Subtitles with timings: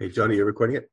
[0.00, 0.88] Okay, Johnny, you're recording it?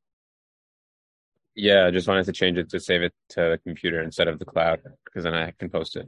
[1.54, 4.40] Yeah, I just wanted to change it to save it to the computer instead of
[4.40, 6.08] the cloud, because then I can post it.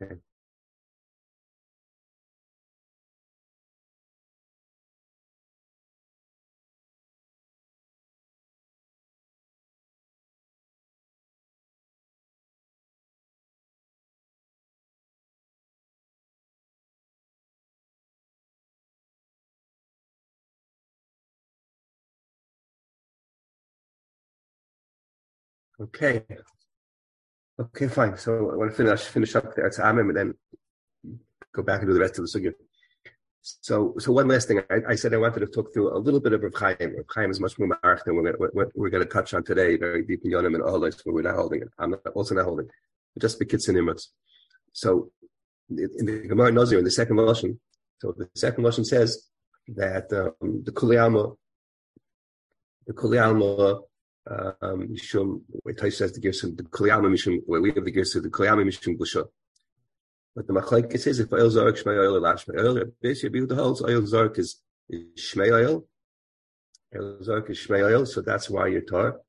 [0.00, 0.14] Okay.
[25.80, 26.24] Okay.
[27.58, 28.16] Okay, fine.
[28.16, 29.68] So I want to finish finish up there.
[29.70, 30.34] Amim and then
[31.52, 32.52] go back and do the rest of the sugya.
[33.42, 34.60] So, so one last thing.
[34.70, 36.94] I, I, said I wanted to talk through a little bit of Rav Chaim.
[36.94, 39.78] Rav Chaim is much more marked than we're, what we're going to touch on today,
[39.78, 41.68] very deep in Yonim and Ohalos, where we're not holding it.
[41.78, 42.72] I'm not, also not holding it.
[43.14, 43.94] But just because in
[44.74, 45.10] So,
[45.70, 47.58] in the Gemara Nazir, in the second Lashon,
[48.00, 49.26] so the second Lashon says
[49.68, 51.34] that um, the Kuliyama,
[52.86, 53.80] the Kuliyama
[54.28, 58.22] um, Mishum, where Tais says the Gersa, the Kliyama Mishum, where we have the Gersa,
[58.22, 59.26] the Kliyama Mishum Busha.
[60.34, 63.82] But the Machlaik says if oil zark shmei oil lash shmei oil, basically the holds
[63.82, 64.60] oil zark is,
[64.92, 65.86] shmei oil,
[66.94, 69.20] oil zark is shmei oil, so that's why you're tar.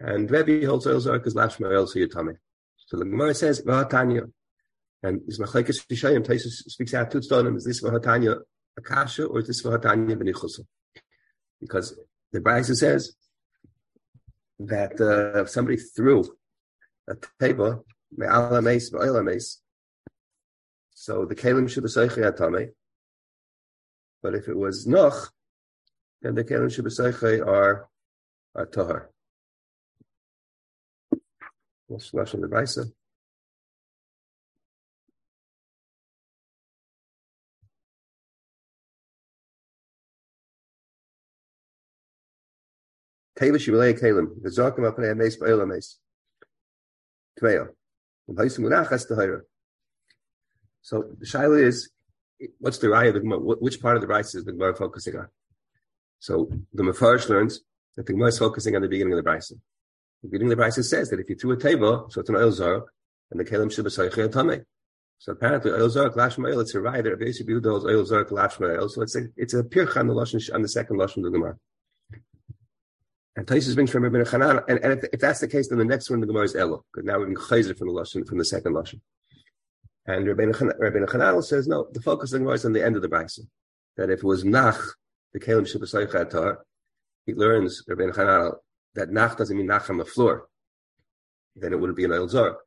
[0.00, 2.34] And Rebbe holds oil zark is lash shmei oil, so you're tummy.
[2.76, 4.32] So the Gemara says Vahatanya,
[5.02, 8.40] and is Machlaik Shishayim Tais speaks out to Tzonim, is this Vahatanya
[8.76, 10.60] Akasha or is this Vahatanya Benichusa?
[11.60, 11.96] Because
[12.32, 13.14] the Brisa says
[14.60, 16.24] that uh, if somebody threw
[17.08, 17.84] a table,
[20.90, 22.70] so the kalim should be atame.
[24.22, 25.32] But if it was noch,
[26.22, 27.88] then the kalim should be are
[28.54, 29.10] are tahar.
[31.86, 32.94] What's lashon the
[43.38, 45.98] Teva Shivalei Kalim, the Zarkim Apnei Ames Ba'il Ames.
[47.40, 47.68] Tmeya.
[50.82, 51.90] So the Shaila is,
[52.58, 53.38] what's the Raya, of the Gemara?
[53.38, 55.28] which part of the Rice is the Gemara focusing on?
[56.18, 57.60] So the Mefarish learns
[57.96, 59.52] that the Gemara is focusing on the beginning of the Brisa.
[60.22, 62.36] The beginning of the Brisa says that if you threw a table, so it's an
[62.36, 62.92] oil zark,
[63.30, 64.64] and the Kalim should be Tame.
[65.20, 68.88] So apparently, oil zark lashmael, it's a raya that basically does oil zark lashmael.
[68.88, 71.30] So it's a it's a pircha on the lashon on the second lashon of the
[71.30, 71.56] Gemara.
[73.38, 75.84] And Taisus brings from Rabbi Chanan, and, and if, if, that's the case, then the
[75.84, 78.36] next one in the Gemara is Elo, because now been chayzer from the lashon, from
[78.36, 79.00] the second lashon.
[80.06, 83.02] And Rabbi Chanan says no, the focus of the Gemara is on the end of
[83.02, 83.46] the brisa.
[83.96, 84.80] That if it was nach,
[85.32, 86.56] the Kalim kelim shebasaycha
[87.26, 88.56] he learns Rabbi Chanan
[88.96, 90.48] that nach doesn't mean nach on the floor.
[91.54, 92.58] Then it wouldn't be an oil zar.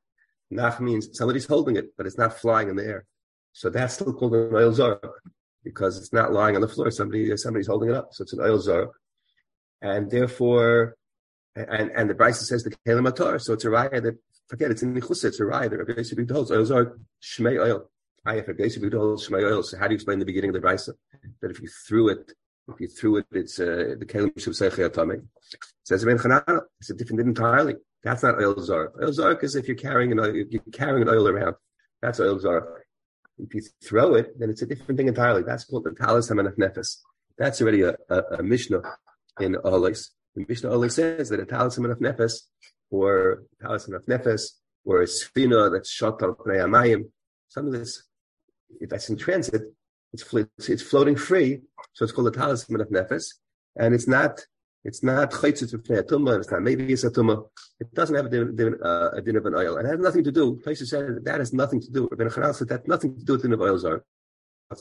[0.52, 3.06] Nach means somebody's holding it, but it's not flying in the air.
[3.52, 5.02] So that's still called an oil zar
[5.66, 6.92] because it's not lying on the floor.
[6.92, 8.92] Somebody somebody's holding it up, so it's an oil zar
[9.82, 10.96] and therefore,
[11.56, 14.84] and and the Brisa says the kelim atar, so it's a raya that forget it's
[14.84, 16.52] in Nichusa, it's a raya that Rabbi Yosef holds.
[16.52, 17.90] Oils are shmei oil.
[18.28, 19.64] Ayah Rabbi Yosef holds shmei oil.
[19.64, 20.94] So how do you explain the beginning of the Brisa
[21.42, 22.34] that if you threw it,
[22.70, 25.24] if you threw it, it's uh, the kelim shav seichei atame.
[25.84, 27.76] Says Ben Chanana, it's a different entirely.
[28.04, 28.92] That's not oil zar.
[29.02, 31.56] Oil zar is if you're carrying an oil, you're carrying an oil around.
[32.02, 32.84] That's oil zar.
[33.38, 35.44] If you throw it, then it's a different thing entirely.
[35.44, 36.98] That's called the talis hamanaf nefes.
[37.38, 38.82] That's already a, a, a mishnah
[39.40, 40.10] in Olis.
[40.36, 42.34] The Mishnah Olis says that a talisman of nefes,
[42.90, 44.44] or talisman of nefes,
[44.86, 48.04] or a sfina that's shot some of this,
[48.80, 49.62] if that's in transit,
[50.14, 50.24] it's,
[50.70, 51.62] it's floating free,
[51.94, 53.26] so it's called a talisman of nefes,
[53.78, 54.46] and it's not
[54.84, 56.40] it's not chaytzit b'fnei tumah.
[56.40, 57.48] It's not maybe it's a tumah.
[57.80, 60.24] It doesn't have a din, uh, a din of an oil, and it has nothing
[60.24, 60.60] to do.
[60.64, 62.08] Places said that, has nothing to do.
[62.10, 64.04] Rabbi Chanal said that nothing to do with din of oils are.
[64.72, 64.78] Or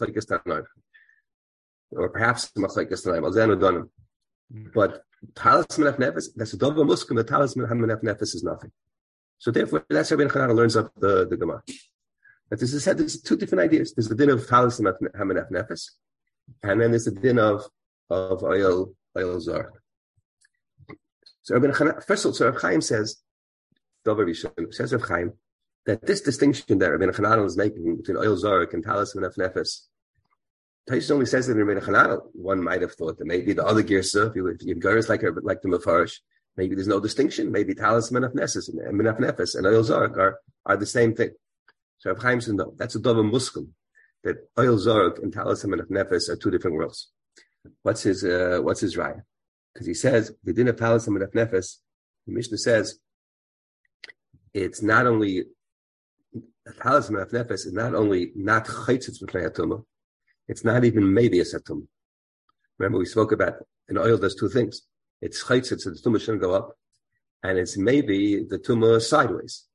[2.09, 3.25] perhaps machlekes tanaim.
[3.25, 3.91] Al zenu donim.
[4.50, 5.03] But
[5.34, 8.72] talisman of nefes, that's a dova muskim, the talisman of nefes is nothing.
[9.38, 11.62] So therefore, that's how Ben Chanana learns up the, the Gemara.
[12.49, 13.94] But this is said, there's two different ideas.
[13.94, 14.99] There's the din of talisman of
[15.50, 15.91] nefes,
[16.63, 17.65] and then there's the din of,
[18.10, 19.72] of oil, oil zar.
[21.42, 23.16] So Rabbi Chanana, first of all, so Rabbi Chaim says,
[24.04, 25.33] says Rabbi Chaim,
[25.86, 29.86] that this distinction that Rabbi Chanana is making between oil zar and talisman of nefes
[30.88, 32.22] Taish only says that in Chananel.
[32.32, 34.74] One might have thought that maybe the other girsa, if you if you
[35.09, 36.18] like like the Mefarish,
[36.56, 37.53] maybe there's no distinction.
[37.53, 41.30] Maybe Talis Menaf and Menaf Nefes and Oil Zark are, are the same thing.
[41.98, 43.68] So Rav Chaim says no, that's a dova muskel.
[44.24, 47.10] That Oil Zark and Talis Menaf Nefes are two different worlds.
[47.82, 49.22] What's his uh, what's his raya?
[49.72, 51.77] Because he says the din of Talis Menaf Nefes.
[52.27, 52.98] The Mishnah says
[54.53, 55.44] it's not only
[56.82, 59.47] Talis Menaf Nefes is not only not chaytzitz b'fnei
[60.51, 61.87] it's not even maybe a satum.
[62.77, 63.55] Remember, we spoke about
[63.89, 64.83] an oil does two things.
[65.23, 66.77] It's chaytzit, so the tumah shouldn't go up,
[67.45, 69.67] and it's maybe the tumah sideways.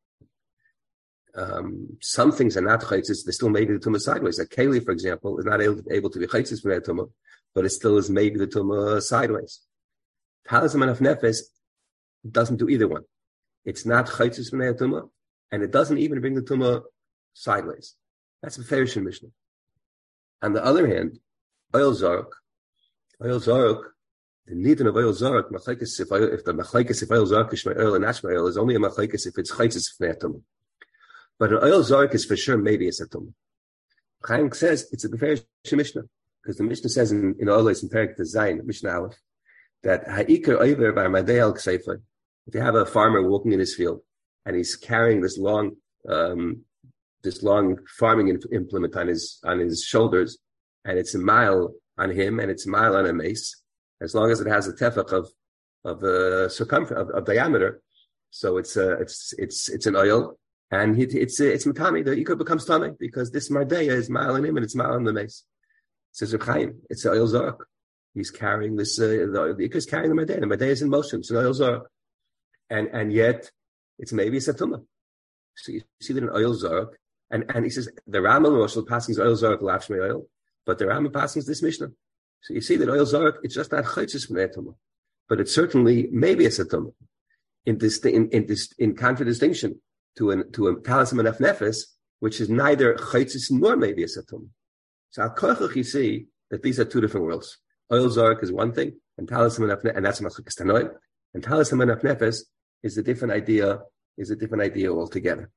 [1.34, 4.38] Um, some things are not chaytzis, they still maybe the tumah sideways.
[4.40, 7.10] A keli, for example, is not able, able to be chaytzis from that tumah,
[7.54, 9.62] but it still is maybe the tumah sideways.
[10.46, 11.38] Talisman of nefes
[12.30, 13.04] doesn't do either one.
[13.64, 15.10] It's not chaytzis from that tumah,
[15.54, 16.82] and it doesn't even bring the tumah
[17.34, 17.96] sideways.
[18.42, 19.30] That's a Ferishin Mishnah.
[20.42, 21.20] On the other hand,
[21.76, 22.32] oil zark,
[23.24, 23.94] oil zark,
[24.48, 28.06] the need of oil zark, if, if the machlekes if oil is my oil and
[28.06, 30.42] oil is only a machlekes if it's chaytzis from that.
[31.40, 33.34] But an oil zark is for sure maybe it's a tumah.
[34.26, 36.04] Chaim says it's a Beferish Mishnah
[36.42, 39.16] because the Mishnah says in, in Oles in Perik Zayin, Mishnah Aleph,
[39.84, 44.02] that ha'ikar oiver by al If you have a farmer walking in his field
[44.46, 45.78] and he's carrying this long,
[46.08, 46.62] um,
[47.26, 50.38] this long farming implement on his on his shoulders,
[50.86, 53.62] and it's a mile on him and it's a mile on a mace,
[54.02, 55.30] as long as it has a tefach of
[55.84, 57.82] of uh, circumference of, of, diameter.
[58.32, 60.38] So it's uh, it's it's it's an oil
[60.72, 62.04] and he, it's it's matami.
[62.04, 65.04] The ikar becomes tame because this mardeya is mile in him and it's mile on
[65.04, 65.44] the mace.
[66.12, 67.68] Says Chaim, it's an oil zark.
[68.14, 69.00] He's carrying this.
[69.00, 70.40] Uh, the, the is carrying the mardeya.
[70.40, 71.20] The mardeya is in motion.
[71.20, 71.90] It's an oil zark,
[72.70, 73.52] and and yet
[74.00, 74.84] it's maybe a satuma.
[75.58, 76.98] So you see that an oil zark,
[77.32, 80.28] and and he says the Rambam passing oil zark lafshmei oil,
[80.66, 81.90] but the Rambam passing is this Mishnah.
[82.42, 84.56] So you see that oil zark, it's just not chaytzis from that
[85.28, 86.94] but it's certainly maybe a satuma.
[87.66, 89.80] In this in, in this in contradistinction
[90.18, 91.86] to an to a talisman of nefes,
[92.20, 94.50] which is neither chaytzis nor maybe a satum.
[95.10, 97.58] So al you see that these are two different worlds.
[97.92, 100.92] Oil zark is one thing, and talisman of and that's machlikas tanoim,
[101.34, 102.42] and talisman of nefes
[102.84, 103.80] is a different idea.
[104.18, 105.50] Is a different idea altogether.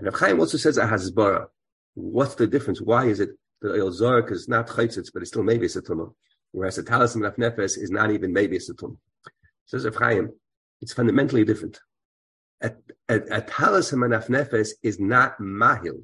[0.00, 1.46] And Rav Chaim also says a hasbara.
[1.94, 2.80] What's the difference?
[2.80, 3.30] Why is it
[3.60, 6.14] that oil zark is not chaytzis, but it's still maybe a satum,
[6.52, 8.96] whereas the talisman of nefes is not even maybe a satum?
[9.66, 10.30] Says Rav Chaim,
[10.80, 11.78] it's fundamentally different
[12.60, 12.72] a,
[13.08, 16.02] a, a talis nefes is not mahil.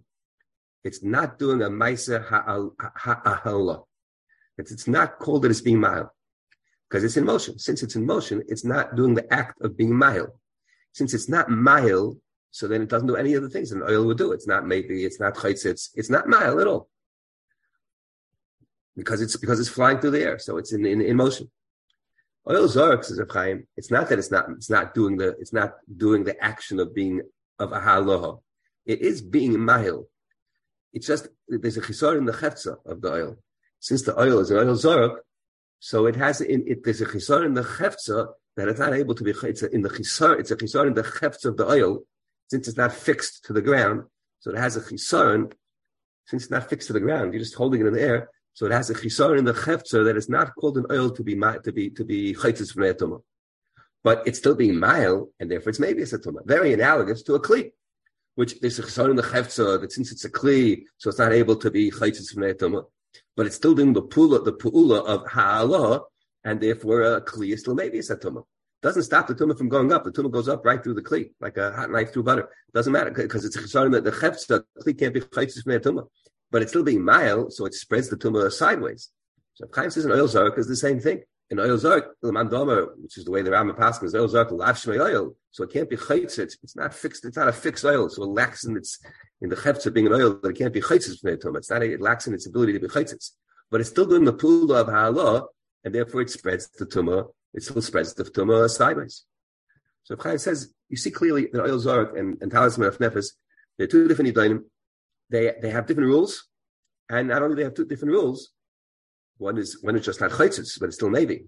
[0.85, 3.85] It's not doing a ma'aser ha'ahala.
[4.59, 6.09] It's, it's not called that it's being mahil
[6.89, 7.59] because it's in motion.
[7.59, 10.29] Since it's in motion, it's not doing the act of being mahil.
[10.93, 12.19] Since it's not mahil,
[12.57, 14.33] so then it doesn't do any of the things an oil would do.
[14.33, 16.89] It's not maybe, it's not chaytz, it's, it's not mahil at all.
[18.97, 21.51] Because it's because it's flying through the air, so it's in, in, in motion.
[22.49, 23.67] Oil zark says Chaim.
[23.77, 26.95] It's not that it's not it's not doing the it's not doing the action of
[26.95, 27.21] being
[27.59, 28.41] of a halacha.
[28.87, 30.07] It is being mahil.
[30.95, 33.37] It's just there's a chisar in the cheftza of the oil.
[33.81, 35.27] Since the oil is an oil zark,
[35.79, 39.15] so it has in it there's a chisar in the cheftza that it's not able
[39.15, 42.01] to be it's in the chisar it's a chisar in the cheftza of the oil
[42.49, 44.05] since it's not fixed to the ground.
[44.41, 45.53] So it has a chisar
[46.27, 47.33] since it's not fixed to the ground.
[47.33, 48.31] You're just holding it in the air.
[48.55, 51.23] So it has a chisar in the cheftzer that is not called an oil to
[51.23, 53.21] be to be to be chaytzis from etoma,
[54.03, 56.45] but it's still being mile, and therefore it's maybe a setuma.
[56.47, 57.73] Very analogous to a kli,
[58.35, 61.33] which there's a chisar in the cheftzer that since it's a kli, so it's not
[61.33, 62.85] able to be chaytzis from etoma,
[63.37, 66.01] but it's still doing the pula the puula of ha'alah,
[66.45, 68.43] and therefore a kli is still maybe a setuma.
[68.87, 70.05] Doesn't stop the tumah from going up.
[70.05, 72.49] The tumah goes up right through the kli, like a hot knife through butter.
[72.73, 74.11] Doesn't matter because it's a chisar in the, the.
[74.11, 76.07] The kli can't be chaytzis from etoma
[76.51, 79.11] but it's still being mile, so it spreads the tumah sideways.
[79.55, 81.23] So Chaim says an oil zark is the same thing.
[81.51, 85.37] In oil zark, which is the way the Rama passes, is oil zark lavshmei oil,
[85.51, 86.39] so it can't be chaytz.
[86.39, 87.25] It's, not fixed.
[87.25, 88.99] It's not a fixed oil, so it lacks in its
[89.41, 91.59] in the chefza being an oil that it can't be chaytzis from the tumah.
[91.59, 91.83] It's not.
[91.83, 93.33] It lacks in its ability to be chaytzis,
[93.71, 95.47] but it's still doing the pool of ha'ala,
[95.85, 97.29] and therefore it spreads the tumah.
[97.57, 99.25] It still spreads the tumah sideways.
[100.05, 103.33] So Chaim says, you see clearly that oil zark and, and talisman of nefes,
[103.77, 104.61] they're two different idanim
[105.31, 106.49] they they have different rules,
[107.09, 108.51] and not only they have two different rules,
[109.39, 111.47] one is one is just not chaytzis, but it's still navy.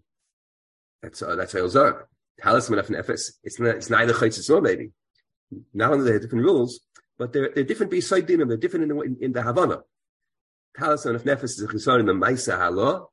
[1.02, 2.04] That's uh, that's Elzar.
[2.40, 3.32] Talisman of Nefes.
[3.42, 4.92] It's not, it's neither chaytzis nor navy.
[5.74, 6.80] Not only they have different rules,
[7.18, 8.48] but they're they're different beside dinim.
[8.48, 9.80] They're different in the in, in the Havana.
[10.76, 13.06] Talisman of Nefes is a chisar in the Maisa Halah,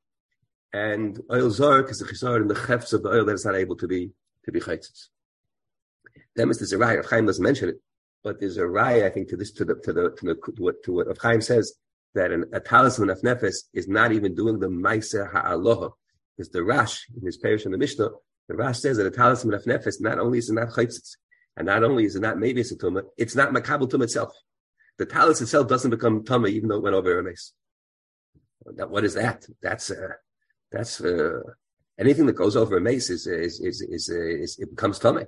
[0.75, 3.55] and oil zark is a chisar in the chefs of the oil that is not
[3.55, 4.12] able to be
[4.44, 5.08] to be chaytzis.
[6.36, 6.63] Then Mr.
[6.63, 7.77] Zerai of Chaim doesn't mention it,
[8.24, 10.63] but there's a raya, I think, to this, to the, to the, to, the, to
[10.63, 11.74] what, to what Chaim says,
[12.13, 15.89] that an, a talisman of nefes is not even doing the ma'aser ha'aloha.
[16.36, 18.10] Because the Rash, in his parish in the Mishnah,
[18.50, 21.15] the Rash says that a talisman of nefes, not only is it not chaytzitz,
[21.55, 24.34] and not only is it not maybe it's a tumah, it's not makabel tum itself.
[24.98, 27.53] The talis itself doesn't become tumah even though it went over a mace.
[28.65, 29.46] Now, what is that?
[29.62, 30.15] That's, uh,
[30.75, 31.41] that's, uh,
[31.98, 35.27] anything that goes over a mace is, is, is, is, is it becomes tumah.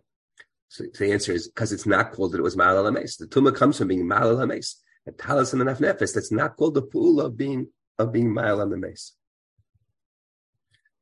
[0.70, 3.18] So the answer is because it's not called that it was Ma'al Hames.
[3.18, 4.84] The Tumah comes from being Ma'al Hames.
[5.08, 9.14] A talis and nefes, that's not called the pool of being of being Ma'al Hames.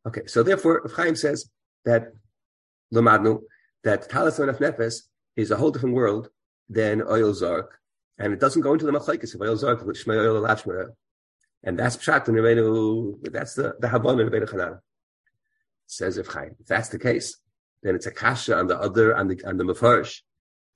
[0.08, 1.50] Okay, so therefore, Chaim says
[1.84, 2.14] that
[2.94, 3.42] Lamadnu,
[3.84, 5.02] that Talis of Nefes
[5.36, 6.30] is a whole different world
[6.70, 7.80] than oil zark,
[8.20, 10.40] and it doesn't go into the machlekes of oil zark, which may oil
[11.65, 14.79] and that's pshat and Rebbeinu, that's the the habon of Rebbeinu Chanan.
[15.88, 17.38] Says if Chaim, if that's the case,
[17.84, 20.22] then it's a kasha on the other on the on the mafarish.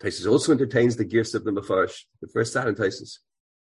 [0.01, 3.19] Taisus also entertains the gifts of the mafarish, the first side in Taisus,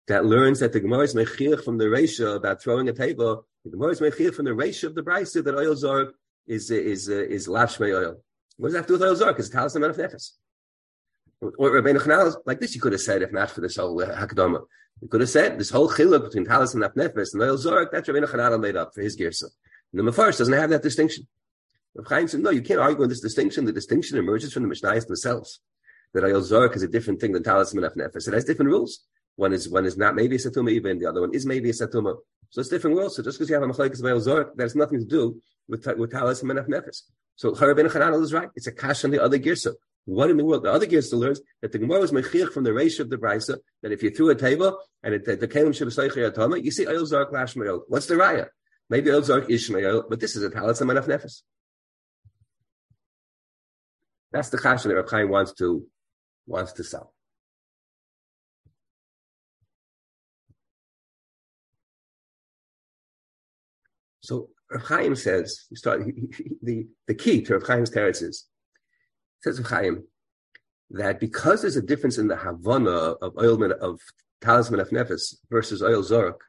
[0.08, 3.46] that learns that the Gemara is mechir from the ratio about throwing a table.
[3.64, 6.14] The Gemara is mechir from the ratio of the brisa that oil zark
[6.48, 8.24] is is is, is lashmei oil.
[8.58, 9.36] What does that have to do with oil zark?
[9.36, 10.32] Because it's talis of nefes.
[11.42, 14.16] Or Rabbeinu Chanal, like this, you could have said if not for this whole uh,
[14.16, 14.62] hakadama.
[15.02, 17.92] You could have said this whole chiluk between talis and nefes and oil zark.
[17.92, 19.46] That's Rabbeinu Chanal made up for his girsa.
[19.92, 21.28] And the Mefarish doesn't have that distinction.
[21.96, 23.66] Rav Chaim said, no, you can't argue on this distinction.
[23.66, 25.60] The distinction emerges from the Mishnayos themselves.
[26.14, 28.28] That Ayol Zark is a different thing than Talis Menaf Nefes.
[28.28, 29.06] It has different rules.
[29.36, 31.74] One is one is not maybe a Satuma even, the other one is maybe a
[31.74, 32.18] Satuma.
[32.50, 33.16] So it's different rules.
[33.16, 35.88] So just because you have a Machlekes Ayol Zark, that has nothing to do with,
[35.98, 37.04] with Talis Menaf Nefes.
[37.36, 38.50] So Harabin Chananel is right.
[38.56, 39.74] It's a kash on the other Girsa.
[40.06, 40.64] What in the world?
[40.64, 43.58] The other Girsa learns that the Gemara was Mechich from the ratio of the Brisa,
[43.84, 47.06] that if you threw a table and it, the, Kalim Shabbat Atama, you see Ayol
[47.06, 47.56] Zark Lash
[47.88, 48.48] What's the Raya?
[48.90, 51.44] Maybe Elzark Ishmael, but this is a talis manaf nefes.
[54.34, 55.86] That's the chashan that Reb Chaim wants to
[56.46, 57.14] wants to sell.
[64.20, 66.02] So Reb Chaim says, start,
[66.62, 67.92] the, the key to Reb Chaim's
[68.22, 68.46] is,
[69.42, 70.04] says Chaim,
[70.92, 74.00] that because there's a difference in the Havana of oil of
[74.42, 76.40] talisman of nefes versus oil zork,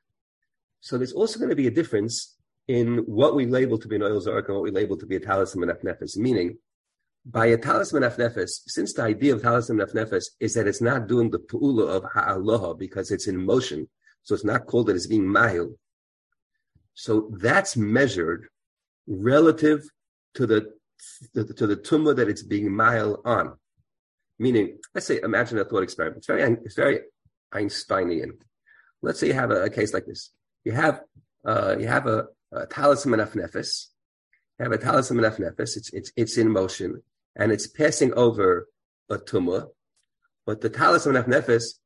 [0.80, 2.36] so there's also going to be a difference
[2.68, 5.16] in what we label to be an oil zark and what we label to be
[5.16, 6.16] a talisman of nefes.
[6.16, 6.58] Meaning,
[7.24, 10.80] by a talisman of nefes, since the idea of talisman of nefes is that it's
[10.80, 13.88] not doing the pu'ula of ha'aloha because it's in motion,
[14.22, 15.74] so it's not called that it's being mahil.
[16.94, 18.48] So that's measured
[19.06, 19.84] relative
[20.34, 20.72] to the
[21.34, 23.54] to the, tumah that it's being mahil on.
[24.38, 26.18] Meaning, let's say, imagine a thought experiment.
[26.18, 27.00] It's very, it's very
[27.54, 28.32] Einsteinian.
[29.02, 30.30] Let's say you have a, a case like this
[30.64, 31.00] you have
[31.44, 33.86] uh, you have a, a talisman of nefes.
[34.58, 35.76] You have a talisman of nefes.
[35.76, 37.02] It's it's it's in motion
[37.36, 38.68] and it's passing over
[39.10, 39.68] a tumah,
[40.46, 41.78] but the talisman of nefes.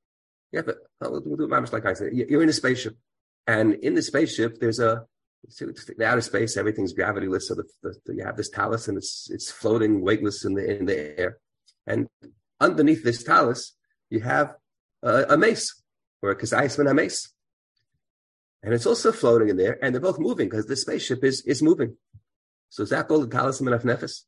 [0.52, 2.12] Yeah, but we'll do it much like I said.
[2.12, 2.96] You're in a spaceship,
[3.46, 5.04] and in the spaceship there's a
[5.48, 6.56] the outer space.
[6.56, 10.44] Everything's gravityless, so the, the, the, you have this talus and it's it's floating weightless
[10.44, 11.38] in the in the air,
[11.86, 12.08] and
[12.60, 13.74] underneath this talus
[14.10, 14.54] you have
[15.02, 15.82] a, mace
[16.22, 17.32] or a kazayis a mace
[18.66, 21.62] and it's also floating in there, and they're both moving because the spaceship is is
[21.62, 21.96] moving.
[22.68, 24.22] So is that called the talisman of nefes?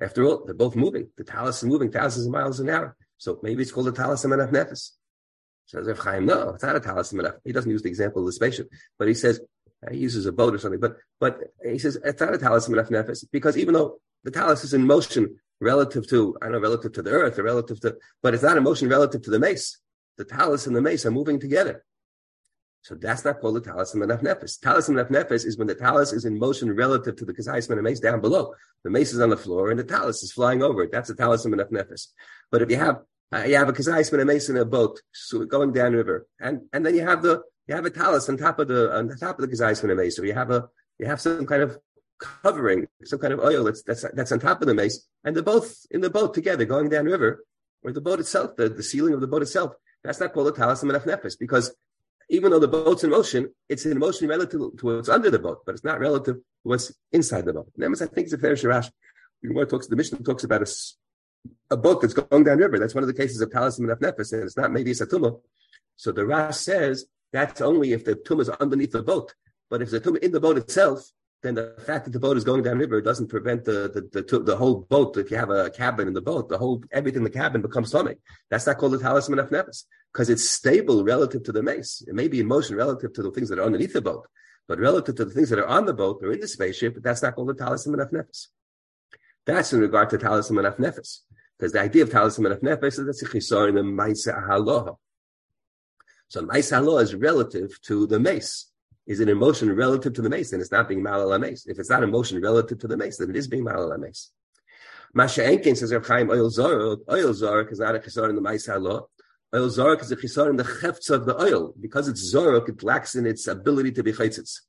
[0.00, 1.08] After all, they're both moving.
[1.16, 2.94] The talus is moving thousands of miles an hour.
[3.16, 4.90] So maybe it's called the talisman of nefes.
[5.66, 7.32] So Rav Chaim, no, it's not a talisman.
[7.44, 9.40] He doesn't use the example of the spaceship, but he says
[9.84, 10.80] uh, he uses a boat or something.
[10.80, 14.64] But but he says it's not a talisman of nefes because even though the talus
[14.64, 17.96] is in motion relative to I don't know relative to the earth or relative to,
[18.22, 19.78] but it's not in motion relative to the mace.
[20.18, 21.84] The talus and the mace are moving together.
[22.82, 24.60] So that's not called a talisman of nefes.
[24.60, 27.98] Talisman of nefes is when the talus is in motion relative to the kazayisman mace
[27.98, 28.54] down below.
[28.84, 30.92] The mace is on the floor and the talus is flying over it.
[30.92, 32.06] That's a talisman of nefes.
[32.52, 33.00] But if you have
[33.34, 36.84] uh, you have a kazayisman mace in a boat so going down river, and and
[36.86, 39.38] then you have the you have a talus on top of the on the top
[39.38, 40.68] of the kazayisman mace, or you have a
[40.98, 41.78] you have some kind of
[42.18, 45.42] covering, some kind of oil that's that's that's on top of the mace, and they're
[45.42, 47.44] both in the boat together going down river,
[47.82, 49.72] or the boat itself, the, the ceiling of the boat itself.
[50.04, 51.74] That's not called a talisman of nefes because
[52.28, 55.62] even though the boat's in motion, it's in motion relative to what's under the boat,
[55.64, 57.70] but it's not relative to what's inside the boat.
[57.76, 58.90] And I think it's a fair shirash.
[59.42, 60.72] The talks, the Mishnah talks about a,
[61.70, 62.78] a boat that's going down river.
[62.78, 65.06] That's one of the cases of talisman of nefesh, and it's not maybe it's a
[65.06, 65.40] tumah.
[65.96, 69.34] So the Rash says that's only if the tumah is underneath the boat.
[69.70, 71.10] But if the tumah in the boat itself,
[71.42, 74.38] then the fact that the boat is going down river doesn't prevent the the, the,
[74.40, 75.16] the whole boat.
[75.16, 77.88] If you have a cabin in the boat, the whole everything in the cabin becomes
[77.90, 78.18] stomach.
[78.50, 82.02] That's not called a talisman of nefesh because it's stable relative to the mace.
[82.06, 84.26] It may be in motion relative to the things that are underneath the boat,
[84.66, 87.22] but relative to the things that are on the boat or in the spaceship, that's
[87.22, 88.46] not called a talisman of nefesh.
[89.44, 91.20] That's in regard to talisman of nefesh,
[91.58, 94.96] because the idea of talisman of nefesh is that's a chisar in the maisa halaha.
[96.28, 98.70] So maisa halaha is relative to the mace.
[99.06, 100.50] Is it in motion relative to the mace?
[100.50, 101.66] Then it's not being malala mace.
[101.66, 104.30] If it's not in motion relative to the mace, then it is being malala mace.
[105.14, 108.42] Masha Enkin says Reb Chaim oil zor, oil zor is not a chisar in the
[108.42, 109.06] maisa halaha.
[109.54, 111.72] Oil zark is a chisar in the chefts of the oil.
[111.80, 114.60] Because it's zark, it lacks in its ability to be chaitzitz.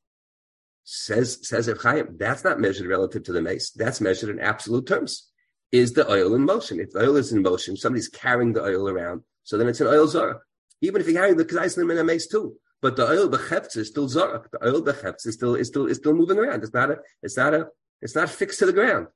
[0.84, 3.72] Says, says Chaim, that's not measured relative to the mace.
[3.72, 5.28] That's measured in absolute terms.
[5.72, 6.80] Is the oil in motion?
[6.80, 9.88] If the oil is in motion, somebody's carrying the oil around, so then it's an
[9.88, 10.42] oil zark.
[10.82, 12.56] Even if you're carrying the kazaisim in a mace too.
[12.82, 14.50] but the oil becheptz is still zarak.
[14.52, 16.64] The oil becheptz is still is still is still moving around.
[16.64, 17.68] It's not a it's not a
[18.02, 19.08] it's not fixed to the ground.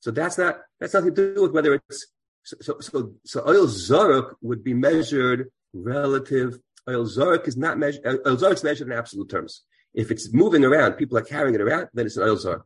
[0.00, 2.06] So that's not that's nothing to do with whether it's
[2.44, 6.58] so so so, so oil zarak would be measured relative.
[6.88, 8.04] Oil zarak is not measured.
[8.06, 9.62] Oil zarak is measured in absolute terms.
[9.94, 12.64] If it's moving around, people are carrying it around, then it's an oil zarak.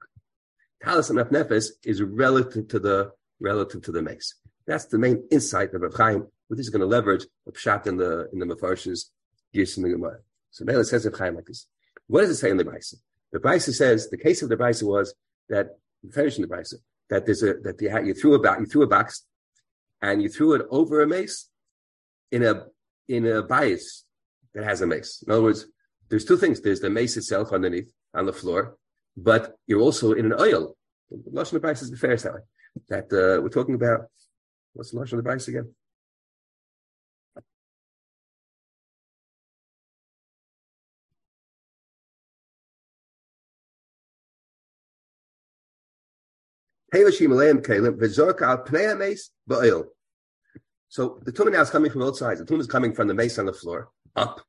[0.83, 4.35] Talis and nefes is relative to the relative to the mace.
[4.67, 6.27] That's the main insight of Rav Chaim.
[6.51, 9.11] This is going to leverage the pshat in the in the mafarshes
[9.55, 10.19] Gis the Gemara.
[10.51, 11.67] So Mela says of Chaim like this.
[12.07, 12.95] What does it say in the Brisa?
[13.33, 15.15] The Brisa says the case of the Brisa was
[15.49, 16.75] that the finish in the Brisa
[17.11, 19.25] that there's a that you, you threw a you threw a box
[20.01, 21.49] and you threw it over a mace
[22.31, 22.67] in a
[23.09, 24.05] in a bias
[24.55, 25.23] that has a mace.
[25.27, 25.67] In other words,
[26.09, 26.61] there's two things.
[26.61, 28.77] There's the mace itself underneath on the floor,
[29.17, 30.77] but you're also in an oil.
[31.11, 32.43] The Lashon Brisa is the fair side.
[32.89, 34.07] That uh, we're talking about.
[34.73, 35.75] What's the Lashon of the Brisa again?
[50.89, 52.41] So the tumah now is coming from both sides.
[52.41, 54.41] The tumah is coming from the mace on the floor up,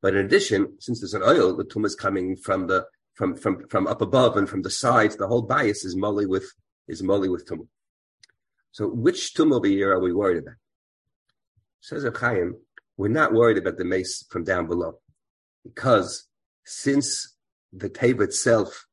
[0.00, 3.66] but in addition, since there's an oil, the tumah is coming from the from from
[3.68, 5.16] from up above and from the sides.
[5.16, 6.52] The whole bias is molly with
[6.88, 7.66] is molly with tumah.
[8.72, 10.54] So which tumah over here are we worried about?
[11.80, 12.56] Says Chaim,
[12.96, 14.98] we're not worried about the mace from down below,
[15.64, 16.26] because
[16.64, 17.36] since
[17.72, 18.86] the table itself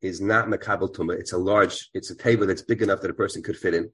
[0.00, 1.18] is not makabel tuma.
[1.18, 3.90] It's a large, it's a table that's big enough that a person could fit in.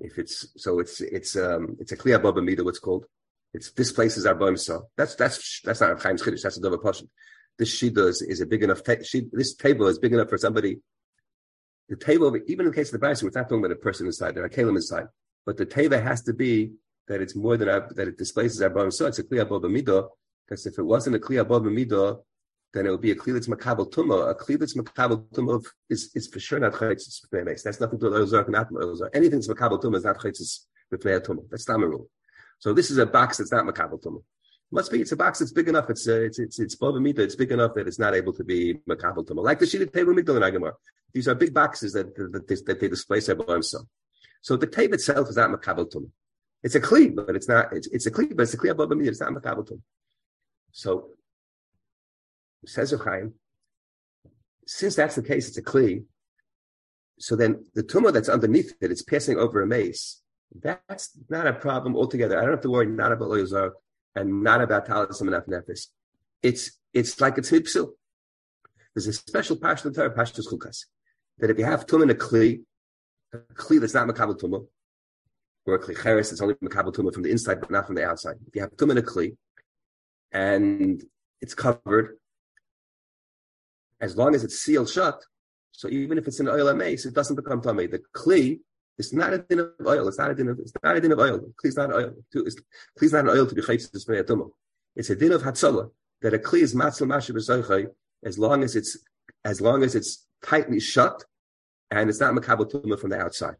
[0.00, 2.64] If it's so, it's it's um it's a kliya baba mida.
[2.64, 3.04] What's called?
[3.54, 6.42] It's this place is our so That's that's that's not Chaim's chiddush.
[6.42, 7.08] That's a double portion.
[7.58, 8.82] This shida is, is a big enough.
[8.82, 10.80] Ta- she, this table is big enough for somebody.
[11.92, 14.06] The table, even in the case of the Bryson, we're not talking about a person
[14.06, 14.34] inside.
[14.34, 15.08] There are kalim inside,
[15.44, 16.72] but the table has to be
[17.06, 18.90] that it's more than our, that it displaces our bottom.
[18.90, 20.06] so It's a kliya baba mida.
[20.48, 22.16] Because if it wasn't a kliya baba mida,
[22.72, 24.30] then it would be a klilitz makabel tuma.
[24.30, 28.20] A klilitz makabel tuma is, is for sure not chaytzis b'pnei That's nothing to do
[28.24, 31.42] with not oil Anything that's makabel tuma is not chaytzis b'pnei tuma.
[31.50, 32.08] That's the rule.
[32.58, 34.22] So this is a box that's not makabel tuma.
[34.74, 35.90] Must be it's a box that's big enough.
[35.90, 37.22] It's uh, it's it's it's mita.
[37.22, 39.44] It's big enough that it's not able to be makabel tuma.
[39.44, 40.72] Like the sheet table migdal.
[41.12, 43.80] These are big boxes that that, that, that they display Seboim so.
[44.40, 46.08] So the tape itself is not makabel tuma.
[46.62, 47.72] It's a kli, but it's not.
[47.72, 49.10] It's, it's a kli, but it's a kli above mita.
[49.10, 49.78] It's not makabel.
[50.72, 51.10] So
[52.64, 53.34] Says Chaim,
[54.66, 56.04] since that's the case, it's a kli.
[57.18, 60.22] So then the tumah that's underneath it, it's passing over a mace.
[60.54, 62.38] That's not a problem altogether.
[62.38, 63.72] I don't have to worry not about Loyazar
[64.14, 65.88] and not about Talism and Nefis.
[66.42, 67.90] It's it's like it's mipsil.
[68.94, 70.84] There's a special passion of Torah, Parshas Chukas,
[71.38, 72.62] that if you have tum in a kli,
[73.32, 74.66] a kli that's not makabel tumah,
[75.64, 78.04] or a kli cheres, it's only makabel tumah from the inside, but not from the
[78.04, 78.36] outside.
[78.46, 79.36] If you have tum in a kli,
[80.30, 81.02] and
[81.40, 82.18] it's covered,
[84.00, 85.22] as long as it's sealed shut,
[85.70, 87.86] so even if it's an oil mace, it doesn't become tummy.
[87.86, 88.60] The kli
[88.98, 90.08] is not a din of oil.
[90.08, 91.40] It's not a din of it's not a din of oil.
[91.60, 92.14] Please not oil.
[92.34, 92.46] Kli
[93.00, 94.50] is not an oil to be chaytzis tumah.
[94.96, 97.90] It's a din of hatzalah that a kli is matzal mashav
[98.24, 98.98] as long as it's
[99.44, 101.24] as long as it's tightly shut
[101.90, 103.56] and it's not makabel from the outside.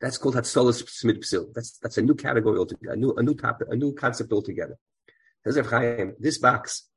[0.00, 1.52] That's called hatzalah smid psil.
[1.54, 4.76] That's that's a new category altogether, a new a new topic, a new concept altogether.
[5.44, 6.88] This box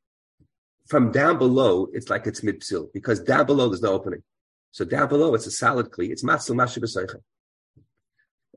[0.87, 4.23] from down below, it's like it's mipsil because down below there's no opening.
[4.75, 6.09] So down below, it's a solid kli.
[6.09, 7.15] It's matzil mashi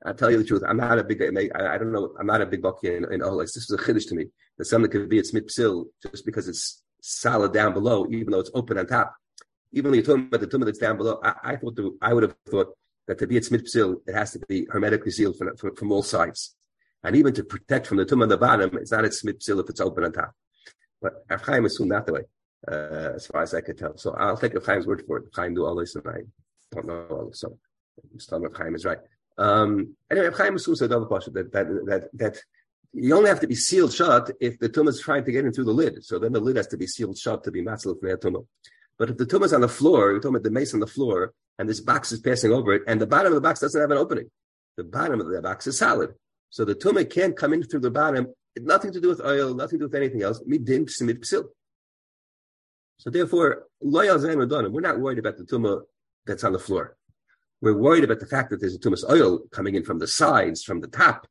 [0.04, 0.64] I'll tell you the truth.
[0.66, 1.22] I'm not a big.
[1.22, 2.12] I, I don't know.
[2.18, 4.26] I'm not a big bucky in, in This This is a chiddush to me
[4.57, 8.50] that something could be it's mitpsil just because it's solid down below, even though it's
[8.52, 9.14] open on top.
[9.70, 12.12] Even though you're talking about the tumah that's down below, I, I thought the, I
[12.12, 12.76] would have thought
[13.07, 16.02] that to be it's mitpsil, it has to be hermetically sealed from, from, from all
[16.02, 16.57] sides,
[17.04, 19.70] and even to protect from the tumah on the bottom, it's not it's mitpsil if
[19.70, 20.33] it's open on top.
[21.00, 22.22] But Rav Chaim assumed that the way,
[22.66, 23.97] uh, as far as I could tell.
[23.97, 25.25] So I'll take Rav Chaim's word for it.
[25.35, 26.21] Chaim do all this, and I
[26.73, 27.40] don't know all this.
[27.40, 27.57] So
[28.33, 28.99] I'm Chaim is right.
[29.37, 32.38] Um, anyway, Rav Chaim assumes that that, that, that, that
[32.92, 35.53] you only have to be sealed shut if the tumah is trying to get in
[35.53, 36.05] through the lid.
[36.05, 38.47] So then the lid has to be sealed shut to be matzil for the tumah.
[38.99, 40.87] But if the tumah is on the floor, you're talking about the mace on the
[40.87, 43.81] floor, and this box is passing over it, and the bottom of the box doesn't
[43.81, 44.31] have an opening.
[44.77, 46.14] The bottom of the box is solid.
[46.51, 48.29] So the tumah can't come in through the bottom
[48.62, 50.42] nothing to do with oil, nothing to do with anything else.
[50.42, 51.44] Midin simit psil.
[52.98, 55.82] So therefore, we're not worried about the tumah
[56.26, 56.96] that's on the floor.
[57.61, 60.62] We're worried about the fact that there's a tumas oil coming in from the sides,
[60.62, 61.26] from the top.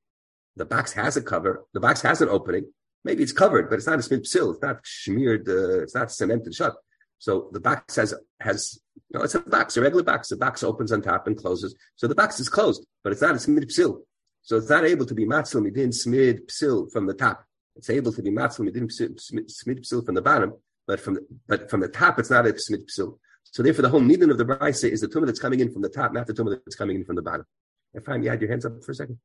[0.56, 1.66] The box has a cover.
[1.74, 2.66] The box has an opening.
[3.04, 4.54] Maybe it's covered, but it's not a psil.
[4.54, 5.48] It's not smeared.
[5.48, 6.76] Uh, it's not cemented shut.
[7.20, 8.80] So the box has has
[9.14, 10.30] know, it's a box, a regular box.
[10.30, 11.76] The box opens on top and closes.
[11.96, 14.02] So the box is closed, but it's not a smith psil.
[14.42, 17.44] So it's not able to be matzil midin smid psil from the top.
[17.76, 20.54] It's able to be matzil midim smid psil from the bottom,
[20.88, 23.18] but from but from the top, it's not a smid psil.
[23.44, 25.82] So therefore, the whole nidin of the brisa is the tumah that's coming in from
[25.82, 27.46] the top, not the tumah that's coming in from the bottom.
[27.94, 29.20] If I'm, you had your hands up for a second.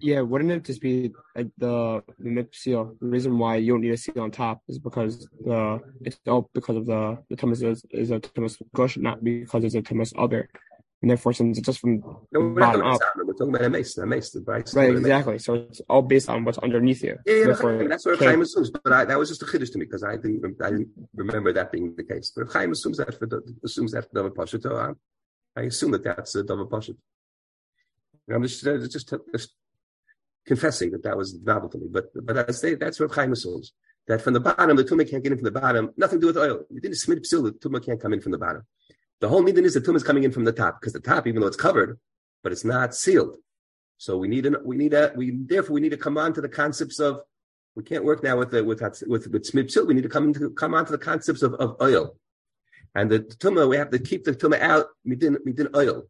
[0.00, 2.96] Yeah, wouldn't it just be like the the seal?
[3.00, 6.48] The reason why you don't need a seal on top is because the it's all
[6.54, 10.12] because of the the tumas is, is a tumas gush, not because it's a tumas
[10.16, 10.48] other.
[11.00, 12.00] And therefore, since it's just from
[12.32, 14.68] no, we're bottom up, we're talking about a mace, a mace, the right?
[14.74, 15.38] Right, exactly.
[15.38, 17.16] So it's all based on what's underneath you.
[17.24, 18.70] Yeah, yeah therefore, I mean, that's what Chaim assumes.
[18.70, 21.52] But I, that was just a chiddush to me because I didn't, I didn't remember
[21.52, 22.32] that being the case.
[22.34, 24.66] But if Chaim assumes that for the, assumes that for Pashat,
[25.56, 26.96] I, I assume that that's a David Pashat.
[28.30, 29.54] I'm just, uh, just, just
[30.46, 31.86] confessing that that was novel to me.
[31.88, 33.72] But but I say that's what Chaim assumes
[34.08, 35.90] that from the bottom the tumah can't get in from the bottom.
[35.96, 36.64] Nothing to do with oil.
[36.70, 37.44] You didn't smid psil.
[37.44, 38.62] The tumah can't come in from the bottom.
[39.20, 41.26] The whole midden is the tumah is coming in from the top because the top,
[41.26, 41.98] even though it's covered,
[42.42, 43.36] but it's not sealed.
[43.96, 46.40] So we need an, we need a we therefore we need to come on to
[46.40, 47.20] the concepts of
[47.74, 49.86] we can't work now with the, with with with smid psil.
[49.86, 52.16] We need to come into come on to the concepts of, of oil.
[52.94, 56.04] And the, tumah, we have to keep the tumah out, midin, midin oil.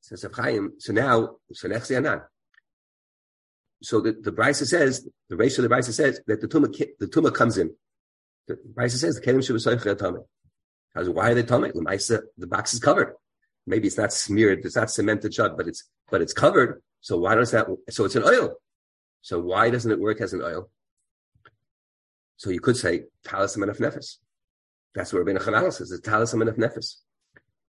[0.00, 1.88] Says Chaim, so now, so next
[3.82, 7.06] So the, the Brisa says, the ratio of the Brisa says that the tumah, the
[7.06, 7.74] tumah comes in.
[8.46, 9.42] The Brisa says the kelim
[10.96, 11.14] should be tumah.
[11.14, 11.72] Why are they tumah?
[11.72, 13.14] The the box is covered.
[13.66, 16.82] Maybe it's not smeared, it's not cemented shut, but it's but it's covered.
[17.00, 17.66] So why does that?
[17.90, 18.56] So it's an oil.
[19.22, 20.70] So why doesn't it work as an oil?
[22.36, 24.16] So you could say talisman of nefes.
[24.94, 25.92] That's what Rabbeinu Chanal says.
[25.92, 26.96] It's talisman of nefes.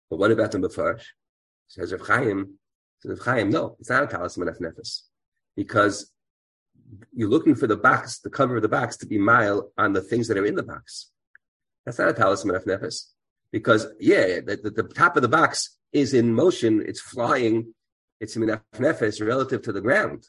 [0.10, 1.04] But what about the mafarish?
[1.68, 2.58] Says Rav Chaim,
[3.00, 5.02] says Rav Chaim, no, it's not a talisman of nefes.
[5.56, 6.12] Because
[7.14, 10.02] you're looking for the box, the cover of the box to be mile on the
[10.02, 11.11] things that are in the box.
[11.86, 13.06] That's not a talisman of nefes.
[13.52, 17.74] Because, yeah, the, the, the, top of the box is in motion, it's flying,
[18.20, 18.44] it's in
[18.76, 20.28] nefes relative to the ground.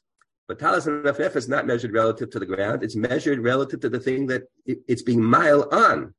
[0.48, 3.88] But talisman of nefes is not measured relative to the ground, it's measured relative to
[3.88, 6.14] the thing that it, it's being mile on.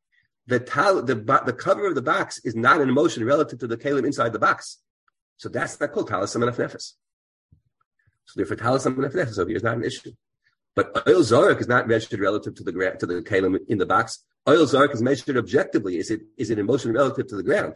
[0.48, 3.78] The, tal, the, the cover of the box is not in motion relative to the
[3.78, 4.80] kalim inside the box.
[5.38, 6.93] So that's not called talis of nefes.
[8.26, 10.12] So therefore, talis of nefes over here is not an issue.
[10.76, 14.24] But oil zarek is not measured relative to the to the kalim in the box.
[14.47, 15.97] Oil zarek is measured objectively.
[15.97, 17.75] Is it is it in motion relative to the ground?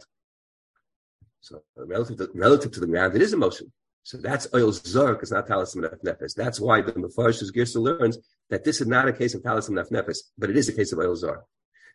[1.40, 3.72] So relative to, relative to the ground, it is in motion.
[4.02, 5.22] So that's oil zarek.
[5.22, 6.34] It's not talis of nefes.
[6.34, 8.18] That's why the Mepharsh's Gersa learns
[8.50, 10.92] that this is not a case of talis of nefes, but it is a case
[10.92, 11.42] of oil zarek.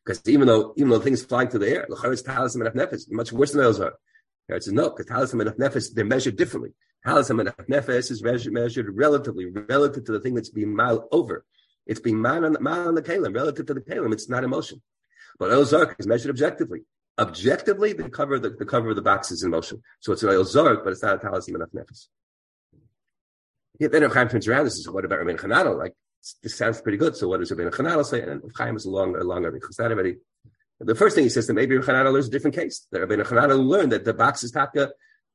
[0.05, 3.11] Because even though even though things flying to the air, the is talis of nefes,
[3.11, 3.93] much worse than oil zarek.
[4.49, 6.73] It says no, because talis and nefes they're measured differently.
[7.05, 11.45] Talis and nefes is measured, measured relatively relative to the thing that's being mile over.
[11.85, 14.13] It's being mile on, mile on the kalim relative to the kalim.
[14.13, 14.81] It's not emotion.
[15.39, 16.81] But oil zark is measured objectively.
[17.19, 19.81] Objectively, the cover the, the cover of the box is in motion.
[19.99, 22.07] So it's an oil zark, but it's not a talis and nefes.
[23.79, 24.65] Yeah, then Chaim turns around.
[24.65, 25.77] This is what about Rabbeinu Chananel?
[25.77, 25.93] Like
[26.41, 27.15] this sounds pretty good.
[27.15, 28.21] So what does Rabbeinu Chananel say?
[28.21, 30.17] And Chaim is a long, a long because that already
[30.79, 32.87] the first thing he says that maybe Rabbi learns a different case.
[32.91, 34.91] That Rabbi Chananel learned that the box is taka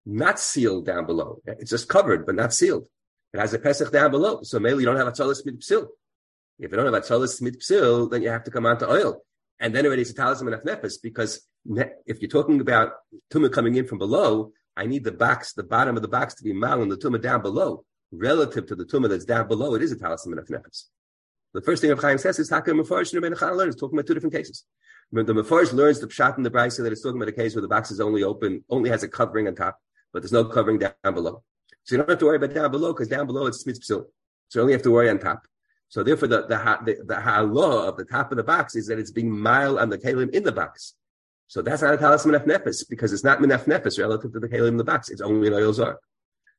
[0.07, 1.41] not sealed down below.
[1.47, 2.89] It's just covered, but not sealed.
[3.33, 4.41] It has a pesach down below.
[4.43, 5.89] So maybe you don't have a tzalas psil.
[6.59, 8.91] If you don't have a tzalas smid psil, then you have to come on to
[8.91, 9.23] oil.
[9.61, 11.47] And then already it's a talisman of nefes because
[12.07, 12.93] if you're talking about
[13.33, 16.45] tumah coming in from below, I need the box, the bottom of the box to
[16.45, 17.85] be mal and the tumah down below.
[18.11, 20.85] Relative to the tumah that's down below, it is a talisman of nefes.
[21.55, 24.15] The first thing Rav Chaim says is Hakim Mefarish and Rabbeinu is talking about two
[24.15, 24.65] different cases.
[25.11, 27.55] When the Mefarish learns the pshat and the Brisa that it's talking about a case
[27.55, 29.79] where the box is only open, only has a covering on top,
[30.13, 31.43] but there's no covering down below.
[31.85, 33.83] So you don't have to worry about down below because down below it's smith.
[33.83, 34.07] So
[34.55, 35.47] you only have to worry on top.
[35.89, 39.11] So therefore, the the the, the of the top of the box is that it's
[39.11, 40.95] being mile on the kalim in the box.
[41.47, 44.49] So that's not a talis menef nefes because it's not menef nefes relative to the
[44.49, 45.09] kalim in the box.
[45.09, 45.99] It's only an oil zar.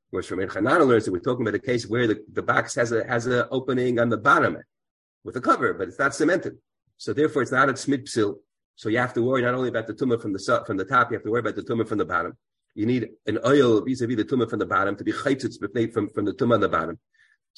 [0.09, 2.91] Whereas from Chanana learns that we're talking about a case where the, the box has
[2.91, 4.57] a has an opening on the bottom
[5.23, 6.57] with a cover, but it's not cemented.
[6.97, 8.35] So therefore, it's not a smid psil.
[8.75, 11.11] So you have to worry not only about the tumah from the from the top,
[11.11, 12.35] you have to worry about the tumah from the bottom.
[12.73, 15.59] You need an oil vis-a-vis the tumah from the bottom to be chaytzitz
[15.93, 16.97] from from the tumah on the bottom.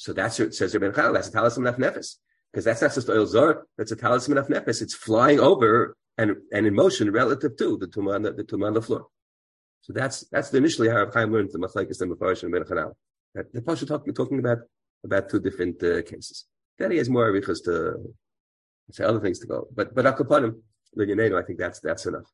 [0.02, 1.12] So that's what says Rabbi Chal.
[1.12, 2.16] That's a talisman of nefes
[2.50, 3.68] because that's not just oil zor.
[3.78, 4.82] That's a talisman of nefes.
[4.82, 8.66] It's flying over and and in motion relative to the tumah on the, the tumah
[8.66, 9.06] on the floor.
[9.82, 12.94] So that's that's the initially how Chaim learned the machlekes and mefarish and Ben Chanal.
[13.36, 14.58] The pasuk talking talking about
[15.04, 16.46] about two different uh, cases.
[16.80, 18.12] Then he has more arichas to
[18.90, 19.68] say other things to go.
[19.72, 20.56] But but akapanim,
[20.94, 22.28] the I think that's that's enough.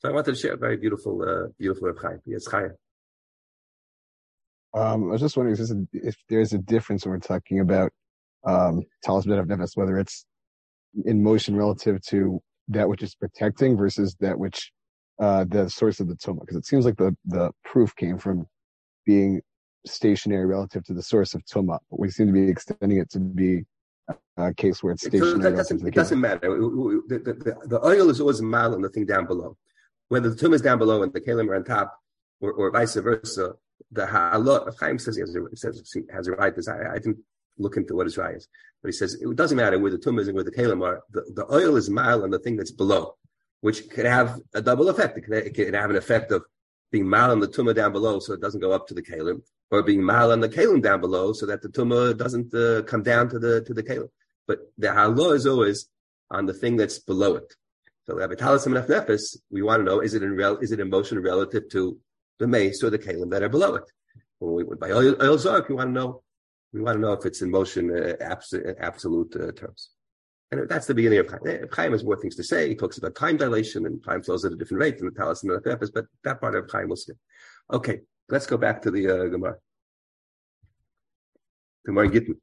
[0.00, 2.20] So I wanted to share a very beautiful, uh, beautiful Reb Chaim.
[2.26, 2.72] Yes, Chaim.
[4.74, 7.60] Um, I was just wondering if there's a, if there's a difference when we're talking
[7.60, 7.92] about
[8.44, 10.26] um, talis of nefes, whether it's
[11.04, 14.72] in motion relative to that which is protecting versus that which
[15.20, 18.46] uh, the source of the tumah, because it seems like the the proof came from
[19.06, 19.40] being
[19.86, 23.20] stationary relative to the source of tuma, but we seem to be extending it to
[23.20, 23.62] be
[24.36, 25.38] a case where it's It stationary.
[25.38, 26.40] doesn't, relative to it doesn't matter.
[26.48, 29.56] The, the, the, the oil is always mal on the thing down below.
[30.08, 31.96] Whether the tum is down below and the kalim are on top,
[32.40, 33.54] or, or vice versa,
[33.92, 36.54] the halot, Chaim says he has a, says he has a right.
[36.54, 37.18] This I, didn't
[37.58, 38.48] look into what his right is,
[38.82, 41.02] but he says it doesn't matter where the tum is and where the kalim are.
[41.10, 43.16] The, the oil is mal on the thing that's below,
[43.60, 45.18] which can have a double effect.
[45.18, 46.44] It can, it can have an effect of
[46.90, 49.42] being mal on the tumah down below, so it doesn't go up to the kalim,
[49.70, 53.02] or being mal on the kalim down below, so that the tumah doesn't uh, come
[53.02, 54.08] down to the to the kalim.
[54.46, 55.88] But the halot is always
[56.30, 57.54] on the thing that's below it.
[58.06, 61.98] So we want to know is it in rel, is it in motion relative to
[62.38, 63.84] the mace or the kalim that are below it?
[64.38, 66.22] When we, went by oil zark, we want to know
[66.72, 69.90] we want to know if it's in motion uh, absolute, absolute uh, terms.
[70.50, 71.40] And that's the beginning of Chaim.
[71.46, 72.68] Eh, Chaim has more things to say.
[72.68, 75.42] He talks about time dilation and time flows at a different rate than the Talis
[75.44, 77.16] and the Nefes, but that part of Chaim will skip.
[77.72, 79.56] Okay, let's go back to the uh, Gemara.
[81.86, 82.40] Gemara Gittin.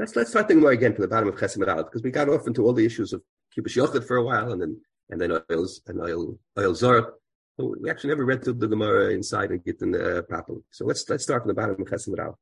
[0.00, 2.30] Let's let's start thinking more again from the bottom of Chesed Aleph because we got
[2.30, 3.20] off into all the issues of
[3.54, 7.16] Kibush Yochid for a while and then and then oils and oil oil zor.
[7.58, 10.62] So we actually never read through the Gemara inside and get in uh, properly.
[10.70, 12.34] So let's let's start from the bottom of Chesed Aleph.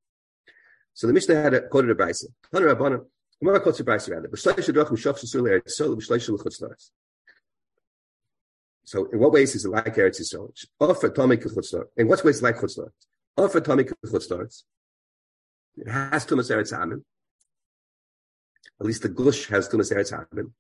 [0.95, 2.27] So the Mishnah had a, quoted a brisa.
[2.55, 3.05] Tana Rabbana.
[3.43, 4.29] Gemara quotes a brisa rather.
[4.29, 6.91] B'shleish drachim shach shesul eretz yisrael b'shleish l'chutz laretz.
[8.85, 10.51] So in what ways is it like Eretz Yisrael?
[10.79, 13.07] Offer Tommy Chutz In what ways is it like Chutz Laretz?
[13.37, 14.63] Offer Tommy Chutz Laretz.
[15.77, 17.05] It has Tumas Eretz Amin.
[18.81, 20.55] At least the gush has tumas eretz happen.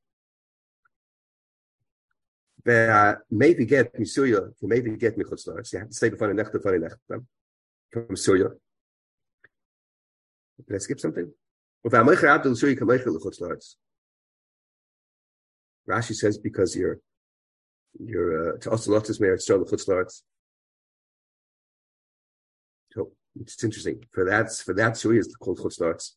[3.30, 5.72] Maybe get misuya, maybe get michutz.
[5.72, 7.24] You have to say before nechta before nechta
[7.90, 8.48] from Syria.
[10.66, 11.32] Did I skip something?
[15.88, 16.98] Rashi says because you're
[17.98, 20.22] you're uh, to also lotus merit still the chutzlarts.
[22.92, 26.12] So it's interesting for that for that Syria is called chutzlarts.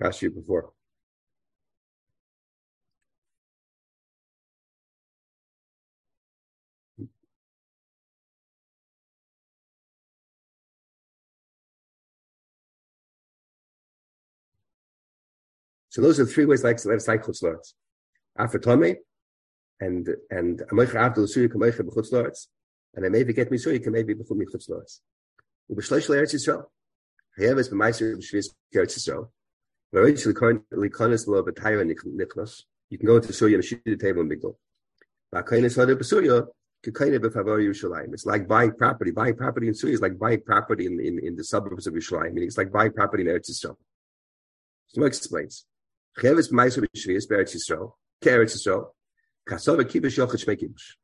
[0.00, 0.72] Asked you before.
[15.90, 17.74] So those are three ways like cycle slots.
[18.36, 18.60] After
[19.80, 22.48] and and Amoich Abdul Suri Kamoich B'chutz Lords,
[22.94, 25.02] and I maybe get me Suri can maybe B'chutz B'chutz Lords.
[25.70, 26.64] Ubishlosh Eretz Yisrael.
[27.38, 29.28] Hayeves B'maiser B'shviz Eretz Yisrael.
[29.90, 30.02] You
[32.98, 34.56] can go into Surya and shoot the table in Bigdal.
[38.12, 39.10] It's like buying property.
[39.12, 42.34] Buying property in Surya is like buying property in, in, in the suburbs of Yerushalayim.
[42.34, 43.76] Meaning it's like buying property in Eretz Yisrael.
[44.88, 45.64] So explains.
[46.18, 47.92] Cheves b'maisu b'shvius b'Eretz Yisrael.
[48.22, 48.90] Ke'Eretz Yisrael.
[49.48, 50.96] Kasova kibush yochid shmei kibush.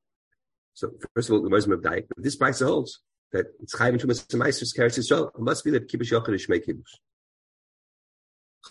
[0.74, 3.00] So first of all, the Muslim of Daik, this price holds
[3.32, 5.28] that it's chayim tumas ma'asus Ke'Eretz Yisrael.
[5.34, 6.46] It must be that kibush yochid is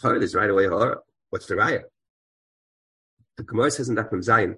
[0.01, 0.97] shmei is right away hara.
[1.29, 1.84] What's the raya?
[3.38, 4.56] The Gemara says in Dachim Zayin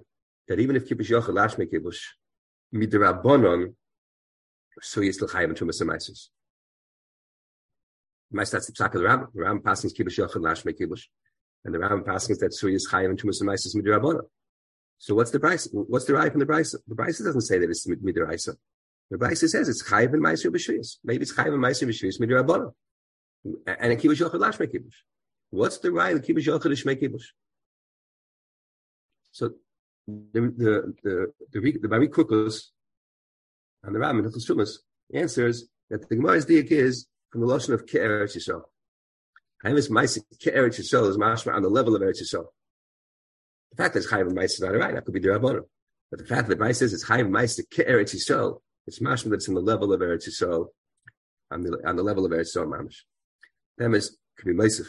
[0.48, 1.98] that even if kibush yochid lash shmei kibush
[2.74, 3.74] midrabanon,
[4.82, 6.28] so he's still chayim tumas ma'asus.
[8.34, 9.28] Meist that's the psak of the Ram.
[9.34, 11.02] The Ram passes kibush yochid lash shmei kibush.
[11.66, 14.20] And the Ram passes that Surya is Chayim and Tumas and Maisis Midirabona.
[14.98, 15.68] So what's the price?
[15.72, 16.76] What's the right from the price?
[16.86, 18.54] The price doesn't say that it's Midiraisa.
[19.10, 20.98] The price says it's Chayim and B'Shvius.
[21.02, 22.72] Maybe it's Chayim and Maisis B'Shvius Midirabona.
[23.66, 24.94] And a Kibush Yochid Lash Kibush.
[25.56, 27.24] What's the right Kibush Yochid Shmei Kibush?
[29.32, 29.52] So
[30.06, 32.10] the the the the, the Bari
[33.82, 34.78] and the Ram and the Chumas
[35.14, 38.64] answers that the Gemara's diak is from the lotion of Ke'eretz Yisrael.
[39.64, 42.48] Chayim Ma'aseh Eretz Yisrael is mashma on the level of Eretz Yisrael.
[43.70, 44.94] The fact that it's Ma'aseh is not right.
[44.94, 45.62] That could be the Derabbanon.
[46.10, 49.54] But the fact that Ma'aseh says it's Chayim Ma'aseh Eretz Yisrael, it's mashma that's on
[49.54, 50.66] the level of Eretz Yisrael,
[51.50, 52.98] on the on the level of Eretz Yisrael mamish.
[53.78, 54.86] That is could be Ma'aseh.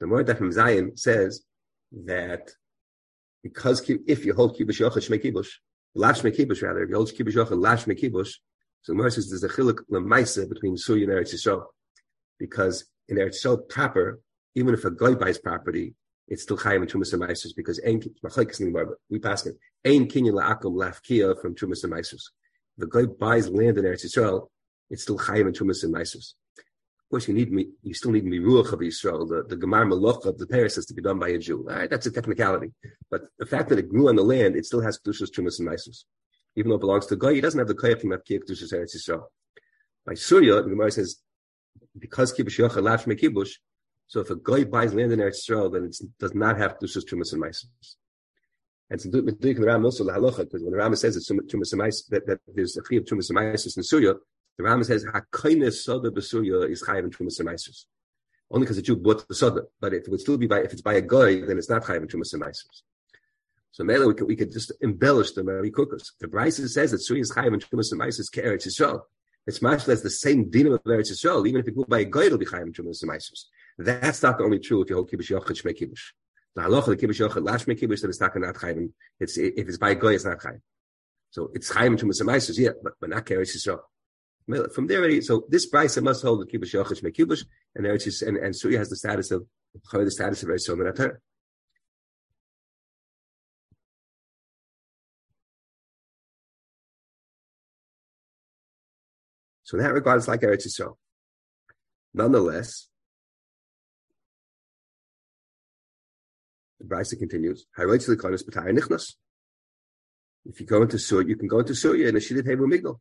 [0.00, 1.44] The from Zion says
[2.06, 2.50] that
[3.42, 5.48] because if you hold kibush yochad shmei kibush,
[5.94, 8.32] lash kibush rather, if you hold kibush yochad lash kibush,
[8.82, 11.64] so the says there's a chiluk lemaisa between Surya and Eretz Yisrael,
[12.38, 14.20] because in Eretz Yisrael proper,
[14.54, 15.94] even if a guy buys property,
[16.28, 17.80] it's still chayim and trumas and meisers because
[19.10, 22.22] we pass it ein kinyan la'akum lafkia from trumas and meisers.
[22.78, 24.48] The guy buys land in Eretz Yisrael,
[24.88, 26.34] it's still chayim and trumas and meisers.
[27.10, 27.66] Course, you need me.
[27.82, 29.28] You still need miruach of Yisrael.
[29.28, 31.66] The the gemar malach of the Paris has to be done by a Jew.
[31.68, 32.72] All right, that's a technicality.
[33.10, 35.68] But the fact that it grew on the land, it still has kedushas, trumas, and
[35.68, 36.04] meisers.
[36.54, 38.94] Even though it belongs to guy, he doesn't have the koyach from Mapkiyah kedushas Eretz
[38.94, 39.24] Yisrael.
[40.06, 41.16] By Surya, the Gemara says
[41.98, 43.54] because kibush yochel lash kibush.
[44.06, 47.04] So if a guy buys land in Eretz Yisrael, then it does not have kedushas,
[47.04, 47.96] trumas, and meisers.
[48.88, 51.80] And it's the Ram also the halacha because when the Ram says it's trumas and
[52.10, 54.14] that, that there's a chiyuv trumas and meisers in Surya,
[54.60, 57.86] the Rambam says Hakainis Soda Basuya is Chayav and Trumas Semaisus.
[58.50, 59.62] Only because the Jew bought the Soda.
[59.80, 61.98] But it would still be by if it's by a guy, then it's not Chayav
[61.98, 62.82] and Trumas Semaisus.
[63.70, 66.12] So maybe we could, we could just embellish the Mary Cookers.
[66.20, 69.00] The Bryce says that Surya is Chayav and Trumas Semaisus Keretz Yisrael.
[69.46, 71.48] It's much less the same dinam of Eretz Yisrael.
[71.48, 73.44] Even if it grew by a guy, it'll be Chayav and Trumas Semaisus.
[73.78, 76.02] That's not only true if you hold Kibbush Yochid Shmei Kibbush.
[76.54, 78.92] The halacha the Kibbush Yochid Lash Shmei Kibbush then it's not Chayav.
[79.20, 80.60] It's if it's by a guy, it's not Chayav.
[81.30, 83.80] So it's Chayav and Trumas Semaisus, yeah, but, but not Keretz Yisrael.
[84.50, 88.22] From there, already, so this brisa must hold the kibush yochid kibush, and there it's
[88.22, 91.16] and and Surya has the status of the status of Eretz Yisrael.
[99.62, 100.96] So in that regard, it's like Eretz Yisrael.
[102.12, 102.88] Nonetheless,
[106.80, 107.66] the brisa continues.
[110.46, 112.98] If you go into Surya, you can go into Surya in a Shidit Hebu Migdal.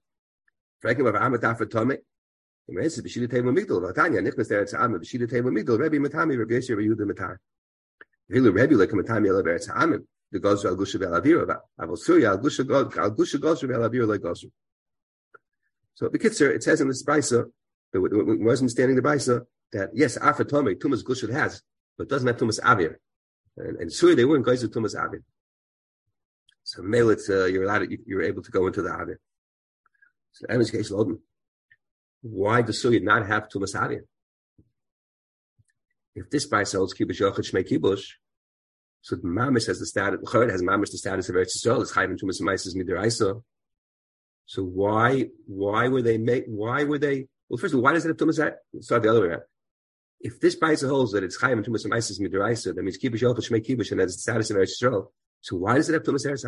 [5.27, 7.37] Teva Migdal, Rebbe Matami, Rebbe Yehuda Matar.
[8.29, 9.27] Rebbe, like Matami,
[10.31, 11.21] the Al
[11.79, 13.39] Avol Al Gusha
[13.73, 14.51] Al like.
[15.95, 17.45] So, Bekitzer, it says in this Brisa,
[17.91, 17.99] the
[18.39, 21.61] wasn't standing the Brisa, that yes, Afat Tome, Tumas Gusha has,
[21.97, 22.95] but doesn't have Tumas Avir.
[23.57, 25.23] And, and they weren't guys with Tumas Avir.
[26.63, 29.17] So, mail it, uh, you're allowed, you're able to go into the Avir.
[30.31, 31.11] So Loden.
[31.11, 31.19] Um,
[32.21, 34.01] why does Suya not have Tumas Havia?
[36.15, 38.03] If this by sells Kibush Yochid Shmei Kibush,
[39.01, 41.93] so the Mamish has the status, Chayed has Mamish the status of Eretz Yisrael, it's
[41.93, 43.41] Chayim Tumas Maisis Midiraisa.
[44.45, 48.05] So why, why were they make, why were they, well, first of all, why does
[48.05, 48.35] it have Tumas
[48.81, 49.41] Start the other way around.
[50.19, 53.65] If this by holds that it's Chayim Tumas Maisis Midiraisa, that means Kibush Yochid Shmei
[53.65, 55.07] Kibush, and that's the status of Eretz Yisrael.
[55.41, 56.43] So why does it have Tumas Eretz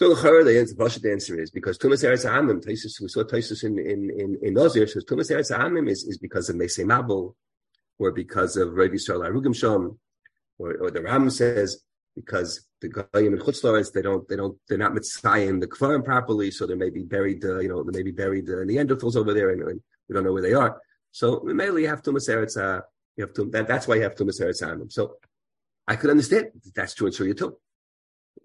[0.00, 4.08] So the answer, the answer is because Tumas Eretz Amim, we saw Taisus in in
[4.08, 7.34] in, in Nazir says Tumas Eretz Amim is, is because of Mesei Mabul,
[7.98, 9.98] or because of Rav Yisrael Arugim Shom,
[10.58, 11.84] or, or the Ram says
[12.16, 16.50] because the Goyim and Chutzlaritz they don't they don't they're not mitzvayim the Kfarim properly,
[16.50, 19.34] so they may be buried uh, you know they may be buried uh, Neanderthals over
[19.34, 20.80] there, and, and, we don't know where they are.
[21.12, 22.56] So mainly you have Tumas Eretz.
[22.56, 22.80] Uh,
[23.18, 24.90] you have to, that, that's why you have Tumas Eretz Amim.
[24.90, 25.16] So
[25.86, 27.58] I could understand that's true in Surya too.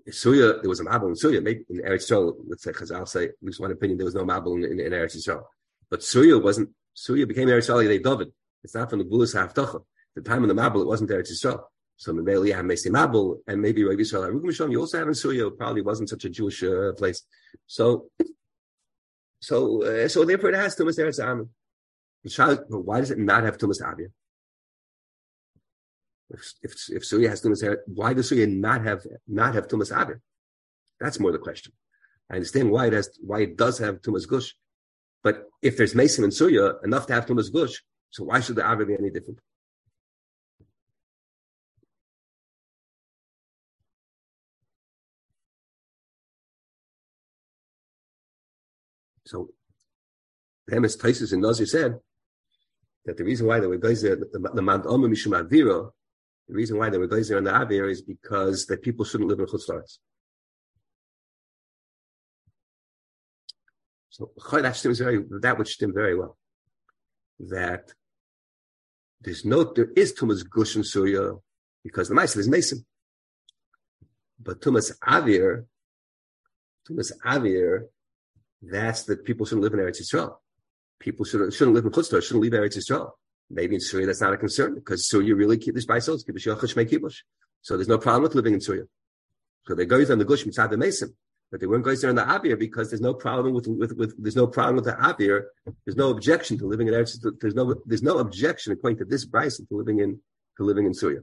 [0.09, 1.41] Suya, there was a Mabul in Suya.
[1.41, 4.23] Maybe in Eretz Yisrael, let's say Chazal say, at least one opinion, there was no
[4.23, 5.43] Mabul in, in, in Eretz Yisrael.
[5.89, 8.31] But Suya wasn't, Suya became Eretz Yisrael David.
[8.63, 9.83] It's not from the Gulas Haftacha.
[10.15, 11.63] The time of the Mabul, it wasn't Eretz Yisrael.
[11.97, 15.13] So maybe you have Mesi Mabul, and maybe Rav Yisrael Arugim You also have in
[15.13, 17.23] Suya, probably wasn't such a Jewish uh, place.
[17.65, 18.09] So,
[19.39, 21.49] so, uh, so therefore it has Tumas Eretz Amin.
[22.69, 24.07] Why does it not have Tumas Avia?
[26.29, 30.21] If if, if has tumas why does Surya not have not have tumas avir?
[30.99, 31.73] That's more the question.
[32.29, 34.55] I understand why it has why it does have tumas gush,
[35.23, 38.63] but if there's mason and Surya enough to have tumas gush, so why should the
[38.63, 39.39] avir be any different?
[49.27, 49.49] So,
[50.69, 51.99] Hemis Taisus and Nazir said
[53.05, 55.91] that the reason why they were the, the Mount Omer Mishum Avira,
[56.47, 59.39] the reason why they were glazer on the Avir is because that people shouldn't live
[59.39, 59.97] in Chutzlaritz.
[64.09, 66.37] So that stems very that which stem very well.
[67.39, 67.91] That
[69.21, 71.33] there's no there is Tumas Gush in Surya
[71.83, 72.85] because the Maisa is Mason.
[74.39, 75.65] But Tumas Avir,
[76.87, 77.85] Tumas Avir,
[78.61, 80.35] that's that people shouldn't live in Eretz Yisrael.
[80.99, 83.11] People shouldn't shouldn't live in Chutzlaritz, shouldn't leave Eretz Yisrael.
[83.49, 87.17] Maybe in Surya that's not a concern because Surya really keep this by souls, kibush.
[87.61, 88.83] So there's no problem with living in Surya.
[89.67, 91.15] So they go on the gush mitzad the mason,
[91.51, 94.15] but they weren't going there in the Avir because there's no problem with, with, with
[94.21, 95.43] there's no problem with the Avir.
[95.85, 97.17] There's no objection to living in Eretz.
[97.39, 100.19] There's no there's no objection according to this Bryson to living in
[100.57, 101.21] to living in Surya.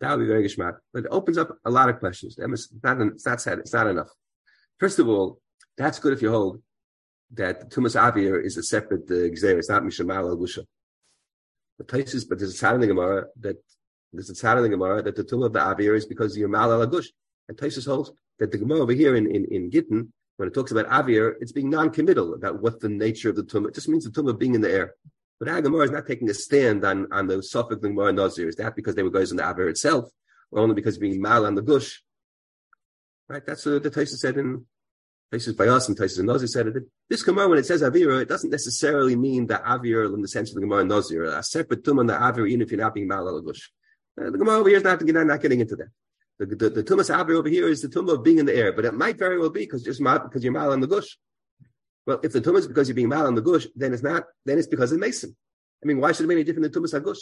[0.00, 0.76] That would be very geschmack.
[0.92, 2.36] But it opens up a lot of questions.
[2.38, 3.58] It's not, it's not sad.
[3.60, 4.10] It's not enough.
[4.78, 5.40] First of all,
[5.78, 6.60] that's good if you hold
[7.32, 10.64] that Tumas Avir is a separate uh, It's not Mishamal al Gusha.
[11.78, 13.56] The Taisus, but there's a tzad in the Gemara that
[14.12, 16.48] there's a tzad in the Gemara that the tum of the Avir is because you're
[16.48, 17.08] mal al gush.
[17.48, 20.72] And Taisus holds that the Gemara over here in, in, in Gittin, when it talks
[20.72, 23.66] about Avir, it's being non-committal about what the nature of the tum.
[23.66, 24.94] It just means the tum of being in the air.
[25.38, 28.48] But our Gemara is not taking a stand on, on the Suffolk Gemara Nazir.
[28.48, 30.08] Is that because they were guys in the Avir itself,
[30.50, 32.02] or only because being mal on the gush?
[33.28, 33.44] Right?
[33.44, 34.64] That's what the Taisus said in
[35.32, 36.84] Taisus by us and Taisus and Nazir said it.
[37.10, 40.50] This Gemara, when it says Avira, it doesn't necessarily mean the Avir in the sense
[40.50, 41.24] of the Gemara Nazir.
[41.24, 43.72] A separate tum on the Avir, even if you're not being mal al gush.
[44.20, 45.88] Uh, the Gemara over here is not, not getting into that.
[46.38, 48.84] The, the, the Tumas over here is the tum of being in the air, but
[48.84, 51.18] it might very well be because just because you're mal on the gush.
[52.06, 54.24] Well, if the tum is because you're being mal on the gush, then it's not.
[54.44, 55.34] Then it's because of Mason.
[55.82, 57.18] I mean, why should it be any different than Tumas Hagush?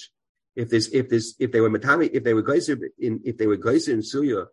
[0.57, 3.46] If there's, if there's, if they were matami, if they were geyser in, if they
[3.46, 4.46] were geyser in Suya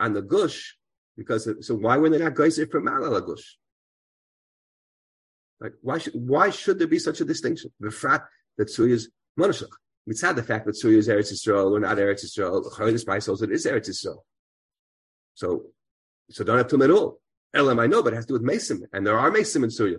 [0.00, 0.76] on the gush,
[1.16, 3.58] because so why were they not geyser from Malala gush?
[5.60, 7.70] Like why should why should there be such a distinction?
[7.80, 9.70] The fact that Suya is monashach.
[10.06, 12.70] It's not the fact that Suya is Eretz Yisrael or not Eretz Yisrael.
[12.72, 14.18] Chayyim Spice also it is Eretz Yisrael.
[15.34, 15.64] So,
[16.30, 17.20] so don't have to at all.
[17.54, 19.70] Elam I know, but it has to do with Mason, and there are Mason in
[19.70, 19.96] Suya.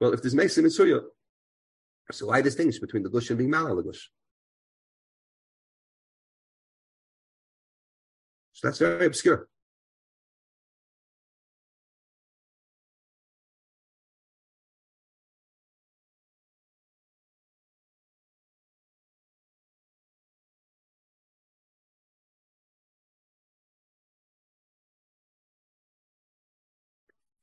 [0.00, 1.00] Well, if there's Mason in Suya,
[2.12, 3.98] so why distinguish between the gush and being Malalagush?
[8.52, 9.48] So that's very obscure.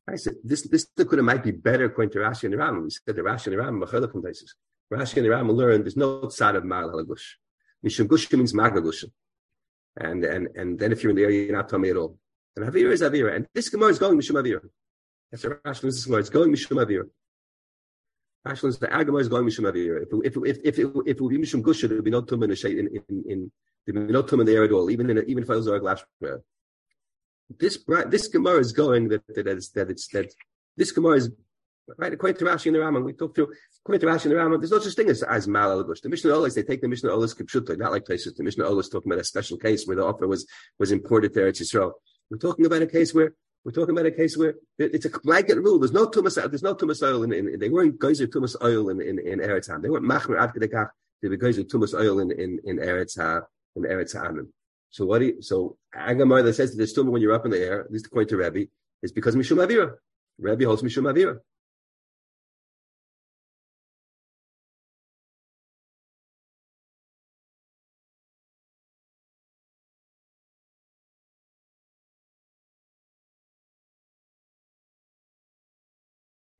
[0.07, 2.83] I said this this could might be better according to Rashi and the Rambam.
[2.83, 4.55] We said the Rashi and the Rambam are from places.
[4.93, 7.23] Rashi and the Rambam learned there's no side of Mal Halagush.
[7.83, 9.05] Mishum Gush means Magagush.
[9.97, 12.19] And and and then if you're in the area, you're not Tomei at all.
[12.55, 13.35] And Avira is Avira.
[13.35, 14.61] And this Gemara is going Mishum Avira.
[15.31, 16.19] That's a Rashi this Gemara.
[16.19, 17.09] It's going Mishum Avira.
[18.47, 20.03] Rashi is the Gemara is going Mishum Avira.
[20.03, 22.21] If if if if it, if it would be Mishum Gush, there would be no
[22.21, 23.51] Tum in the in in, in
[23.87, 24.91] there would be no Tum in the area at all.
[24.91, 26.03] Even in a, even if I was a glass
[27.49, 30.33] this this Gemara is going that that it's that it's that
[30.77, 31.31] this Gemara is
[31.97, 33.05] right according to Rashi and the Rambam.
[33.05, 34.59] We talked through according to Rashi and the Rambam.
[34.59, 35.45] There's no such thing as as.
[35.45, 38.33] The Mishnah Olis they take the Mishnah Olis kipshuta, not like places.
[38.33, 40.47] The Mishnah Olis talking about a special case where the offer was
[40.79, 41.93] was imported there at Yisrael.
[42.29, 45.57] We're talking about a case where we're talking about a case where it's a blanket
[45.57, 45.79] rule.
[45.79, 46.35] There's no tumas.
[46.35, 49.81] There's no tumas oil in, in, They weren't geyser tumas oil in in, in Eretz
[49.81, 50.89] They weren't machmer adkedekach.
[51.21, 53.17] They were geyser tumas oil in in in Eretz
[53.75, 54.15] in Eretz.
[54.95, 57.51] So what do you, so Agamar that says that there's still when you're up in
[57.51, 58.69] the air, at least according to Rebbe,
[59.03, 59.95] is because Mishum Avira.
[60.39, 61.39] Rebbe holds Mishum Avira.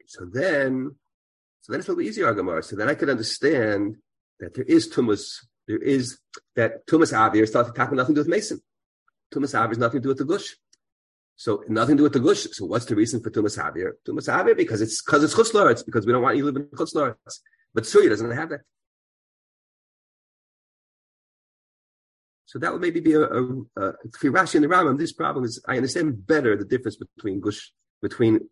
[0.07, 0.93] So then,
[1.61, 2.65] so then it's a little easier, Agamar.
[2.65, 3.95] So then I could understand
[4.41, 5.38] that there is tumas
[5.68, 6.20] there is
[6.55, 8.61] that Tumas Avir starts talking nothing to do with Mason.
[9.34, 10.55] Tumas Avir is nothing to do with the Gush.
[11.36, 12.47] So nothing to do with the Gush.
[12.51, 13.93] So what's the reason for Tumas Avir?
[14.07, 15.72] Tumas Avir because it's because it's Chutzlar.
[15.72, 17.16] It's because we don't want you to live in Chutzlar.
[17.74, 18.61] But Surya doesn't have that.
[22.45, 23.41] So that would maybe be a, a,
[23.76, 24.97] a for Rashi and the Rambam.
[24.97, 28.47] This problem is I understand better the difference between Gush between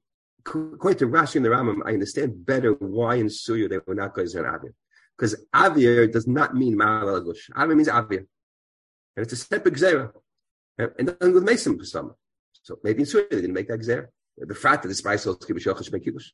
[0.45, 1.81] according to Rashi and the Rambam.
[1.85, 4.73] I understand better why in Surya they were not guys in Avir.
[5.17, 7.49] Because avir does not mean ma'al gush.
[7.55, 8.25] Avir means avir.
[9.15, 10.11] And it's a separate gzera.
[10.77, 12.13] And nothing with Mason for some.
[12.63, 14.07] So maybe in Surya they didn't make that gzera.
[14.37, 16.25] The fact that the spice also kibush yochash make kibush.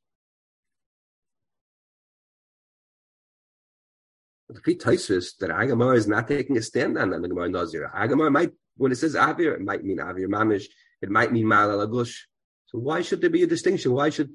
[4.48, 7.92] But the Pete Taisus that Agamar is not taking a stand on the Gemara Nazir.
[7.94, 10.66] Agamar might, when it says avir, it might mean avir mamish.
[11.02, 12.28] It might mean ma'al gush.
[12.68, 13.92] So why should there be a distinction?
[13.92, 14.32] Why should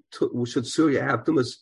[0.47, 1.57] should Surya have tumas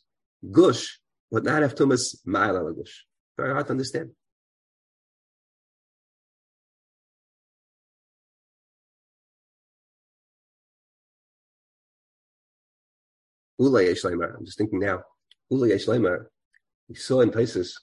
[0.50, 0.98] gush
[1.32, 2.92] would not have Tumas Ma'al Alagush.
[3.38, 4.10] Very hard to understand.
[13.58, 14.36] Ulay Yeshleimer.
[14.36, 15.02] I'm just thinking now.
[15.50, 16.26] Ulay Yeshleimer.
[16.88, 17.80] We saw in places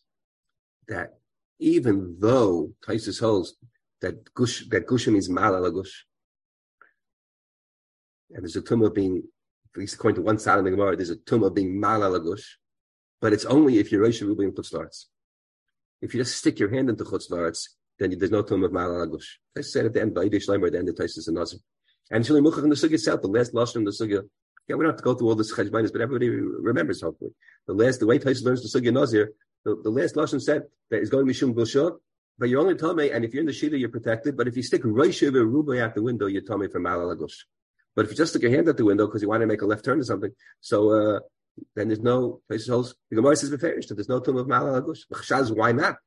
[0.88, 1.18] that
[1.58, 3.56] even though Taisus holds
[4.02, 6.06] that gush that gush means mal gush,
[8.30, 9.24] and there's a tumah being,
[9.74, 12.59] at least according to one side of the Gemara, there's a tumah being mal gush
[13.22, 15.05] but it's only if you're Rosh Rubi Chutzlaretz.
[16.01, 19.26] If you just stick your hand into Chutzlaretz, then there's no tomb of Ma'al Agush.
[19.57, 21.59] I said at the end, by Yiddish Leimer, at the end of Taisus and Nazir.
[22.11, 24.24] And Shali Muchach in the Sugya itself, the last lashon in the Sugya,
[24.67, 27.32] yeah, we don't have to go through all this cheshbainis, but everybody remembers hopefully.
[27.67, 29.34] The last, the way Taisus learns the Sugya Nazir,
[29.65, 31.97] the, the last lashon said that is going to be Mishum Gulshah,
[32.38, 34.38] but you're only tummy, and if you're in the Shida, you're protected.
[34.38, 37.34] But if you stick Rosh Rubi out the window, you're tummy from Ma'al Agush.
[37.95, 39.61] But if you just stick your hand out the window because you want to make
[39.61, 41.20] a left turn or something, so uh,
[41.76, 42.95] then there's no places holds.
[43.10, 45.01] The Gemara says beferish that there's no tomb of Malal Agush.
[45.14, 45.97] Chashaz, why not?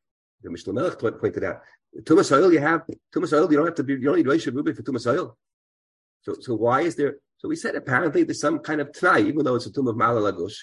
[0.42, 1.60] the Mishnah Melech pointed out.
[2.00, 2.82] Tumas oil, you have
[3.14, 3.50] Tumas oil.
[3.50, 3.94] You don't have to be.
[3.94, 5.36] You don't need Ruby for Tumas oil.
[6.22, 7.16] So, so why is there?
[7.38, 9.96] So we said apparently there's some kind of tnai, even though it's a tomb of
[9.96, 10.54] Malalagush,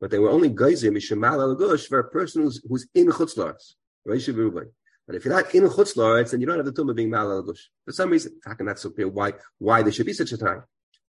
[0.00, 3.74] but they were only geyser mishum Malalagush for a person who's who's in chutzlars,
[4.06, 4.70] Ruby.
[5.06, 7.60] But if you're not in chutzlars, then you don't have the tomb of being Malalagush.
[7.84, 10.38] For some reason, how can that so clear why why there should be such a
[10.38, 10.62] tnai?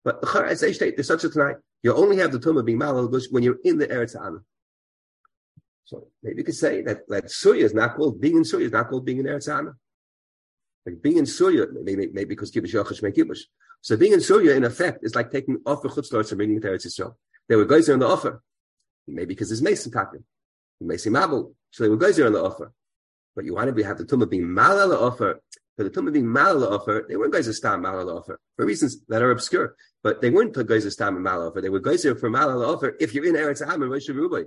[0.04, 1.56] But there's such a tnai.
[1.84, 4.39] You only have the of being Malalagush when you're in the Eretz Anna.
[5.86, 8.72] So maybe you could say that that Surya is not called being in Surya is
[8.72, 9.74] not called being in Eretz Anna.
[10.86, 13.41] Like being in Surya, maybe maybe because kibush Yochash make kibush.
[13.82, 16.70] So being in Surya, in effect, is like taking offer chutzlars and bringing it to
[16.70, 17.16] Eretz Yisrael.
[17.49, 18.41] They were guys there on the offer,
[19.08, 20.24] maybe because there's Mason talking,
[20.80, 21.54] Mason Mabel.
[21.72, 22.72] So they were guys there on the offer.
[23.36, 25.41] But you want to have the tumah being malala offer.
[25.78, 29.04] For the tumah being malala offer, they weren't guys to stam malala offer for reasons
[29.08, 29.76] that are obscure.
[30.04, 31.62] But they weren't to stam malala offer.
[31.62, 32.95] They were for malala offer.
[32.99, 34.45] If you're in Eretz Ham and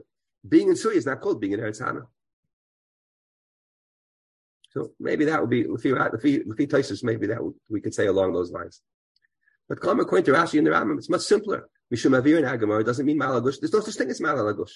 [0.49, 2.03] being in Surya is not called being in Eretz Hana.
[4.71, 8.33] So maybe that would be if you places, maybe that would, we could say along
[8.33, 8.83] those lines.
[9.69, 11.69] But Klam according to Rashi and the Rambam, it's much simpler.
[11.93, 13.61] Mishum Avir and Agamar doesn't mean Malagush.
[13.61, 14.73] There's no such thing as Malagush.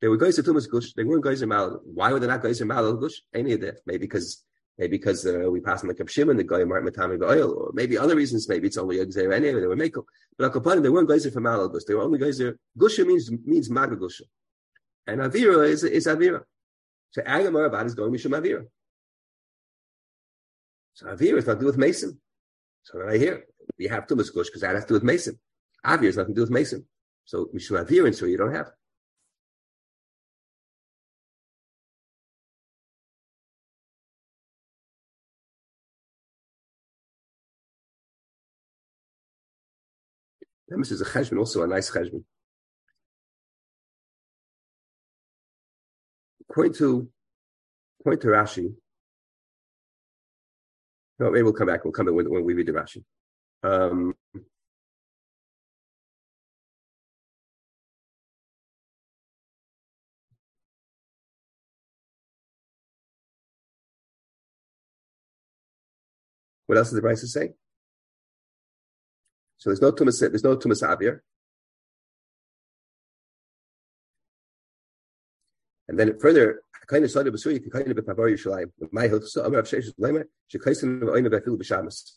[0.00, 0.94] They were guys at Tumas Gush.
[0.94, 1.80] They weren't guys in Mal.
[1.84, 3.14] Why were they not guys in Malalagush?
[3.34, 3.80] Any of that?
[3.86, 4.42] Maybe because
[4.78, 7.70] maybe because uh, we passed on the Kapshim and the guy Martin Matami oil, or
[7.74, 8.48] maybe other reasons.
[8.48, 9.60] Maybe it's only a Gzer anyway.
[9.60, 10.06] They were Mako.
[10.36, 11.84] But Akapanim, they weren't guys from Malalagush.
[11.86, 12.56] They were only there.
[12.78, 14.22] Gusha means means Magagusha.
[15.06, 16.42] And Avira is, is Avira.
[17.10, 18.64] So Agamar about is going Mishum Avira.
[20.94, 22.20] So Avira is nothing to do with Mason.
[22.82, 23.44] So right here,
[23.78, 25.38] we have Tumas Gush because that has to do with Mason.
[25.84, 26.86] Avira is nothing to do with Mason.
[27.24, 28.70] So Mishum Avira, and so you don't have.
[40.70, 42.24] This is a cheshbon, also a nice cheshbon.
[46.52, 47.08] Point to
[48.04, 48.74] point to Rashi,
[51.20, 51.84] no, maybe we'll come back.
[51.84, 53.04] We'll come back when, when we read the Rashi.
[53.62, 54.14] Um,
[66.66, 67.50] what else does the Bryce say?
[69.60, 70.18] So there's no tumas.
[70.18, 71.20] There's no tumas avir.
[75.86, 78.70] And then further, kind of started b'suri, kind of b'pavar Yerushalayim.
[78.90, 82.12] My hilchsa amar avsheish leimer shekaisen v'oyme b'afil b'shamas.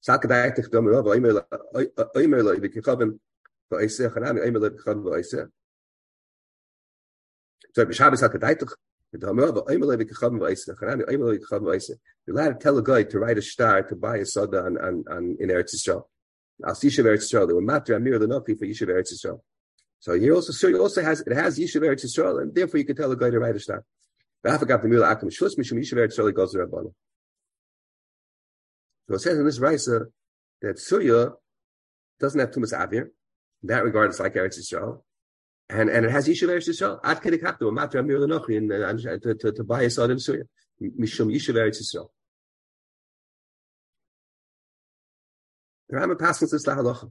[0.00, 1.44] Saka da'atik dom rav oymer
[2.14, 3.18] oymer lo v'kichavim
[3.72, 4.70] v'oiseh chanami oymer lo.
[7.74, 8.70] So b'shamas saka da'atik
[9.18, 11.96] dom rav oymer lo v'kichavim v'oiseh chanami oymer lo v'kichavim v'oiseh.
[12.28, 15.04] You're to tell a guy to write a star to buy a soda on, on,
[15.10, 16.04] on in Eretz Yisrael.
[16.62, 17.46] Al Yishav Eretz Yisrael.
[17.48, 19.40] They were matter amir l'nofi for Yishav Eretz Yisrael.
[19.98, 22.94] So here also, so also has it has Yishuv Eretz Yisrael, and therefore you can
[22.94, 23.84] tell a guy to write a star.
[24.44, 24.52] So
[29.14, 30.00] it says in this Raisa
[30.60, 31.30] that Surya
[32.20, 33.08] doesn't have Tumas Avir.
[33.62, 35.00] In that regard, it's like Eretz Yisrael.
[35.70, 37.00] And, and it has Yishuv Eretz Yisrael.
[37.02, 40.18] Ad kedekaptu, a matra amir lenochi, and uh, to, to, to buy a sod in
[40.18, 40.44] Surya.
[40.82, 42.10] Mishum Yishuv Eretz Yisrael.
[45.94, 47.08] The Rambam Paskins is the halacha.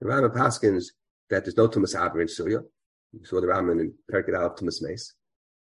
[0.00, 0.84] The Rambam Paskins
[1.30, 2.60] that there's no Tumas Avir in Surya.
[3.12, 5.14] You saw the Rambam in Perkid Aleph Tumas Mace.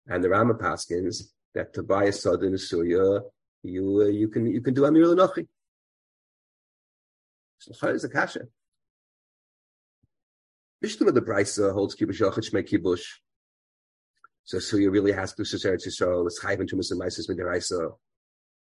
[0.07, 1.21] And the Rambam Paskins
[1.55, 3.21] that to buy a sod in Surya,
[3.63, 5.47] you uh, you can you can do Amir Lenochi.
[7.59, 8.41] So is the kasha?
[10.81, 13.05] Mishnah of the Brisa holds kibush yochid shmei kibush.
[14.43, 16.27] So Surya really has to Eretz Yisrael.
[16.27, 17.93] It's chayv and tumas and meises midiraisa.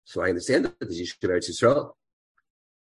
[0.06, 1.92] So I understand that there's Yishuv Eretz Yisrael.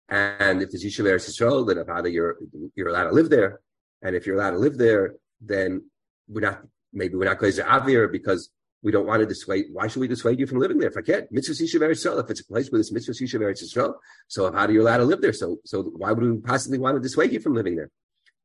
[0.09, 2.37] And if there's Yishuv Eretz Yisrael, then if you're
[2.75, 3.61] you're allowed to live there,
[4.03, 5.89] and if you're allowed to live there, then
[6.29, 8.51] we're not, maybe we're not going to Avir because
[8.83, 9.67] we don't want to dissuade.
[9.73, 10.91] Why should we dissuade you from living there?
[10.91, 13.41] If I can't, mitzvah Yishav Eretz Yisrael, If it's a place where this mitzvah Yishav
[13.41, 13.95] Eretz Yisrael,
[14.29, 15.33] so how do you allow to live there?
[15.33, 17.91] So, so why would we possibly want to dissuade you from living there?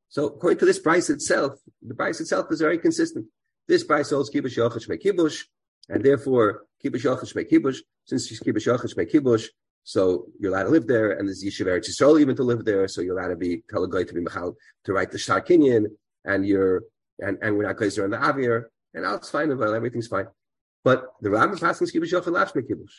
[0.08, 3.26] So according to this price itself, the price itself is very consistent.
[3.66, 5.44] This price holds kibush yochach kibush,
[5.88, 7.78] and therefore kibush yochach kibush.
[8.04, 9.48] Since kibush yochach kibush,
[9.88, 12.86] so you're allowed to live there, and there's Yishuv Eretz Yisrael even to live there.
[12.88, 15.86] So you're allowed to be tell to be mechal to write the Shtar Kinyan,
[16.26, 16.82] and you're
[17.20, 19.56] and and we're not guys on the Avir, and now it's fine.
[19.56, 20.26] Well, everything's fine.
[20.84, 22.96] But the Rambam passes kibush yochel lashme kibush.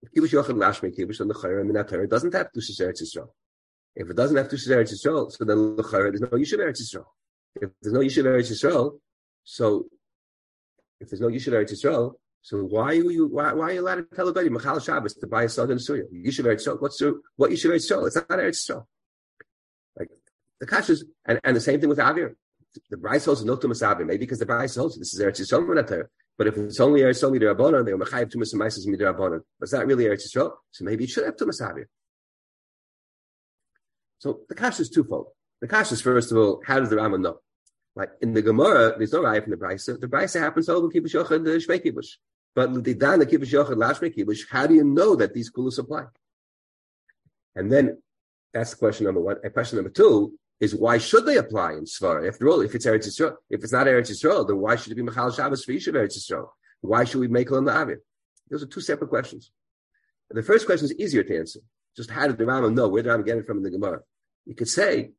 [0.00, 3.28] If kibush yochel lashme kibush, then the chayra minat doesn't have to Eretz Yisrael.
[3.94, 6.80] If it doesn't have to Eretz Yisrael, so then the chayra there's no Yishuv Eretz
[6.80, 7.04] Yisrael.
[7.56, 8.98] If there's no Yishuv Eretz Yisrael,
[9.44, 9.84] so
[11.00, 13.94] if there's no Yishuv Eretz Yisrael, so why are you why, why are you allowed
[13.94, 16.04] to tell a guy Machal Shabbos to buy a southern Surya?
[16.12, 16.80] Yishuv Eretz Yisrael.
[16.80, 17.00] What's
[17.36, 18.06] what Yishuv Eretz Yisrael?
[18.08, 18.84] It's not Eretz Yisrael.
[19.96, 20.08] Like
[20.58, 22.34] the kashas, and, and the same thing with Avir.
[22.90, 26.06] The Bryce holds no Tumas Avir, maybe because the Bryce holds this is Eretz Yisrael.
[26.36, 29.42] But if it's only Eretz Yisrael midrabanan, they were mechayiv tumas and maises midrabanan.
[29.60, 30.50] Was that really Eretz Yisrael?
[30.72, 31.84] So maybe it should have tumas avir.
[34.18, 35.28] So the kash is twofold.
[35.60, 37.38] The kash is first of all, how does the Rambam know?
[37.94, 40.00] Like in the Gemara, there's no raya from the Brisa.
[40.00, 42.16] The Brisa happens to the kibush yochad the shvei kibush.
[42.54, 42.70] But.
[42.70, 46.04] How do you know that these kulas apply?
[47.54, 48.02] And then
[48.52, 49.36] that's question number one.
[49.42, 52.28] And question number two is why should they apply in Svara?
[52.28, 54.96] After all, if it's Eretz Yisrael, if it's not Eretz Yisrael, then why should it
[54.96, 56.48] be Machal Shabbos for Yishuv Eretz Yisrael?
[56.82, 57.96] Why should we make them the Avir?
[58.50, 59.50] Those are two separate questions.
[60.30, 61.60] The first question is easier to answer.
[61.96, 62.88] Just how did the Rambam know?
[62.88, 64.00] Where did the Rambam get it from in the Gemara?
[64.46, 65.10] You could say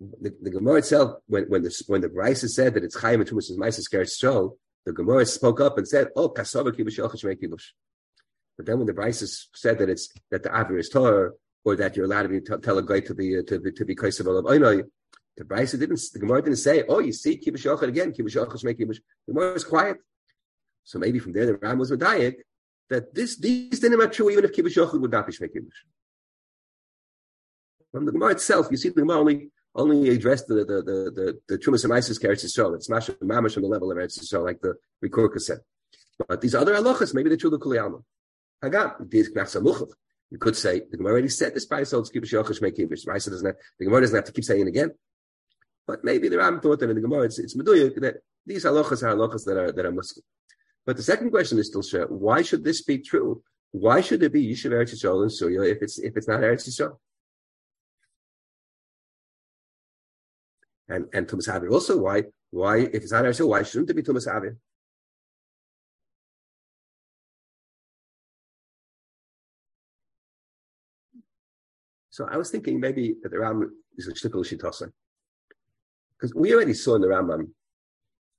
[0.00, 3.28] the, the Gemara itself, when when the when the Brisa said that it's Chaim and
[3.28, 7.40] Tumas is Maisis Eretz Yisrael, the Gemara spoke up and said, "Oh, Kasava Kibush Yochash
[7.40, 7.64] Kibush."
[8.56, 11.32] But then when the Brisa said that it's that the Avir is Torah,
[11.64, 13.72] or that you're allowed to be, t- tell a guy to be uh, to be
[13.72, 14.84] to be kaisel of oinoi.
[15.36, 16.00] The Brisa didn't.
[16.12, 19.32] The Gemara didn't say, "Oh, you see, kibush yochad again, kibush yochad make kibush." The
[19.32, 19.96] Gemara was quiet.
[20.84, 22.36] So maybe from there the Ram was medayik
[22.90, 25.80] that this these didn't are true even if kibush yochad would not be shmei kibush.
[27.90, 31.40] From the Gemara itself, you see the Gemara only only addressed the the the the,
[31.48, 32.74] the Trumas and Isis Eretz Yisrael.
[32.74, 35.58] It's mamash mamash on the level of Eretz Yisrael, like the Rikorka said.
[36.28, 38.02] But these other halachas, maybe the true Kuliyama.
[38.62, 39.60] Hagam, these knafsa
[40.30, 42.60] you could say the Gemara already said this by so it's kibush yochash
[43.44, 44.90] have, the Gemara doesn't have to keep saying again.
[45.86, 48.16] But maybe the Ram thought that in the Gemara it's, it's meduya that
[48.46, 50.24] these halachas are halachas that are that are Muslim.
[50.86, 52.06] But the second question is still sure.
[52.06, 53.42] Why should this be true?
[53.70, 56.68] Why should there be Yishuv Eretz Yisrael and Surya if it's if it's not Eretz
[56.68, 56.98] Yisrael?
[60.88, 64.02] And and Tumas Havir also why why if it's not Eretz why shouldn't it be
[64.02, 64.56] Tumas Havir?
[72.10, 74.92] So I was thinking maybe that the Rambam is a shtickle shitasa.
[76.16, 77.48] Because we already saw in the Rambam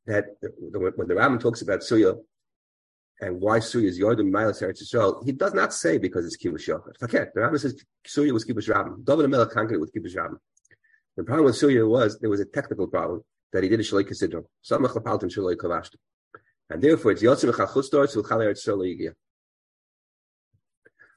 [0.06, 2.16] that when the Rambam talks about Suya
[3.20, 6.70] and why Suya is Yordim Milas Eretz Yisrael, he does not say because it's Kibush
[6.70, 7.04] Yochad.
[7.04, 7.76] Okay, the Rambam says
[8.08, 9.04] Suya was Kibush Rambam.
[9.04, 10.38] David Melech conquered it with Kibush Rambam.
[11.18, 14.04] The problem with Suya was there was a technical problem that he did a Shalai
[14.04, 14.46] Kasidron.
[14.70, 15.96] Samach Lapaltim Shalai Kavashtim.
[16.70, 19.14] And therefore it's Yotzim Chachustor to Chal Eretz Yisrael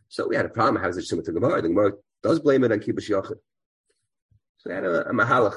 [0.09, 0.77] So we had a problem.
[0.77, 1.63] How does it with the Gemara?
[1.63, 1.93] The Gemara
[2.23, 3.37] does blame it on kibbush yachid.
[4.59, 5.57] So they had a, a mahalach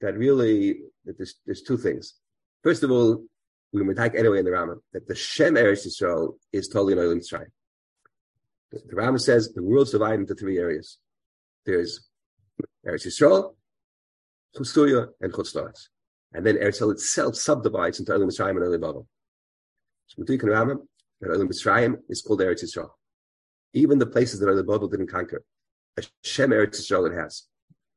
[0.00, 2.14] that really that there's, there's two things.
[2.62, 3.24] First of all,
[3.72, 6.98] we would take anyway in the Rama that the Shem Eretz Yisrael is totally an
[6.98, 7.46] oilim tzrayim.
[8.72, 10.98] The, the Rama says the world's divided into three areas.
[11.64, 12.08] There's
[12.86, 13.54] Eretz Yisrael,
[14.56, 15.88] Chustuya, and Chutzlaretz.
[16.32, 19.06] And then Eretz itself subdivides into Olim Mitzrayim and Olim Babel.
[20.06, 20.76] So we in Rama
[21.20, 22.90] that Olim Mitzrayim is called Eretz Yisrael.
[23.72, 25.42] Even the places that Olim Babel didn't conquer,
[25.96, 27.44] a Shem Eretz Yisrael it has.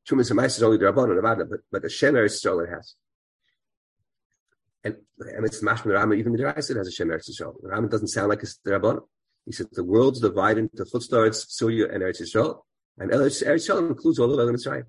[0.08, 2.94] Trumas and is only the Rabbanon Avada, but but a Shem Eretz Yisrael it has.
[4.84, 7.54] And and it's mashma the Rambam even the Deraisa has a Shem Eretz Yisrael.
[7.62, 9.02] The Rambam doesn't sound like it's the Rabbanon.
[9.46, 12.60] He said the world's divided into Chutzlaretz, Surya, and Eretz Yisrael,
[12.98, 14.84] and Eretz Yisrael includes all of Elam Mitzrayim.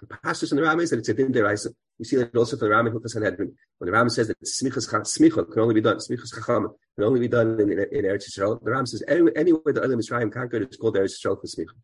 [0.00, 1.68] The pastors in the Rambam is that it's a din deraisa.
[1.98, 3.54] We see that also for the Rambam Hilchas Sanhedrin.
[3.78, 7.20] When the Rambam says that smichas smicha can only be done, smichas chacham can only
[7.20, 8.62] be done in, in, in Eretz Yisrael.
[8.62, 11.74] The Rambam says anywhere, anywhere the Elam Mitzrayim conquered, it's called Eretz Yisrael for smicha.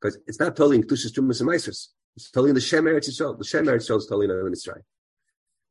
[0.00, 1.88] Because it's not totally in Kedushas Trumas and Meisers.
[2.16, 3.36] It's totally in the Shem Eretz Yisrael.
[3.36, 4.82] The Shem Eretz Yisrael is totally in the Mitzrayim.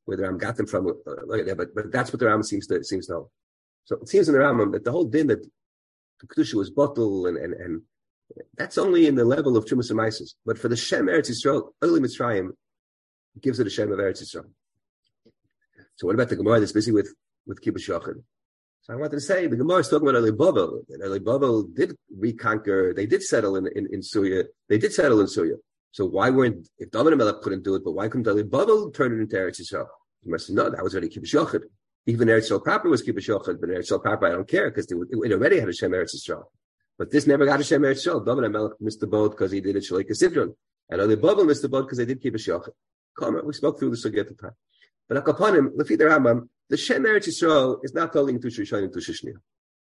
[0.06, 2.84] Where the Ram got them from, uh, but, but that's what the Ram seems to
[2.84, 3.32] seems to know.
[3.86, 7.26] So it seems in the Rambam that the whole din that the Kedusha was bottle
[7.26, 7.82] and, and, and
[8.58, 10.34] that's only in the level of Trumas and Meisers.
[10.46, 12.50] But for the Shem Eretz Yisrael, early Mitzrayim
[13.42, 14.50] gives it a Shem of Eretz Yisrael.
[15.96, 17.14] So what about the Gemara that's busy with,
[17.46, 18.22] with Kibbush Yochid?
[18.82, 20.82] So I wanted to say the Gemara is talking about Eli Bavel.
[20.92, 24.02] Eli Bavel did reconquer, they did settle in, in, in.
[24.70, 25.56] They did settle in Syria.
[25.92, 29.14] So why weren't, if David Melech couldn't do it, but why couldn't Eli Bavel turn
[29.14, 29.88] it into Eretz Yisrael?
[30.24, 31.62] You must no, that was already Kibbush Yochid.
[32.06, 34.92] Even Eretz Yisrael proper was Kibbush Yochid, but Eretz Yisrael proper, I don't care because
[34.92, 36.44] it, it, already had a Shem Eretz Yisrael.
[36.98, 38.26] But this never got a Shem Eretz Yisrael.
[38.26, 40.56] David Melech missed the boat because he did it Shalika Sidron.
[40.90, 43.44] And Eli Bavel missed the boat because they did Kibbush Yochid.
[43.46, 44.52] We spoke through this again at the time.
[45.08, 49.00] But Akapanim, Lefi the Rambam, the Shem Eretz Yisrael is not calling into Shushan to
[49.00, 49.34] Shishnia.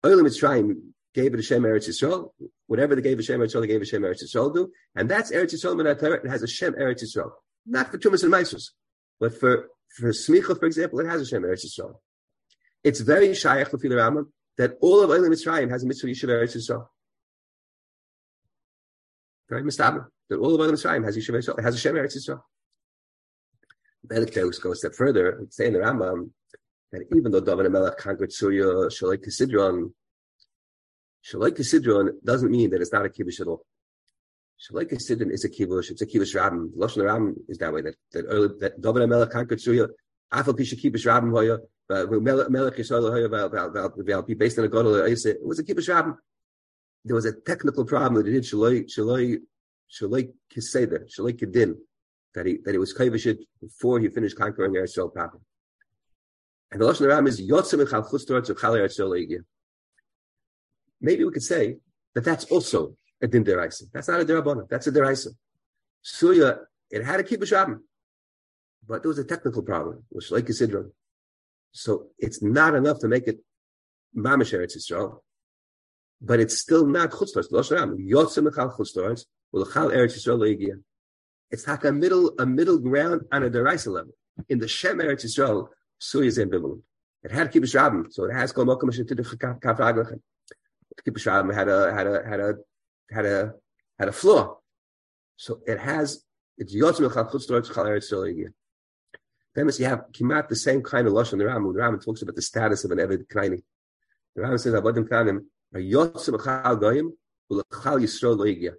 [0.04, 0.76] Oilim Mitzrayim
[1.14, 2.30] gave it a Shem Eretz Yisrael.
[2.68, 4.72] Whatever they gave a Shem Eretz Yisrael, they gave a Shem Eretz Yisrael do.
[4.96, 7.32] And that's Eretz Yisrael Menat It has a Shem Eretz Yisrael.
[7.66, 8.70] Not for Tumas and Maisus.
[9.20, 11.96] But for, for Smicha, for example, it has a Shem Eretz Yisrael.
[12.84, 14.28] It's very Shaykh Lefi the Rambam
[14.62, 16.86] that all of Oilim Mitzrayim has a Mitzvah Yishuv Eretz Yisrael.
[19.50, 20.06] Very Mistabah.
[20.30, 21.60] That all of Oilim Mitzrayim has Yishuv Eretz Yisrael.
[21.60, 22.42] It has a Shem Eretz Yisrael.
[24.08, 26.30] Belik goes a step further, and say in the Rambam
[26.92, 29.94] that even though David Melech conquered Syria, Shalai Kisidron,
[31.26, 33.66] Shalai Kisidron doesn't mean that it's not a kibbush at all.
[34.62, 36.72] Shalai Kisidron is a kibbush, it's a kibbush Rabbim.
[36.78, 39.88] Lashon Rabbim is that way, that, that, early, that David Melech conquered Syria,
[40.32, 41.58] Afal Pisha kibbush Rabbim hoya,
[44.36, 46.16] based on a Godel It was a kibbush rabbin.
[47.04, 49.38] There was a technical problem that he did Shaloi Shaloi
[49.92, 51.76] Shaloi Kiseder Shaloi Kedin
[52.34, 55.40] that he that he was kavishit before he finished conquering Eretz proper.
[56.72, 59.44] And the lashon Ram is Yotzim Echal Chustorot of Chal Eretz
[61.02, 61.78] Maybe we could say
[62.14, 63.84] that that's also a din deraisa.
[63.92, 64.70] That's not a derabana.
[64.70, 65.30] That's a deraisa.
[66.02, 67.82] Surya, it had a kibbush rabbin,
[68.88, 70.92] but there was a technical problem, which like syndrome.
[71.72, 73.40] So it's not enough to make it
[74.16, 75.20] mamish Eretz Yisrael,
[76.22, 77.50] but it's still not chutzlars.
[77.52, 80.82] Yotzim echal chutzlars, ulechal Eretz Yisrael leigia.
[81.50, 84.14] It's like a middle a middle ground on a deraisa level.
[84.50, 85.68] In the Shem Eretz Yisrael,
[86.00, 86.82] Surya is ambivalent.
[87.24, 90.20] It had kibbush rabbin, so it has kol to the kaf aglechem.
[91.08, 92.56] Kibbush rabbin had a had a had a
[93.12, 93.54] had a
[93.98, 94.58] had a flaw.
[95.38, 96.24] So it has
[96.58, 98.48] it's yotzim echal chutzlars chal Eretz Yisrael leigia.
[99.54, 101.38] Then you have kimat the same kind of lashon.
[101.38, 103.62] The Ram, the Ram talks about the status of an eved knaini.
[104.36, 105.46] The Ram says avodim kanim
[105.76, 107.12] yotzim achal goyim
[107.52, 108.74] ulachal yisrael loigia.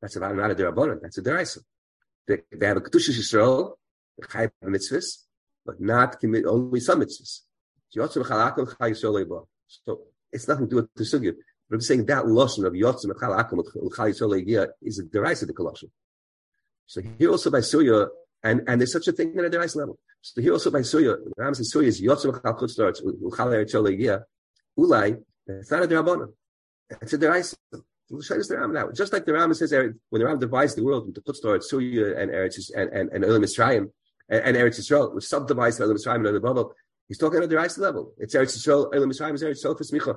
[0.00, 1.00] That's about not a derabbanon.
[1.02, 1.58] That's a deraisa.
[2.28, 3.72] They, they have a kedushas yisrael,
[4.16, 5.24] the chayv mitzvahs,
[5.66, 7.40] but not commit only some mitzvahs.
[7.96, 9.46] Achal akum yisrael.
[9.66, 11.34] So it's nothing to do with the sugya.
[11.68, 13.64] But I'm saying that lashon of yotzim achal akum
[13.96, 15.90] chal yisrael loigia is a deraisa the kolashon.
[16.86, 18.06] So here also by Surya,
[18.42, 19.98] and, and there's such a thing at a device level.
[20.20, 24.24] So here also by Surya, Ram says Surya is Yotzim Chal Chutz starts, Uchal Eretz
[24.78, 26.32] Ulai, it's not a derabana.
[27.00, 27.18] It's a
[28.68, 28.90] now.
[28.92, 32.30] Just like the Ram says, when the Ram divides the world into Chutz Surya and
[32.30, 33.90] Eretz and and and Elam Mitzrayim
[34.28, 36.72] and, and Eretz Yisrael, which subdivides Elam Mitzrayim and Elam Bavel,
[37.08, 38.12] he's talking at the deraisa level.
[38.18, 40.16] It's Eretz Yisrael, Elam Mitzrayim is Eretz Yisrael for Smicha.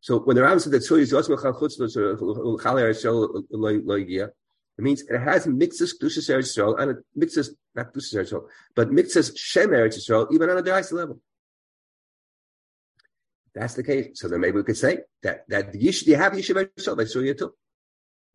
[0.00, 4.30] So when the Ram said that Surya is Yotzim Chal Chutz starts, Uchal Eretz Yisrael
[4.76, 8.46] it means it has mixes Kedushas Eretz Yisrael and it mixes, not Kedushas Eretz Yisrael,
[8.74, 11.20] but mixes Shem Eretz Yisrael even on a Deraisa level.
[13.54, 14.10] That's the case.
[14.14, 16.96] So then maybe we could say that that the Yish, you have Yishuv Eretz Yisrael
[16.96, 17.54] by Surya too.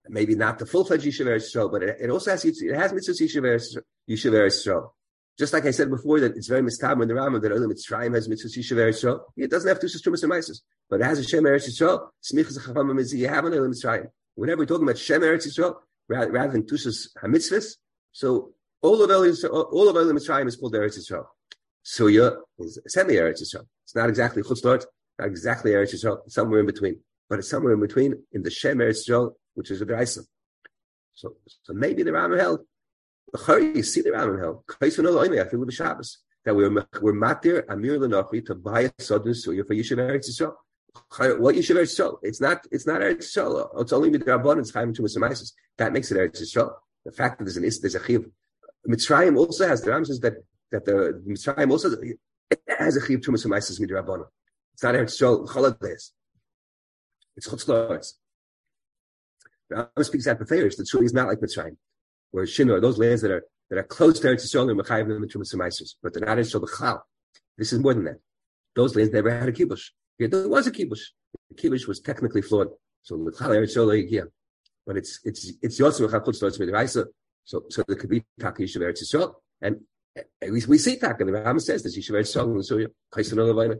[0.08, 3.22] Maybe not the full-fledged Yishuv Eretz Yisrael, but it, it, also has it has mitzvahs
[3.22, 3.78] Yishuv Eretz
[4.10, 4.92] Yisrael.
[5.38, 8.16] Just like I said before, that it's very mistab in the Rambam that Olam Mitzrayim
[8.16, 9.22] has mitzvahs Yishuv Eretz Yisrael.
[9.36, 12.08] It doesn't have to Trumas and Mises, but it has a Shem Eretz Yisrael.
[12.24, 14.08] Smichas Chachamim you have Olam Mitzrayim.
[14.36, 15.76] Whenever we're talking about Shem Eretz Yisrael,
[16.10, 17.76] rather, rather than Tusas Hamitzvahs.
[18.12, 21.26] So all of Elim, all of Elim Mitzrayim is called Eretz Yisrael.
[21.84, 23.66] Surya is semi Eretz Yisrael.
[23.86, 24.86] It's not exactly Chutzlart,
[25.18, 27.00] not exactly Eretz Yisrael, somewhere in between.
[27.30, 30.26] But it's somewhere in between in the Shem Eretz Yisrael, which is a Deraisa.
[31.14, 32.62] So, so maybe the Rambam held.
[33.48, 34.64] You see the Rambam held.
[34.82, 39.68] I feel the Shabbos that we're we're matir amir lenochi to buy a sudden suya
[39.68, 40.54] for Yishuv Eretz Yisrael.
[41.18, 42.18] What Yishuv Eretz Yisrael?
[42.24, 42.66] It's not.
[42.72, 43.82] It's not Eretz Yisrael.
[43.82, 44.60] It's only midrabanan.
[44.60, 46.74] It's chayim tumas That makes it Eretz Yisrael.
[47.06, 48.26] The fact that there's an is there's a chiv.
[48.88, 50.34] Mitzrayim also has the Ram says that
[50.72, 51.90] that the Mitzrayim also
[52.78, 54.26] has a chiv tumas maisis midrabanan.
[54.74, 56.14] It's not Eretz Yisrael holidays.
[57.36, 58.14] It's chutzlords.
[59.70, 61.78] The Ram speaks at the Farish that truly is not like Mitzrayim,
[62.32, 65.56] where Shinar, those lands that are that are close to Eretz Yisrael and Mechayim tumas
[65.56, 67.02] maisis, but they're not Eretz Yisrael
[67.58, 68.20] This is more than that.
[68.76, 69.90] Those lands never had a kibush.
[70.20, 71.02] There was a kibush.
[71.50, 72.70] The kibush was technically flawed.
[73.02, 73.18] So.
[74.86, 77.06] But it's it's it's Yosef Chachutz Lotz Midraisa.
[77.46, 79.34] So so there could be Taka Yishuv Eretz Yisrael.
[79.62, 79.82] And
[80.16, 81.24] at least we see Taka.
[81.24, 83.78] The Rambam says that Yishuv Eretz Yisrael Chayson Olavayna.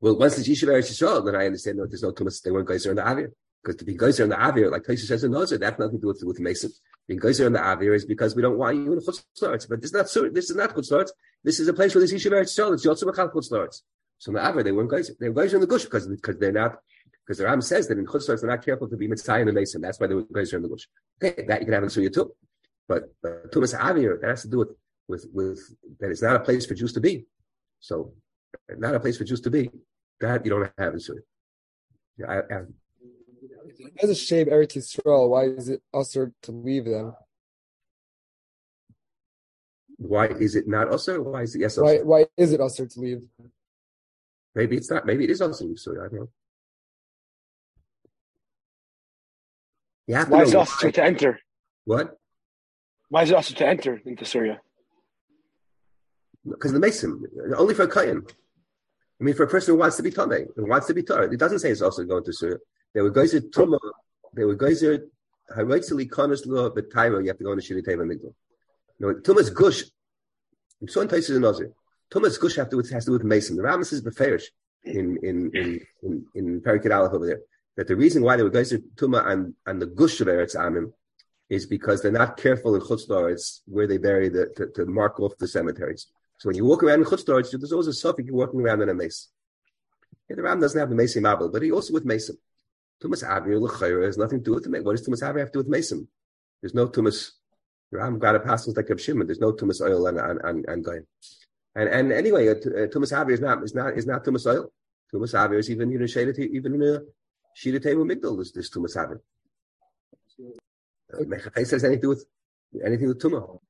[0.00, 2.42] Well, once it's Yishuv Eretz Yisrael, then I understand that there's no Tumas.
[2.42, 3.32] They weren't Geyser in the Avir.
[3.62, 6.00] Because to be Geyser in the Avir, like Taisa says in Nozer, that's nothing to
[6.02, 6.70] do with, with Mason.
[7.08, 9.80] Being Geyser in the Avir is because we don't want you in the Chutz But
[9.80, 11.08] this is not so this is not Chutz
[11.42, 12.74] This is a place where there's Yishuv Eretz Yisrael.
[12.74, 13.80] It's Yotzim Echal Chutz
[14.18, 15.10] so Aver, they weren't guys.
[15.18, 16.78] They were guys in the Gush because because they're not
[17.24, 19.52] because the Ram says that in Chutzlar they're not careful to be Mitzvah and the
[19.52, 19.80] Mason.
[19.80, 20.88] That's why they were guys in the Gush.
[21.22, 22.32] Okay, that you can have in Suya too.
[22.88, 24.70] But uh, Tumas Avir that has to do with
[25.06, 25.60] with with
[26.00, 27.26] that it's not a place for Jews to be.
[27.80, 28.12] So
[28.76, 29.70] not a place for Jews to be.
[30.20, 31.20] That you don't have in Suya.
[32.18, 32.62] Yeah, I, I,
[34.02, 37.14] as a shave Eretz Yisrael, why is it usher to leave them?
[39.96, 41.22] Why is it not usher?
[41.22, 41.76] Why is it yes?
[41.76, 43.22] Why, why is it usher to leave?
[44.54, 45.06] Maybe it's not.
[45.06, 46.00] Maybe it is also Surya.
[46.00, 46.28] I don't know.
[50.06, 51.38] You Why is it also to enter?
[51.84, 52.16] What?
[53.10, 54.60] Why is it also to enter into Syria?
[56.48, 57.24] Because the Mason,
[57.56, 58.24] only for a Kayan.
[59.20, 61.30] I mean, for a person who wants to be Tomei, who wants to be Torah,
[61.30, 62.58] it doesn't say it's also going to Syria.
[62.94, 63.78] They were guys at Tuma,
[64.34, 65.02] they were guys at
[65.54, 68.32] Haraitzeli Kanas Law, but Tyra, you have to go into Shiri Teva Migdal.
[69.00, 69.84] No, Tuma's Gush,
[70.80, 71.72] I'm so entices in Nazir.
[72.10, 73.56] Tumas Gush have to, has to do with Mason.
[73.56, 74.44] The Rambam says Beferish
[74.84, 77.40] in in in in, in Perikid Aleph over there
[77.76, 80.92] that the reason why they were guys Tuma and and the Gush of Eretz Amim
[81.48, 85.38] is because they're not careful in Chutz where they bury the to, to, mark off
[85.38, 86.08] the cemeteries.
[86.38, 88.88] So when you walk around in Chutz there's always a suffix you're walking around in
[88.88, 89.28] a mace.
[90.28, 92.36] Yeah, the Ram doesn't have the Mason Mabel, but he also with Mason.
[93.02, 95.52] Tumas Avir L'chayra has nothing to do with the What does Tumas Avir have to
[95.52, 96.08] do with Mason?
[96.60, 97.30] There's no Tumas.
[97.92, 99.26] The Ram got a passage like Reb Shimon.
[99.26, 101.06] There's no Tumas oil and and and, and.
[101.78, 104.72] And and anyway, uh, uh Tumas Avir is not is not is not Tumas oil.
[105.14, 107.00] Tumas Avir is even you know shaded even in a
[107.58, 108.36] Shida Table Migdal.
[108.36, 109.20] There's, there's Tumas Avir.
[111.14, 112.24] Uh, Mechafes has anything to do with
[112.84, 113.60] anything with Tumah.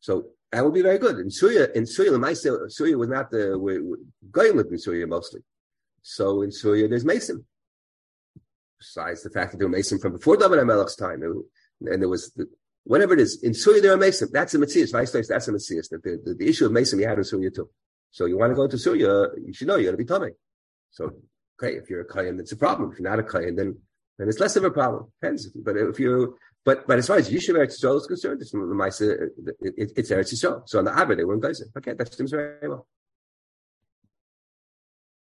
[0.00, 1.18] So that would be very good.
[1.18, 3.96] In Suya, in Surya, Suya was not the
[4.30, 5.42] Goyim lived in Surya mostly.
[6.02, 7.44] So in Suya, there's Mason.
[8.78, 12.32] Besides the fact that there were Mason from before David HaMelech's time, and there was
[12.32, 12.46] the,
[12.84, 14.28] whatever it is in Suya there are Mason.
[14.32, 14.90] That's a Matthias.
[14.90, 15.88] Vice That's a Matthias.
[15.88, 17.68] The, the, the, issue of Mason you had in Suya too.
[18.10, 20.30] So you want to go into Suya, you should know you're going to be tummy.
[20.90, 21.12] So
[21.62, 22.92] okay, if you're a Kayan, it's a problem.
[22.92, 23.78] If you're not a Kayan, then
[24.18, 25.10] then it's less of a problem.
[25.20, 25.48] Depends.
[25.48, 28.58] But if you're but but as far as Yishuv Eretz Yisrael is concerned, it's the
[28.58, 30.62] uh, it, it's Eretz Yisrael.
[30.66, 31.64] So on the Aber they were in Gaza.
[31.76, 32.86] Okay, that seems very well.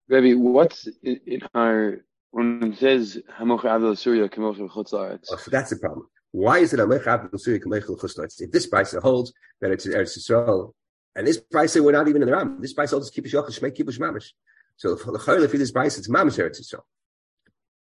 [0.09, 5.27] Rabbi, what's in our when it says Hamoch Avil Surya Kamoch Chutzaretz?
[5.31, 6.07] Oh, so that's the problem.
[6.31, 10.73] Why is it Avil Surya Kamoch If this price holds that it's Eretz Yisrael,
[11.15, 12.57] and this price we're not even in the Ram.
[12.61, 14.29] This price holds Kibush Yochel Shmei Kibush Mamish.
[14.77, 16.83] So if this price it's Mamish Eretz Yisrael.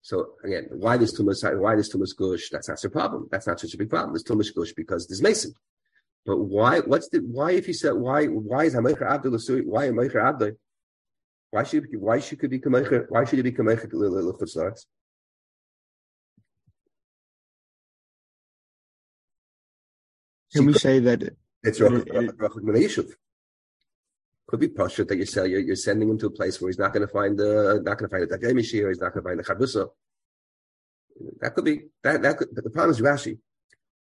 [0.02, 1.42] So again, why this Tumas?
[1.60, 2.50] Why this Tumas Gush?
[2.52, 3.28] That's not a problem.
[3.32, 4.14] That's not such a big problem.
[4.14, 5.54] This Tumas Gush because there's Mason.
[6.26, 6.82] But why?
[6.82, 7.52] What's the why?
[7.52, 8.26] If you said why?
[8.26, 9.64] Why is Avil Surya?
[9.64, 10.52] Why Hamoch Avil?
[11.52, 13.06] Why should why should it be kamecha?
[13.10, 14.86] Why should it be kamecha l'chutzlaretz?
[20.56, 21.22] Can we say that
[21.64, 23.14] it's rachik
[24.48, 25.46] Could be pasha that you sell.
[25.46, 27.98] You're, you're, sending him to a place where he's not going to find the not
[27.98, 29.90] going to find the dagemishi or he's not going to find the chabusa.
[31.42, 32.22] That could be that.
[32.22, 32.50] That could.
[32.54, 33.40] But the problem is Rashi,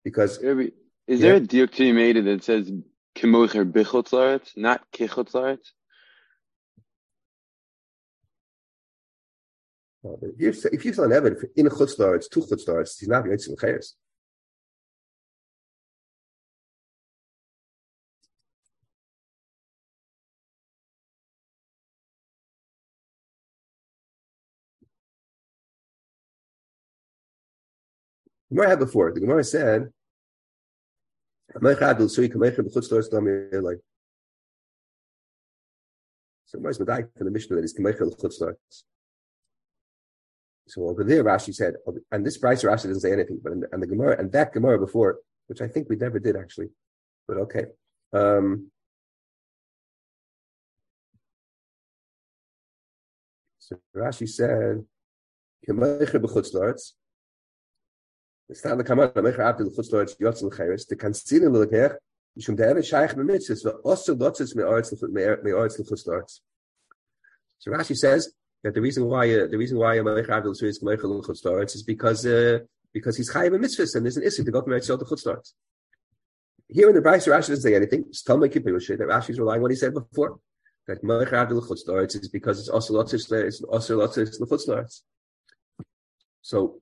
[0.04, 2.70] because is there a diuk to be made that says
[3.16, 5.60] kemocher bichutzaret, not kichutzaret?
[10.04, 12.98] if you if you sell an Evan in a chutzlar, it's two chutzlars.
[12.98, 13.94] He's not Yitzim Chayers.
[28.52, 29.12] Gemara had before.
[29.12, 29.90] The Gemara said,
[36.46, 36.78] So Gemara's
[37.24, 38.84] the Mishnah that is.
[40.68, 41.74] So over there, Rashi said,
[42.10, 45.18] and this price Rashi doesn't say anything, but and the Gemara and that Gemara before,
[45.46, 46.68] which I think we never did actually,
[47.26, 47.64] but okay.
[48.12, 48.70] Um,
[53.58, 54.84] so Rashi said,
[67.58, 68.32] So Rashi says
[68.62, 72.58] that the reason why uh, the reason why Amalek Avil is Chutzlaretz is because uh,
[72.92, 75.52] because he's chayiv mitzvahs and there's an issue to go from Eretz to Chutzlaretz.
[76.68, 78.04] Here in the Bryce, Rashi doesn't say anything.
[78.08, 80.38] It's Talmud Kippur that Rashi is relying on what he said before.
[80.88, 85.02] That Melech Avil Chutzlaretz is because it's also lotzis lotzis Chutzlaretz.
[86.40, 86.81] So.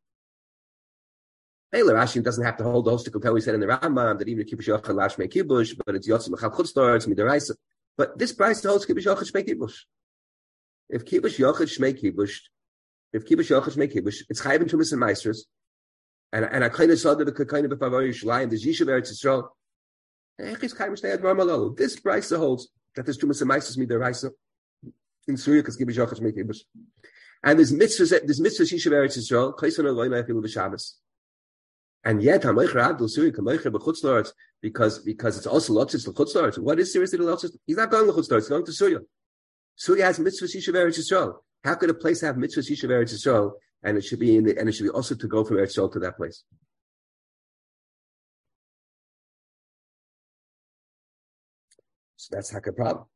[1.73, 4.29] Taylor Rashi doesn't have to hold the holistic hotel we said in the Rambam that
[4.29, 7.55] even if Kibush Yochel Lash Kibush, but it's Yotzim Mechal Chutzlaretz Midaraisa.
[7.97, 9.75] But this price holds Kibush Yochel Shmei Kibush.
[10.93, 12.41] If kibush yochid shmei kibush,
[13.13, 15.43] if kibush yochid shmei kibush, it's chayv to miss and meisters.
[16.33, 19.13] And and I kind of saw that the kind of before Yerushalayim, the Yishuv Eretz
[19.13, 19.49] Yisrael.
[20.41, 20.57] Eh,
[21.77, 24.31] this price holds that there's tumas and meisters midiraisa
[25.29, 26.59] in Syria because kibush yochid shmei kibush.
[27.45, 29.57] And there's mitzvahs, there's mitzvahs Yishuv Eretz Yisrael.
[29.57, 30.95] Kaisan aloyna afilu b'Shabbos.
[32.05, 32.43] And yet,
[34.63, 36.59] because because it's also lots of chutzlaretz.
[36.59, 38.37] What is seriously the He's not going to chutzlaretz.
[38.37, 39.01] He's going to Syria.
[39.77, 41.35] Surya has mitzvah Yishuv Eretz Yisrael.
[41.65, 44.59] How could a place have mitzvah Yishuv Eretz Yisrael and it should be in the,
[44.59, 46.45] and it should be also to go from Eretz Yisrael to that place?
[52.17, 53.07] So that's a problem.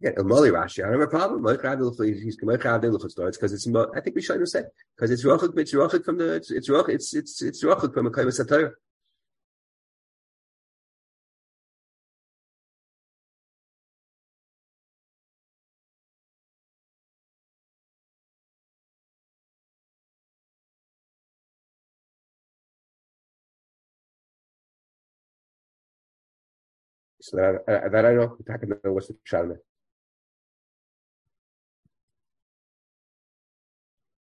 [0.00, 0.84] Yeah, a Mali Rashi.
[0.84, 1.44] I don't have a problem.
[2.22, 3.68] He's because it's.
[3.96, 5.58] I think we should have said because it's rochik.
[5.58, 6.34] It's rochik from the.
[6.36, 6.90] It's it's rochik.
[6.90, 8.74] It's it's it's rochik from a kaimas satire.
[27.22, 29.67] So that I, that I know, I can know what's the pshat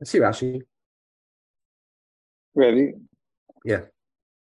[0.01, 0.61] Let's see Rashi.
[2.55, 2.93] Ready?
[3.65, 3.83] Yeah.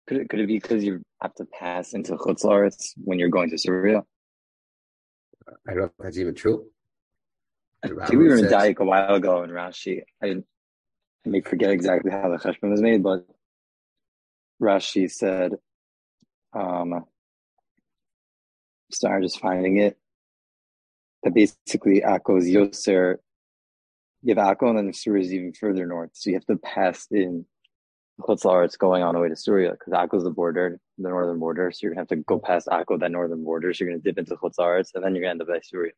[0.08, 3.50] Could it, could it be because you have to pass into Chutz when you're going
[3.50, 4.04] to Syria?
[5.68, 6.66] I don't know if that's even true.
[7.84, 10.02] I think we were in Daik a while ago in Rashi.
[10.22, 10.28] I,
[11.26, 13.26] I may forget exactly how the cheshbon was made, but
[14.62, 15.54] Rashi said,
[16.54, 17.06] um,
[18.92, 19.98] sorry, just finding it,
[21.24, 23.18] that basically Akko is Yoser.
[24.24, 26.12] You have Akko and then Syria is even further north.
[26.14, 27.46] So you have to pass in
[28.22, 31.40] Chutz La'aretz going on the way to Syria because Akko is the border, the northern
[31.40, 31.72] border.
[31.72, 33.74] So you're going to have to go past Akko, that northern border.
[33.74, 35.66] So you're going to dip into Chutz and then you're going to end up at
[35.66, 35.92] Syria.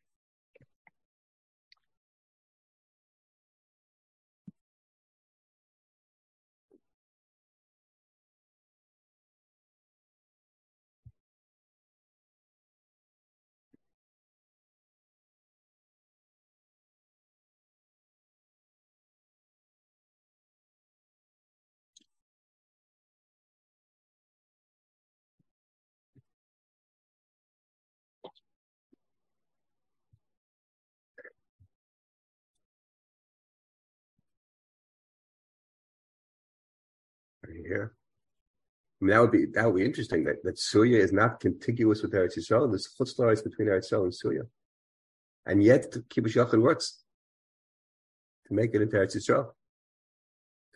[39.00, 40.24] I mean, that would be that would be interesting.
[40.24, 42.70] That that Syria is not contiguous with Eretz Yisrael.
[42.70, 44.42] There's chutz la'aretz between Eretz Yisrael and Syria,
[45.44, 47.02] and yet Kibbush Yachid works
[48.46, 49.50] to make it into Eretz Yisrael.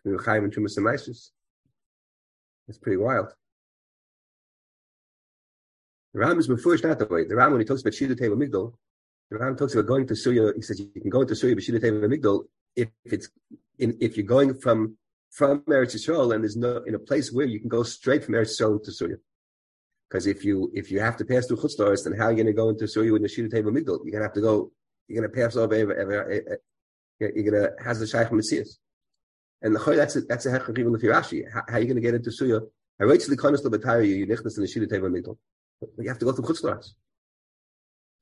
[0.04, 1.30] To be Chaim and Trumas and.
[2.68, 3.34] It's pretty wild.
[6.12, 7.24] The Ram is mafurish not that way.
[7.24, 8.74] The Ram, when he talks about Shida Teva Migdal,
[9.30, 10.52] the Ram talks about going to Syria.
[10.54, 12.44] He says you can go into Syria with Shida Teva Migdal
[12.76, 13.28] if it's
[13.78, 14.96] in, if you're going from
[15.30, 18.34] from Eretz Yisrael and there's no in a place where you can go straight from
[18.34, 19.16] Eretz Yisrael to Syria.
[20.08, 22.36] Because if you if you have to pass through Chutz La'aretz, then how are you
[22.36, 24.00] going to go into Syria with the Shida Teva Migdal?
[24.04, 24.72] You're going to have to go.
[25.06, 25.76] You're going to pass over.
[25.76, 28.78] You're going to has the Shaykh Messias.
[29.62, 31.44] And the that's a, that's a hechach even if you're Rashi.
[31.52, 32.60] How, how are you going to get into Syria?
[33.00, 35.36] I wait till the konas lebatari you nichnas in the Teva Migdal.
[35.80, 36.90] But you have to go through Chutz La'aretz.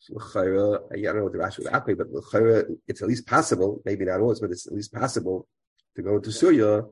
[0.00, 3.82] So I don't know what the Rashi would apply, but l'chayra, it's at least possible,
[3.84, 5.48] maybe not always, but it's at least possible
[5.96, 6.82] to go into Syria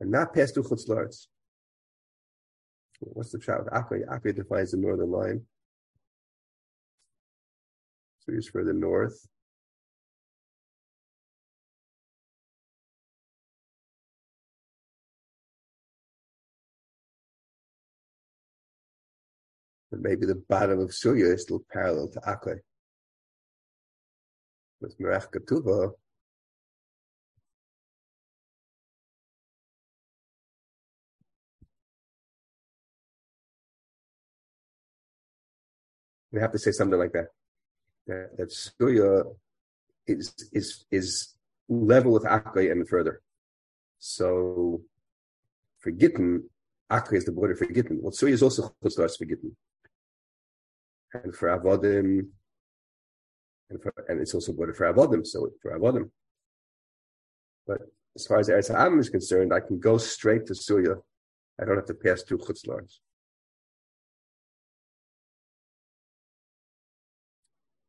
[0.00, 1.26] and not pass through Chutz.
[3.00, 3.72] What's the shot with?
[3.72, 5.42] Akra defines the northern line.
[8.20, 9.26] Syria's further north.
[19.90, 22.56] But maybe the bottom of Syria is still parallel to Akra.
[24.80, 25.92] With Merech Ketuva,
[36.32, 37.28] we have to say something like that.
[38.06, 39.22] That, that Syria
[40.06, 41.34] is is is
[41.68, 43.20] level with Akra and further.
[43.98, 44.82] So
[45.78, 46.44] for Gittin,
[46.90, 47.98] Akra is the border for Gittin.
[48.00, 49.56] Well, Syria is also Chutz La'aretz for Gittin.
[51.14, 52.28] And for Avodim,
[53.70, 56.10] and, for, and it's also border for Avodim, so for Avodim.
[57.66, 57.78] But
[58.14, 60.96] as far as Eretz Ha'am is concerned, I can go straight to Syria.
[61.60, 62.66] I don't have to pass through Chutz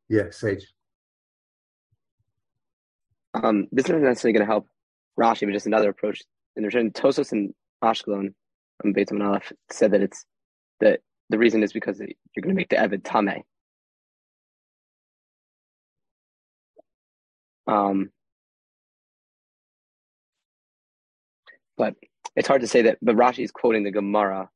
[0.09, 0.73] Yeah, Sage.
[3.33, 4.67] Um, this isn't necessarily going to help
[5.19, 6.21] Rashi, but just another approach.
[6.55, 7.53] In Tosos and
[7.83, 8.33] Ashkelon,
[8.83, 10.25] um, Beit Aleph said that it's
[10.79, 13.43] that the reason is because you're going to make the Evid Tame.
[17.67, 18.11] Um,
[21.77, 21.95] but
[22.35, 22.97] it's hard to say that.
[23.01, 24.49] But Rashi is quoting the Gemara,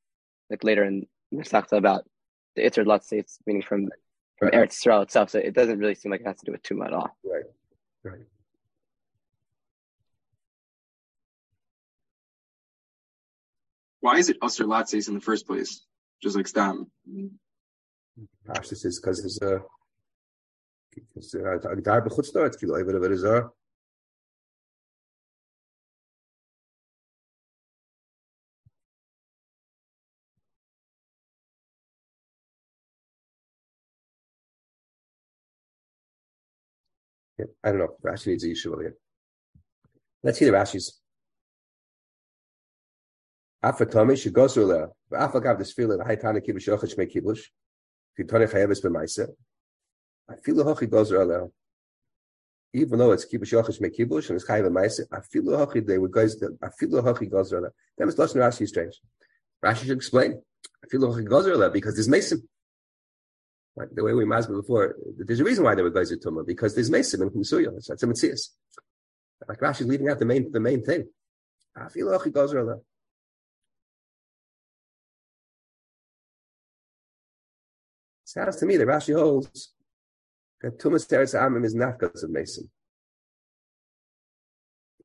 [0.50, 2.06] like later in Masechta about
[2.56, 3.90] the Itzer Latzeitz, meaning from
[4.42, 4.68] from Right.
[4.68, 5.30] Eretz Yisrael itself.
[5.30, 7.16] So it doesn't really seem like it has to do with Tuma at all.
[7.24, 7.44] Right,
[8.04, 8.26] right.
[14.00, 15.86] Why is it Usher Lattes in the first place?
[16.24, 16.90] Just like Stam.
[18.48, 19.62] Pashtus is because there's a
[20.92, 21.60] because uh,
[37.42, 37.96] Yeah, I don't know.
[38.06, 38.96] Rashi needs a yeshiva here.
[40.22, 41.00] Let's hear the Rashi's.
[43.64, 44.86] Afatami shegosur leh.
[45.12, 47.42] V'afagav desfila v'haitana kibush yochad shmei kibush.
[48.20, 49.28] Kitone chayeves b'maisa.
[50.28, 51.52] The hochi goes aleh.
[52.74, 56.14] Even though it's kibush yochad shmei kibush and it's chayev b'maisa, the hochi they would
[56.14, 57.72] feel the hochi goes aleh.
[57.98, 59.02] That was lashon Rashi strange.
[59.66, 60.42] Rashi should explain.
[60.84, 62.48] I feel the hochi goes aleh because there's mason.
[63.76, 63.88] Right?
[63.94, 66.76] The way we masbel before, there's a reason why they were guys at tumah because
[66.76, 67.76] there's mesim and kumsuya.
[67.78, 68.50] It's that's a mitzias.
[69.48, 71.08] Like Rashi's leaving out the main the main thing.
[71.74, 72.82] Goes.
[78.26, 79.74] Sounds to me that Rashi holds
[80.62, 82.70] that tumas teretz amim is not because of mason.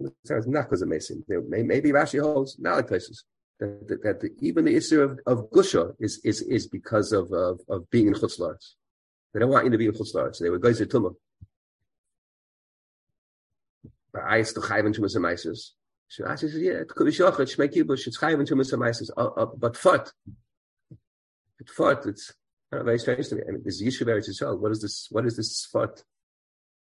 [0.00, 1.24] Tumas teretz not because of mason.
[1.28, 3.24] Maybe Rashi holds not like places
[3.60, 7.32] that, that, that the, even the issue of, of Gusha is, is, is because of,
[7.32, 8.74] of, of being in Chutzlaritz.
[9.32, 10.38] They don't want you to be in Chutzlaritz.
[10.38, 11.14] They were guys at Tumah.
[14.12, 15.70] But I to chayv into Masamaisis.
[16.08, 19.10] So Rashi says, yeah, it could be shochet, shmei kibush, it's chayv into Masamaisis.
[19.16, 20.12] Uh, uh, but fart.
[21.58, 22.32] But fart, it's
[22.70, 23.42] very strange to me.
[23.46, 26.02] I mean, this Yishuv Eretz Yisrael, what is this, what is this fart?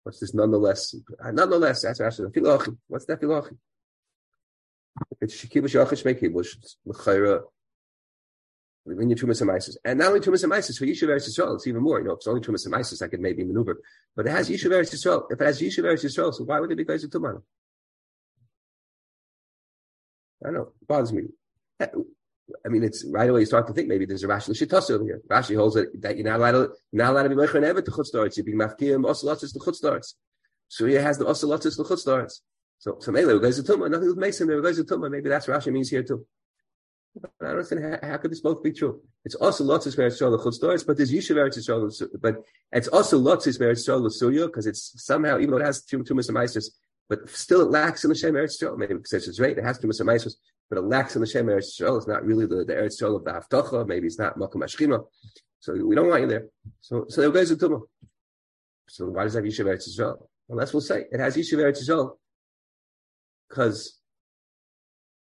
[0.04, 0.96] What's this nonetheless?
[1.24, 2.32] Uh, nonetheless, that's Rashi.
[2.32, 2.78] Filochi.
[2.88, 3.58] What's that filochi?
[5.22, 7.42] It's shikibush yachid shmei kibush.
[8.86, 11.84] When you tumas and and not only tumas and for Yishuv Eretz Yisrael, it's even
[11.84, 12.00] more.
[12.00, 13.80] You know, if it's only tumas and I could maybe maneuver.
[14.16, 15.26] But it has Yishuv Eretz Yisrael.
[15.30, 17.42] If it has Yishuv Eretz Yisrael, so why would it be guys of tumah?
[20.42, 20.72] I don't know.
[20.82, 21.24] It bothers me.
[21.80, 21.88] Eh,
[22.66, 25.04] I mean, it's right away you start to think maybe there's a rational shitasa over
[25.04, 25.22] here.
[25.30, 27.92] Rashi holds that, that you're not allowed to, not allowed to be mecher ever to
[27.92, 28.38] chutzdarts.
[28.38, 30.14] You're being mafkiyim osalatis to chutzdarts.
[30.68, 32.40] Surya has the osalatis to chutzdarts.
[32.80, 33.92] So, so it goes to tumah.
[33.92, 34.48] Nothing with Mason.
[34.48, 35.12] There goes to tumah.
[35.12, 36.26] Maybe that's Rashi means here too.
[37.14, 39.02] But I don't understand how, how, could this both be true?
[39.26, 42.36] It's also lots of Eretz Yisrael chutzdarts, but there's Yishuv Eretz but
[42.72, 46.00] it's also lots of Eretz Yisrael Surya because it's somehow even though it has two
[46.00, 46.64] tumas and
[47.10, 48.78] but still it lacks in the Shem Eretz Yisrael.
[48.78, 50.36] Maybe because it's right, it has tumas and
[50.70, 51.98] but it lacks in the Shem Eretz Yisrael.
[51.98, 53.86] It's not really the, the Eretz of the Haftacha.
[53.88, 55.04] Maybe it's not Makom Ashchina.
[55.60, 56.46] So we don't want you there.
[56.80, 57.82] So so there goes the Tumah.
[58.88, 60.18] So why does it have Yishuv Eretz?
[60.48, 62.16] Unless we'll say it has Yishuv Eretz Yisrael
[63.50, 64.00] because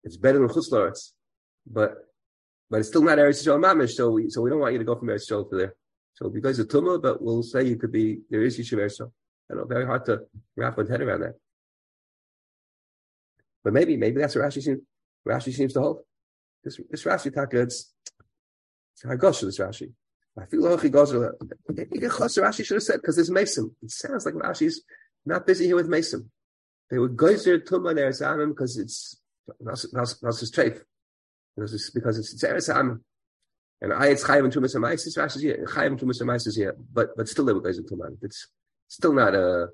[0.04, 1.12] it's better than Chutz
[1.66, 2.10] but
[2.70, 3.92] but it's still not Eretz Yisrael Mamish.
[3.92, 5.76] So we so we don't want you to go from Eretz Yisrael to there.
[6.14, 9.02] So because of Tumah, but we'll say you could be there is Yishuv Eretz.
[9.52, 10.22] I know very hard to
[10.56, 11.36] wrap one's head around that.
[13.64, 14.82] But maybe maybe that's what Rashi seems
[15.28, 16.00] Rashi seems to hold.
[16.64, 17.94] This this Rashi taka it's
[18.94, 19.92] it's Hagosh this Rashi.
[20.38, 21.32] I feel like he goes to
[21.72, 23.76] Khus Rashi should have said because there's Mason.
[23.82, 24.82] It sounds like Rashi's
[25.26, 26.32] not busy here with Mason.
[26.90, 29.18] They would go to Tumah there Samim because it's
[29.48, 30.82] his treif.
[31.56, 33.02] Because it's Eretz Amim.
[33.82, 35.66] And I it's Chayim and Tumas Amaisis, Rashi's here.
[35.70, 36.76] Chayim and Tumas Amaisis here.
[36.92, 38.18] But but still they would go to Tumah.
[38.22, 38.48] It's
[38.88, 39.70] still not a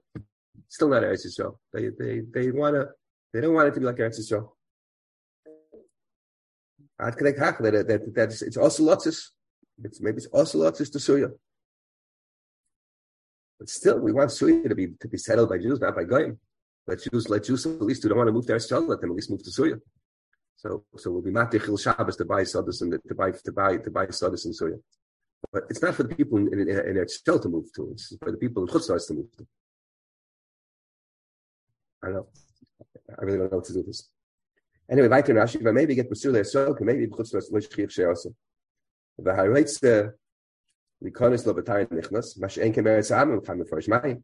[0.68, 1.58] still not Eretz Yisrael.
[1.74, 2.88] They they they wanna
[3.34, 4.50] they don't want it to be like Eretz Yisrael.
[7.00, 9.32] Ad kedei kach that that that it's also lotzis.
[9.84, 11.30] It's maybe it's also lotzis to Surya.
[13.60, 16.40] But still, we want Surya to be to be settled by Jews, not by Goyim.
[16.88, 19.12] Let Jews, let's use at least who don't want to move to Eretz let them
[19.12, 19.78] at least move to Surya.
[20.56, 23.92] So, so we'll be matichil Shabbos to buy Sodus and to buy to buy to
[23.92, 24.78] buy Sodus in Surya.
[25.52, 27.90] But it's not for the people in, in, in Eretz to move to.
[27.92, 29.48] It's for the people in Chutzlars to move to.
[32.04, 32.28] I don't know.
[33.18, 34.10] I really don't know what to do with this.
[34.90, 38.30] Anyway, in Rashi, maybe get Basula Yisrael, maybe B'chutz Los Lo Shchiach She'asa.
[41.04, 44.24] Likonis Lo B'tayim Nichnas, Mash Ein Kem Eretz Am, Kam Mefarish Mayim.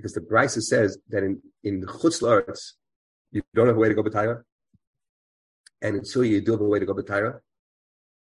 [0.00, 2.72] Because the Bryce says that in, in Chutz La'aretz,
[3.32, 4.40] you don't have a way to go B'tayra,
[5.82, 7.40] and until you do have a way to go B'tayra,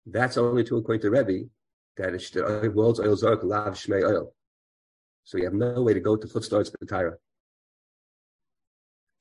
[0.07, 1.49] that's only to to the Rebbe,
[1.97, 4.33] that it's the world's oil zark lav shmei oil.
[5.25, 7.15] So you have no way to go to Chutz La'aretz B'tayra.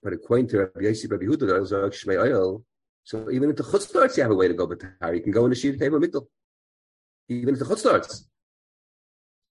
[0.04, 2.64] But according to Rabbi Yossi, Rabbi Huda, Shmei Oil,
[3.04, 5.16] so even if the chutz starts, you have a way to go B'tar.
[5.16, 6.28] You can go in the Shida Teva Migdal.
[7.30, 8.28] Even if the chutz starts.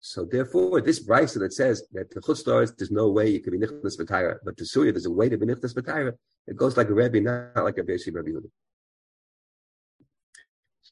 [0.05, 3.59] So therefore, this brisa that says that the chutz starts, there's no way you can
[3.59, 6.13] be nichnas b'tayra, but to Surya, there's a way to be nichnas b'tayra.
[6.49, 8.51] It goes like a Rebbe, not like a Yossi, Rabbi Huda.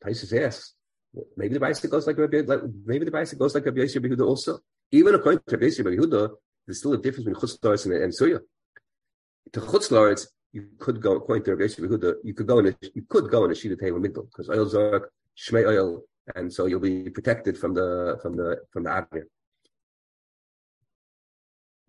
[0.05, 0.74] Taisus asks,
[1.37, 4.15] maybe the brisa goes like Rabbi, like, maybe the brisa goes like Rabbi Yossi, Rabbi
[4.15, 4.61] Huda also.
[4.93, 6.31] Even according to Rabbi Yossi, Rabbi Huda,
[6.66, 8.39] there's still a difference between chutz starts and, and Surya
[9.53, 13.03] to Chutz you could go according to Rabbi Yehuda, you could go in a you
[13.09, 16.03] could go in a shida teva migdal because oil zark shmei oil,
[16.36, 19.24] and so you'll be protected from the from the from the avir.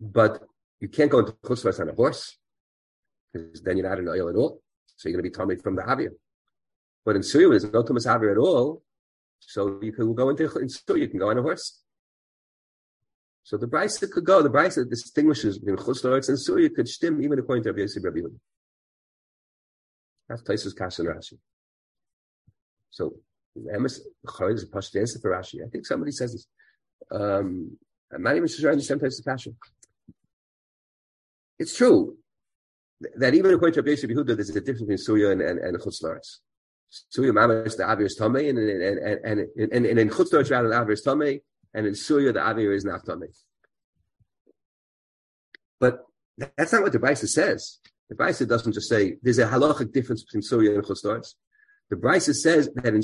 [0.00, 0.42] But
[0.80, 2.36] you can't go into Chutz on a horse
[3.32, 4.60] because then you're not in oil at all,
[4.96, 6.10] so you're going to be tummy from the avir.
[7.04, 8.82] But in Syria, there's no tumas avir at all,
[9.38, 11.82] so you can go into in Syria, you can go on a horse.
[13.44, 17.38] So the Brisa could go, the Brisa distinguishes between Chutz and Surya could stem even
[17.38, 18.20] according to Rabbi Yosef Rabbi.
[20.28, 21.38] That's Taisus Kashan Rashi.
[22.90, 23.14] So
[23.58, 25.64] Emes Chayil is a pashut answer for Rashi.
[25.64, 26.46] I think somebody says this.
[27.10, 27.76] Um,
[28.12, 29.56] I'm not even sure I understand passion.
[31.58, 32.16] It's true
[33.16, 35.78] that even according to Rabbi Yosef Yehuda, there's a difference between Surya and, and, and
[35.78, 36.38] Chutz Laretz.
[37.16, 40.92] Mamash, the Avir is Tomei, and, and, and, and, in Chutz Laretz, rather, the Avir
[40.92, 41.40] is Tomei,
[41.74, 43.28] and in Surya, the Avir is not Tomei.
[45.80, 46.04] But
[46.56, 47.78] that's not what the Brisa says.
[48.08, 51.34] The Brisa doesn't just say there's a halachic difference between Surya and Chutz Laretz.
[51.92, 53.02] The Brisa says that in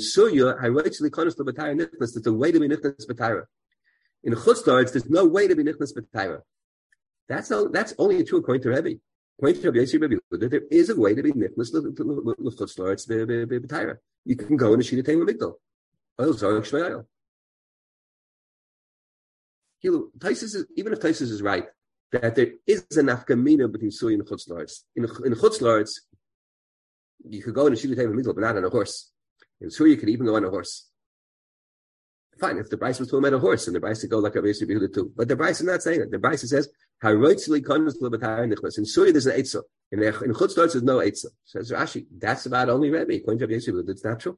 [0.73, 3.43] rightly konos to B'tayra Nichnas, there's a way to be Nichnas B'tayra.
[4.23, 6.41] In Chutz Laretz, there's no way to be Nichnas B'tayra.
[7.27, 8.99] That's, that's only true according to Rebbe.
[9.37, 13.97] According to Rabbi Yosef Rabbi Yehuda, there is a way to be nichnas l'chutzlaretz b'tayra.
[14.25, 15.53] You can go in a shita tema migdal.
[16.19, 17.07] Oil zarek shmei oil.
[19.83, 21.67] Even if Taisus is right,
[22.11, 24.81] that there is a nafkamina between suy and chutzlaretz.
[24.95, 25.35] In in
[27.27, 29.11] you could go in a shita tema migdal, but not on a horse.
[29.61, 30.89] In suy, you could even go on a horse.
[32.39, 34.41] Fine, if the Bryce was talking about a horse and the Bryce go like a
[34.41, 36.11] Rabbi Yehuda too, but the Bryce is not saying it.
[36.11, 36.69] The Bryce says
[37.03, 39.61] Haroitzli comes to the In Surya, there's an Eitzah.
[39.91, 41.27] In, in Chutz there's no Eitzah.
[41.43, 43.15] Says Rashi, that's about only Rebbe.
[43.15, 44.37] According to Rabbi that's not true.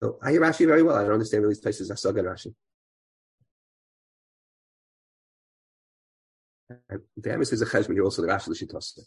[0.00, 0.94] So I hear Rashi very well.
[0.94, 1.90] I don't understand these places.
[1.90, 2.54] I saw good Rashi.
[7.16, 8.98] The Amos is a cheshbon here also the Rashi Lishitos.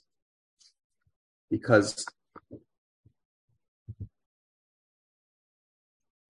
[1.49, 2.05] Because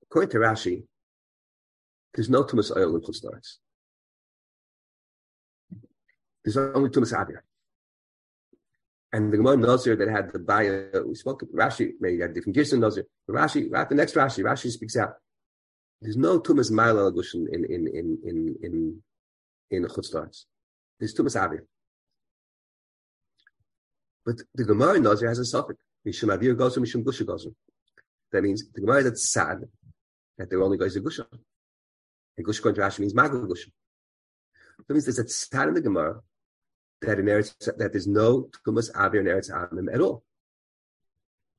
[0.04, 0.84] according to Rashi,
[2.14, 3.22] there's no Tumas oil in Chutz
[6.44, 7.40] There's only Tumas Avir.
[9.14, 12.56] And the Gemara Nazir that had the Baya, we spoke of Rashi, maybe had different
[12.56, 13.06] gears in Nazir.
[13.28, 15.14] But Rashi, the next Rashi, Rashi speaks out.
[16.02, 19.04] There's no Tumas Lagushin in, in, in, in, in,
[19.72, 20.14] in Chutz
[21.00, 21.60] There's Tumas Avir.
[24.26, 25.80] But the Gemara Nazir has a suffix.
[26.06, 27.48] Mishum Avir goes Mishum Gusha goes
[28.32, 29.60] That means the Gemara that's sad
[30.38, 31.26] that there only goes a Gusha.
[32.38, 33.70] And Gusha going to Rashi means Magul Gusha.
[34.88, 36.22] That means there's a sad in the Gemara
[37.02, 40.24] that in Eretz, that there's no Tumas Avir in Eretz Amim at all.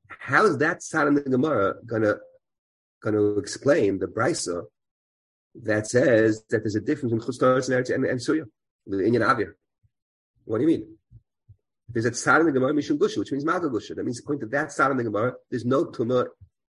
[0.09, 2.17] How is that sad in the Gemara gonna
[3.03, 4.65] gonna explain the brisa
[5.55, 8.45] that says that there's a difference in Chutz and and, and Surya,
[8.89, 9.53] the Inyan Avir?
[10.45, 10.97] What do you mean?
[11.91, 13.95] There's a tzad in the Gemara Mishum Gusha, which means Magul Gusha.
[13.95, 16.27] That means according to that tzad in the Gemara, there's no Tumah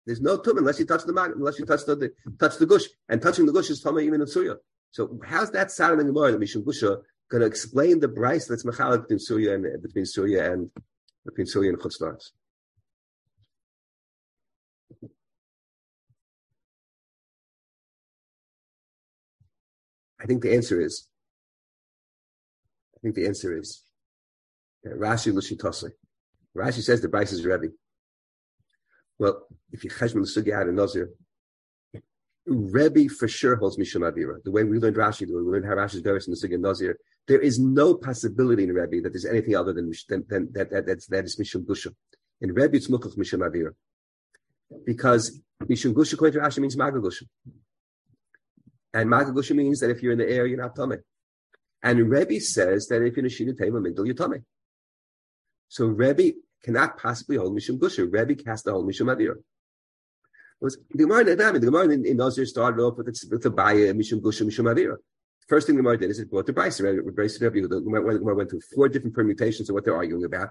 [0.06, 2.66] there's no tum unless you touch the mag, unless you touch the, the, touch the
[2.66, 4.56] gush, and touching the gush is tumah even in surya.
[4.92, 8.46] So how's that sound in the Gemara that Mishum Gusha going to explain the Bryce
[8.46, 10.70] that's machalik between surya and between surya and
[11.24, 12.30] between surya and chutzlars?
[20.20, 21.06] I think the answer is.
[23.00, 23.82] I think the answer is
[24.84, 25.90] yeah, Rashi Lushitose.
[26.56, 27.68] Rashi says the Bryce is ready.
[29.18, 31.10] Well, if you cheshbon the sugya out of Nazir,
[32.46, 34.42] Rebbe for sure holds Mishum Avira.
[34.42, 36.58] The way we learned Rashi, the way we learned how Rashi is in the Sugya
[36.58, 36.98] Nazir,
[37.28, 40.86] there is no possibility in Rebbe that there's anything other than, than, than that, that,
[40.86, 41.94] that's, that is Mishum Gusha.
[42.40, 43.72] In Rebbe, it's Mukach Mishum Avira.
[44.84, 47.24] Because Mishum Gusha, according to Rashi, means Maga Gusha.
[48.94, 50.98] And Maga Gusha means that if you're in the air, you're not Tomei.
[51.82, 54.42] And Rebbe says that if you're in a Shina Tema Migdal, you're Tomei.
[55.68, 58.10] So Rebbe cannot possibly hold Mishum Gusha.
[58.10, 59.36] Rebbe has to hold Mishum Avira.
[60.60, 64.72] Was the Gemara in the in, Nazir started off with the, Baya Mishum Gusha Mishum
[64.72, 64.96] Avira.
[65.48, 66.80] First thing the Gemara did is it brought the Bryce.
[66.80, 66.98] Right?
[67.14, 70.50] Bryce the Gemara went through four different permutations of what they're arguing about.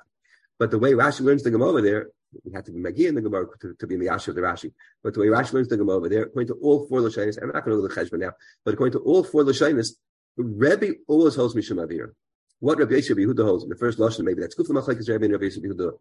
[0.57, 2.09] But the way Rashi learns the Gemara there,
[2.43, 4.35] we have to be Magi in the Gemara to, to, be in the Yasha of
[4.35, 4.73] the Rashi.
[5.03, 7.63] But the way Rashi learns the Gemara there, according to all four Lashonis, I'm not
[7.63, 8.31] going to go to the Cheshbon now,
[8.65, 9.93] but according to all four Lashonis,
[10.39, 12.11] Rebbe always holds Mishum Avira.
[12.59, 15.25] What Rabbi Yisrael Yehuda holds in the first Lashon, maybe that's Kufla Machlek is Rebbe
[15.25, 15.91] and Rabbi Yisrael Yehuda.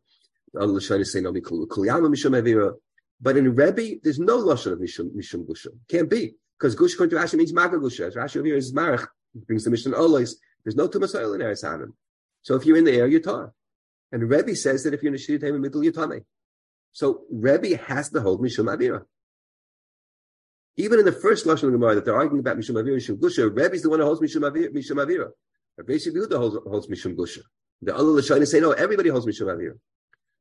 [0.55, 2.75] The other Lashon is saying Kuliyama Mishum Avira.
[3.21, 5.69] But in Rebbe, there's no Lashon of Mishum, Mishum Gusha.
[5.89, 6.35] Can't be.
[6.57, 8.07] Because Gush according to Rashi means Maga Gusha.
[8.07, 9.07] As Rashi over here is Marach,
[9.47, 10.35] brings the Mishnah Olis.
[10.65, 11.93] There's no Tumas Oil in Eretz Hanan.
[12.43, 13.53] So if you're in the air, you're tar.
[14.13, 16.25] And Rebbe says that if you're in the Shiri Time in middle, you're Tame.
[16.93, 19.03] So Rebbe has to hold Mishum Avira.
[20.79, 23.83] Even in the first Lashon Gemara that they're arguing about Mishum Avira Mishum Gusha, Rebbe's
[23.83, 24.73] the one who holds Mishum Avira.
[24.73, 25.29] Mishum Avira.
[25.77, 27.41] Rabbi Yehuda holds, holds Mishum Gusha.
[27.83, 29.75] The other Lashonim say, no, everybody holds Mishum Avira.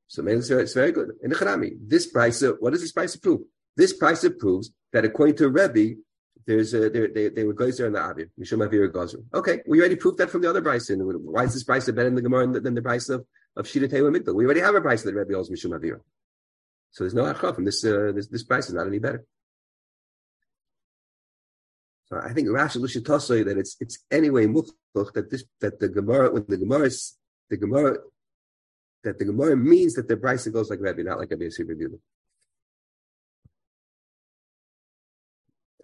[0.07, 1.09] So it's very good.
[1.23, 3.41] In the Chanami, this Bryce, what does this Bryce prove?
[3.75, 5.99] This Bryce proves that according to Rebbe,
[6.45, 9.23] there's a, there, they, they were gozer in the Avir, Mishum Avir gozer.
[9.33, 10.89] Okay, we already proved that from the other Bryce.
[10.89, 14.33] Why is this Bryce better in the Gemara than the Bryce of, of Shita Tewa?
[14.33, 15.99] We already have a Bryce that Rebbe holds Mishum Avir.
[16.91, 19.25] So there's no achaf, from this, uh, this, this Bryce is not any better.
[22.09, 26.31] So I think Rashi Lushitosoi that it's it's anyway muchach that this that the Gemara
[26.31, 26.89] when the Gemara
[27.49, 27.97] the Gemara
[29.03, 31.99] that the Gemara means that the Brisa goes like Rabbi, not like Rabbi Yosef Yehuda.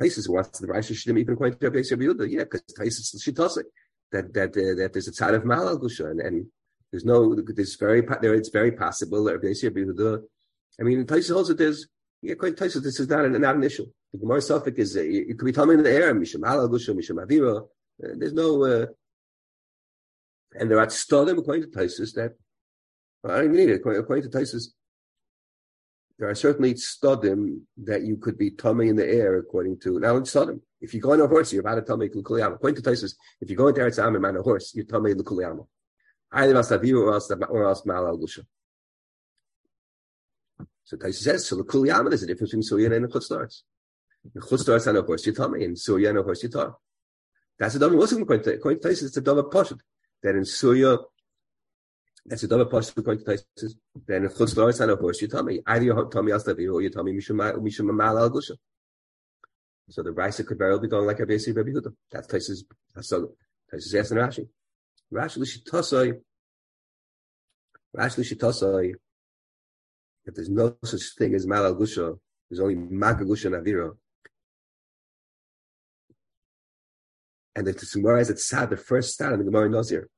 [0.01, 2.29] Taisus wants the Brisa should even according to Rabbi Yosef Yehuda.
[2.29, 3.65] Yeah, because Taisus Shitosik
[4.11, 6.45] that that uh, that there's a tzad of Malal Gusha and, and
[6.91, 10.23] there's no there's very there it's very possible that Rabbi Yosef Rabbi
[10.79, 11.87] I mean, Taisus also there's
[12.21, 12.81] yeah, quite Taisus.
[12.81, 13.85] This is not an, not an issue.
[14.13, 16.13] The Gemara suffix is uh, it could be coming in the air.
[16.13, 17.61] Misham Malal Gusha, Misham Avira.
[17.61, 18.63] Uh, there's no.
[18.63, 18.85] Uh,
[20.53, 22.33] and there are stodim according to Taisus that
[23.23, 23.81] I don't even need it.
[23.83, 24.67] According, to Taisus,
[26.19, 30.17] there are certainly stodim that you could be tummy in the air according to now
[30.17, 30.59] it's stodim.
[30.79, 32.55] If you go on a horse, you're about to tummy lukuliyama.
[32.55, 35.65] According to Taisus, if you go into Eretz Am on a horse, you're tummy lukuliyama.
[36.31, 38.45] Either else or else or else mal al gusha.
[40.83, 43.11] So Taisus says, so lukuliyama there's a difference between surya and
[44.29, 44.33] chutzlaris.
[44.33, 46.73] The chutzlaris on a horse, tummy, and surya a horse, tummy.
[47.59, 48.01] That's a double.
[48.03, 49.79] According to Taisus, it's a double poshut
[50.23, 50.97] that in Surya,
[52.25, 53.73] that's a double possible according to Taisus.
[54.07, 56.89] Then if Chutz Loris on a horse, me either you tell me Al or you
[56.89, 58.55] tell me Mishum Mal Al Gusha.
[59.89, 61.93] So the Brisa could very well be going like a basic Rabbi Yehuda.
[62.11, 62.63] That's Taisus.
[63.01, 63.35] So
[63.71, 64.47] Taisus asking Rashi.
[65.13, 66.19] Rashi Lishitasai.
[67.95, 68.93] Rashi Lishitasai.
[70.25, 72.17] If there's no such thing as Mal Al Gusha,
[72.49, 73.95] there's only Maga Gusha and Avira.
[77.55, 80.09] And the Gemara has it sad, the first stat in the Gemara Nazir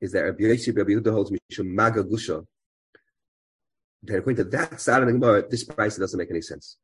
[0.00, 2.46] is that Rabbi Yosef Rabbi Yehuda holds Mishum Maga Gusha.
[4.02, 6.76] Then according to that side of the Gemara, this Bryce doesn't make any sense.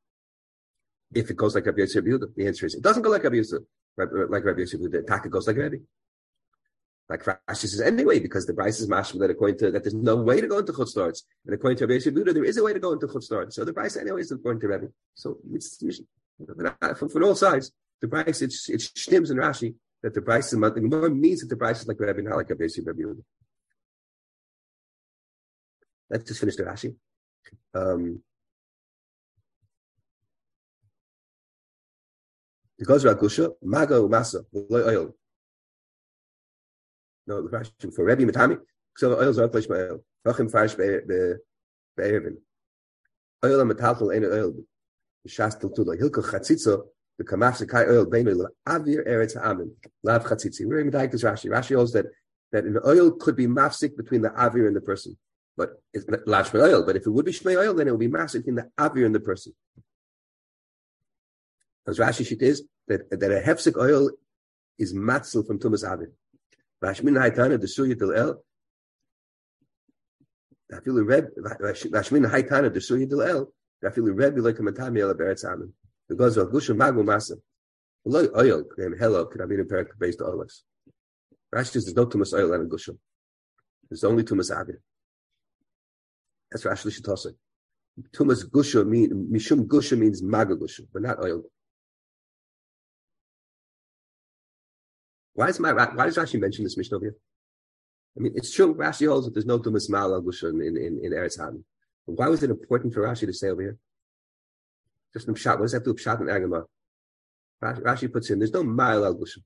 [1.14, 3.22] If it goes like Rabbi Yosef Rabbi Yehuda, the answer is it doesn't go like
[3.22, 3.62] Rabbi Yosef,
[4.00, 4.98] uh, like Rabbi Yosef Yehuda.
[5.00, 5.76] attack goes like Rabbi.
[7.08, 10.16] Like Rashi says anyway, because the Bryce is mashma that according to that there's no
[10.16, 12.64] way to go into chutz starts, and according to Rabbi Yosef Yehuda, there is a
[12.64, 13.56] way to go into chutz starts.
[13.56, 14.86] So the Bryce anyway is according to Rabbi.
[15.14, 15.80] So it's
[16.96, 17.72] from, from all sides.
[18.00, 21.48] The Bryce it's it's shtims and Rashi that the Bryce is the Gemara means that
[21.48, 23.02] the Bryce is like Rabbi, not Rabbi Yosef Rabbi.
[26.10, 26.94] Let's just finish the Rashi.
[27.74, 28.22] Um,
[32.78, 35.14] because Rakusha, Maga Masa, oil.
[37.26, 38.58] No, the Rashi for Rabbi Matami,
[38.96, 39.32] so oil
[39.68, 40.04] my oil.
[40.26, 42.36] Rachim Farish Be'ervin.
[43.44, 44.54] Oil and metalchel ain't oil.
[45.28, 45.96] Shastel Tula.
[45.96, 46.82] Hilka Chatzitza,
[47.18, 50.66] the kamaf sekai oil beinu avir eretz ha'amin lav chatzitzi.
[50.66, 51.50] We're in Medaikas Rashi.
[51.50, 52.06] Rashi holds that
[52.52, 55.16] that an oil could be mafsik between the avir and the person,
[55.56, 56.84] but it's lav oil.
[56.84, 59.06] But if it would be shmei oil, then it would be mafsik between the avir
[59.06, 59.54] and the person.
[61.86, 64.10] As Rashi shit is that that a hefsik oil
[64.78, 66.10] is matzel from tumas avir.
[66.84, 68.42] Rashmin haitana the suya del el.
[70.84, 73.52] Feel read Rashmin haitana the suya del el.
[73.92, 75.72] Feel read like a matami el beretz amin.
[76.08, 77.36] Because of Gusha Magu Masa.
[78.08, 78.64] Oil,
[78.98, 80.62] hello, could have been a parak based oils.
[81.52, 82.96] Rashi says there's no tumas oil and Gusha.
[83.88, 84.76] There's only tumas Avir.
[86.50, 87.34] That's Rashi Shitose.
[88.12, 91.42] Tumas Gusha mean Mishum Gusha means Maga Gusha, but not oil.
[95.34, 97.16] Why is my why does Rashi mention this Mishnah here?
[98.16, 98.74] I mean, it's true.
[98.74, 101.38] Rashi holds that there's no tumas mal gusha in in, in Eretz.
[102.06, 103.78] Why was it important for Rashi to say over here?
[105.16, 105.52] Just in Pshat.
[105.52, 106.64] What does that do Pshat and Agama?
[107.62, 109.38] Rashi puts in, there's no mile gushim.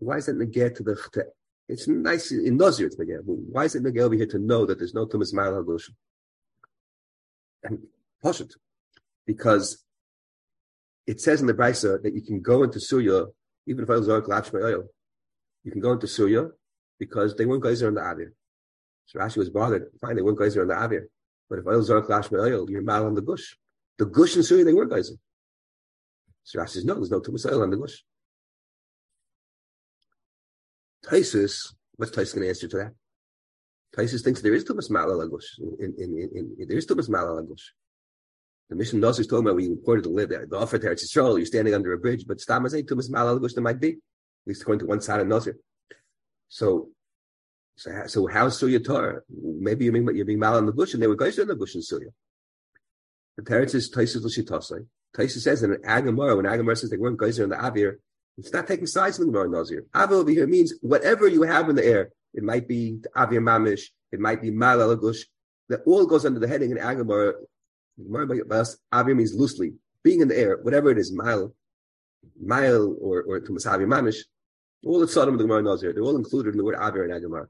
[0.00, 1.24] Why is it negate to the to,
[1.66, 3.20] It's nice in Nazir it's negate.
[3.24, 5.94] Why is it negate over here to know that there's no tumas mile gushim?
[7.62, 7.78] And
[8.22, 8.52] Poshut.
[9.26, 9.82] Because
[11.06, 13.24] it says in the Brisa that you can go into Surya,
[13.66, 14.84] even if I was oil,
[15.64, 16.48] you can go into Surya
[16.98, 18.32] because they weren't guys on the Avir.
[19.06, 19.86] So Rashi was bothered.
[20.02, 21.06] Fine, they weren't guys on the Avir.
[21.48, 23.56] But if oil zark lash oil, you're mal on the gush.
[23.98, 25.10] The gush and Surya, they were guys.
[26.44, 28.04] So Rashi says, no, there's no tumas oil on the gush.
[31.04, 32.92] Taisus, what's Taisus going to answer to that?
[33.96, 35.58] Taisus thinks there is tumas mal on gush.
[35.58, 37.72] In, in, in, in, there is tumas mal on gush.
[38.68, 40.46] The mission Nos is talking about when you imported to live there.
[40.46, 42.82] The offer to Eretz Yisrael, oh, you're standing under a bridge, but Stam is a
[42.82, 43.92] tumas mal al gush there might be.
[43.92, 45.56] At least according to one side of Nazir.
[46.48, 46.90] So
[47.78, 49.20] so, so how's Surya Torah?
[49.30, 51.54] Maybe you're being, you're being mal in the bush, and they were guys in the
[51.54, 52.08] bush in Surya.
[53.36, 54.84] The parents is Taisus L'Shitosai.
[55.16, 57.98] Taisus says in Agamara, when Agamara says they weren't guys in the Avir,
[58.36, 59.84] it's not taking sides in the Gemara Nazir.
[59.94, 62.10] Avir over here means whatever you have in the air.
[62.34, 65.20] It might be Avir Mamish, it might be Mal Alagush.
[65.68, 67.34] That all goes under the heading in Agamara.
[68.00, 71.54] Avir means loosely, being in the air, whatever it is, mile,
[72.40, 74.18] Mal, or, or to Masavi Mamish.
[74.84, 77.12] All the Sodom of the Gemara Nazir, they're all included in the word Avir and
[77.12, 77.46] Agamara.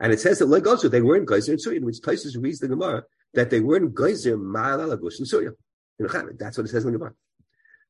[0.00, 2.68] And it says that like also they weren't geyser in Surya, which places reads the
[2.68, 3.04] Gemara
[3.34, 5.50] that they weren't geyser ma'al alagush in Surya.
[5.98, 7.14] That's what it says in the Gemara.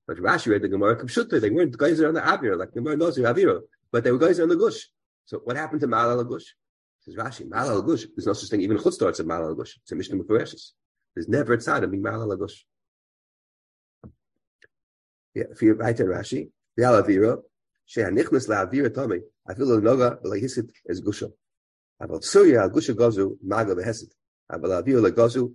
[0.07, 2.97] But Rashi read the Gemara Kamshutta, they weren't geyser on the Avir, like the Gemara
[2.97, 3.61] knows Avira,
[3.93, 4.89] but they were geyser on the Gush.
[5.27, 6.43] So what happened to ma'al alagush?
[7.03, 8.07] Says Rashi, Malal Gush.
[8.15, 8.61] There's no such thing.
[8.61, 9.78] Even Chutz starts at Malal Gush.
[9.82, 10.73] It's a Mishnah Mefereshes.
[11.15, 12.66] There's never a tzad of being Gush.
[15.35, 17.41] Yeah, if you write in Rashi, the Alavira,
[17.89, 21.32] Shehanichnas LaAvira Tomei, I feel the Noga, Belahisit is Gusha.
[22.01, 24.10] About Surya, Gusha Gozu, Maga Behesit.
[24.48, 25.55] About Avira Legozu,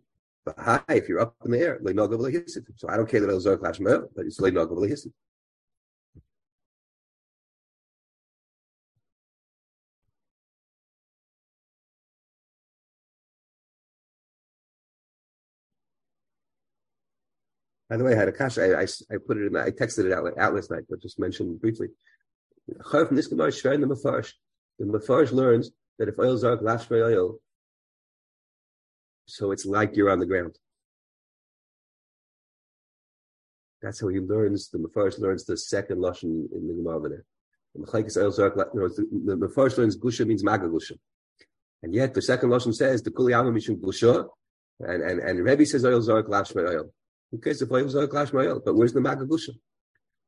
[0.57, 2.65] hi, if you're up in the air, Leinoga Belahisit.
[2.76, 5.11] So I don't care that it'll Zor Klash Mel, but it's Leinoga Belahisit.
[17.89, 18.63] By the way, I had a kasha.
[18.63, 19.55] I, I, I put it in.
[19.55, 21.88] I texted it out, out last night, but just mentioned briefly.
[22.89, 24.34] From this Gemara, Shrein the Mefarsh,
[24.80, 27.39] the Mefarsh learns that if oil zark lasts for oil,
[29.26, 30.57] so it's like you're on the ground.
[33.81, 34.69] That's how he learns.
[34.69, 37.26] The Mefarsh learns the second lashon in the Gemara there.
[37.73, 38.55] The Mechlekes oil zark.
[38.55, 40.97] The Mefarsh learns gusha means maga gusha,
[41.84, 44.27] and yet the second lashon says the kuli alma mishum gusha,
[44.80, 46.91] and and and Rebbe says oil zark lasts for oil.
[47.43, 48.63] Cares if oil zark lash ma'il?
[48.63, 49.49] But where's the magagusha?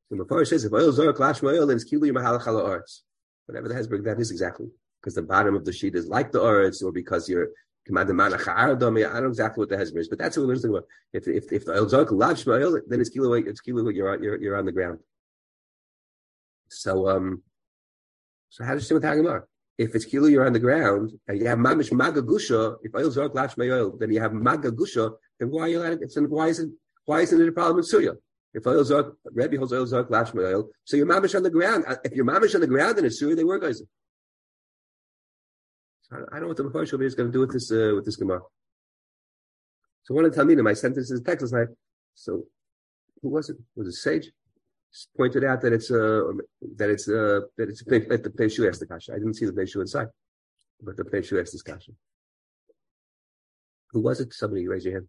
[0.09, 3.03] The Mefarish says if oil zark lash ma'il, then it's kilu mahalach ala arts.
[3.45, 4.67] Whatever the Hesberg that is exactly
[4.99, 7.49] because the bottom of the sheet is like the arts, or because you're
[7.89, 10.87] I don't know exactly what the Hesber is, but that's what we're talking about.
[11.13, 11.73] If if if the
[12.11, 14.99] lash ma'il, then it's kilu it's kilu you're on you're, you're on the ground.
[16.69, 17.43] So um,
[18.49, 19.43] so how does it with Hagamar?
[19.77, 22.77] If it's kilo, you're on the ground, and you have mamish magagusha.
[22.83, 25.13] If lash ma'il, then you have magagusha.
[25.39, 26.29] Then why are you letting it?
[26.29, 26.69] Why is it?
[27.05, 28.13] Why isn't it a problem in Surya?
[28.53, 31.85] If zark, Rebbe holds lash oil, so you're mamish on the ground.
[32.03, 33.81] If you're mamish on the ground in a Surya, they were guys.
[36.11, 38.15] I don't know what the Mepharshim is going to do with this uh, with this
[38.15, 38.39] Gemara.
[40.03, 41.67] So one of the Talmidim, I sent this as a text night.
[42.15, 42.43] So
[43.21, 43.57] who was it?
[43.75, 44.31] Was it Sage?
[45.17, 46.21] Pointed out that it's uh
[46.77, 49.11] that it's uh that it's that the Peshu asked the kasha.
[49.11, 50.07] I didn't see the Peshu inside,
[50.81, 51.91] but the Peshu asked this kasha.
[53.91, 54.33] Who was it?
[54.33, 55.07] Somebody raise your hand.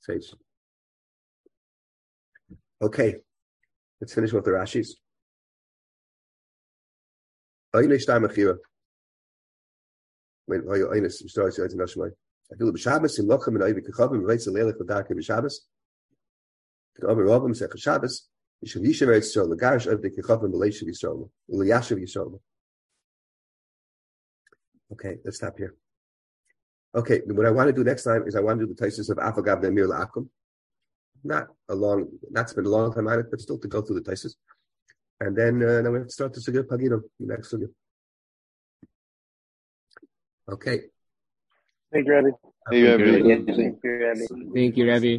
[0.00, 0.34] Sage.
[2.82, 3.16] Okay,
[4.00, 4.90] let's finish with the Rashis.
[24.92, 25.74] Okay, let's stop here.
[26.94, 29.10] Okay, what I want to do next time is I want to do the Taisus
[29.10, 30.28] of Afagav Nemir La'akum.
[31.22, 34.00] Not a long, not spend a long time on it, but still to go through
[34.00, 34.34] the Taisus.
[35.20, 37.68] And then, uh, then we have to start the Sugya Pagino, the next Sugya.
[40.52, 40.80] Okay.
[41.92, 42.30] Thank you, Rabbi.
[42.70, 44.26] Thank you, Rabbi.
[44.54, 45.18] Thank you, Rabbi.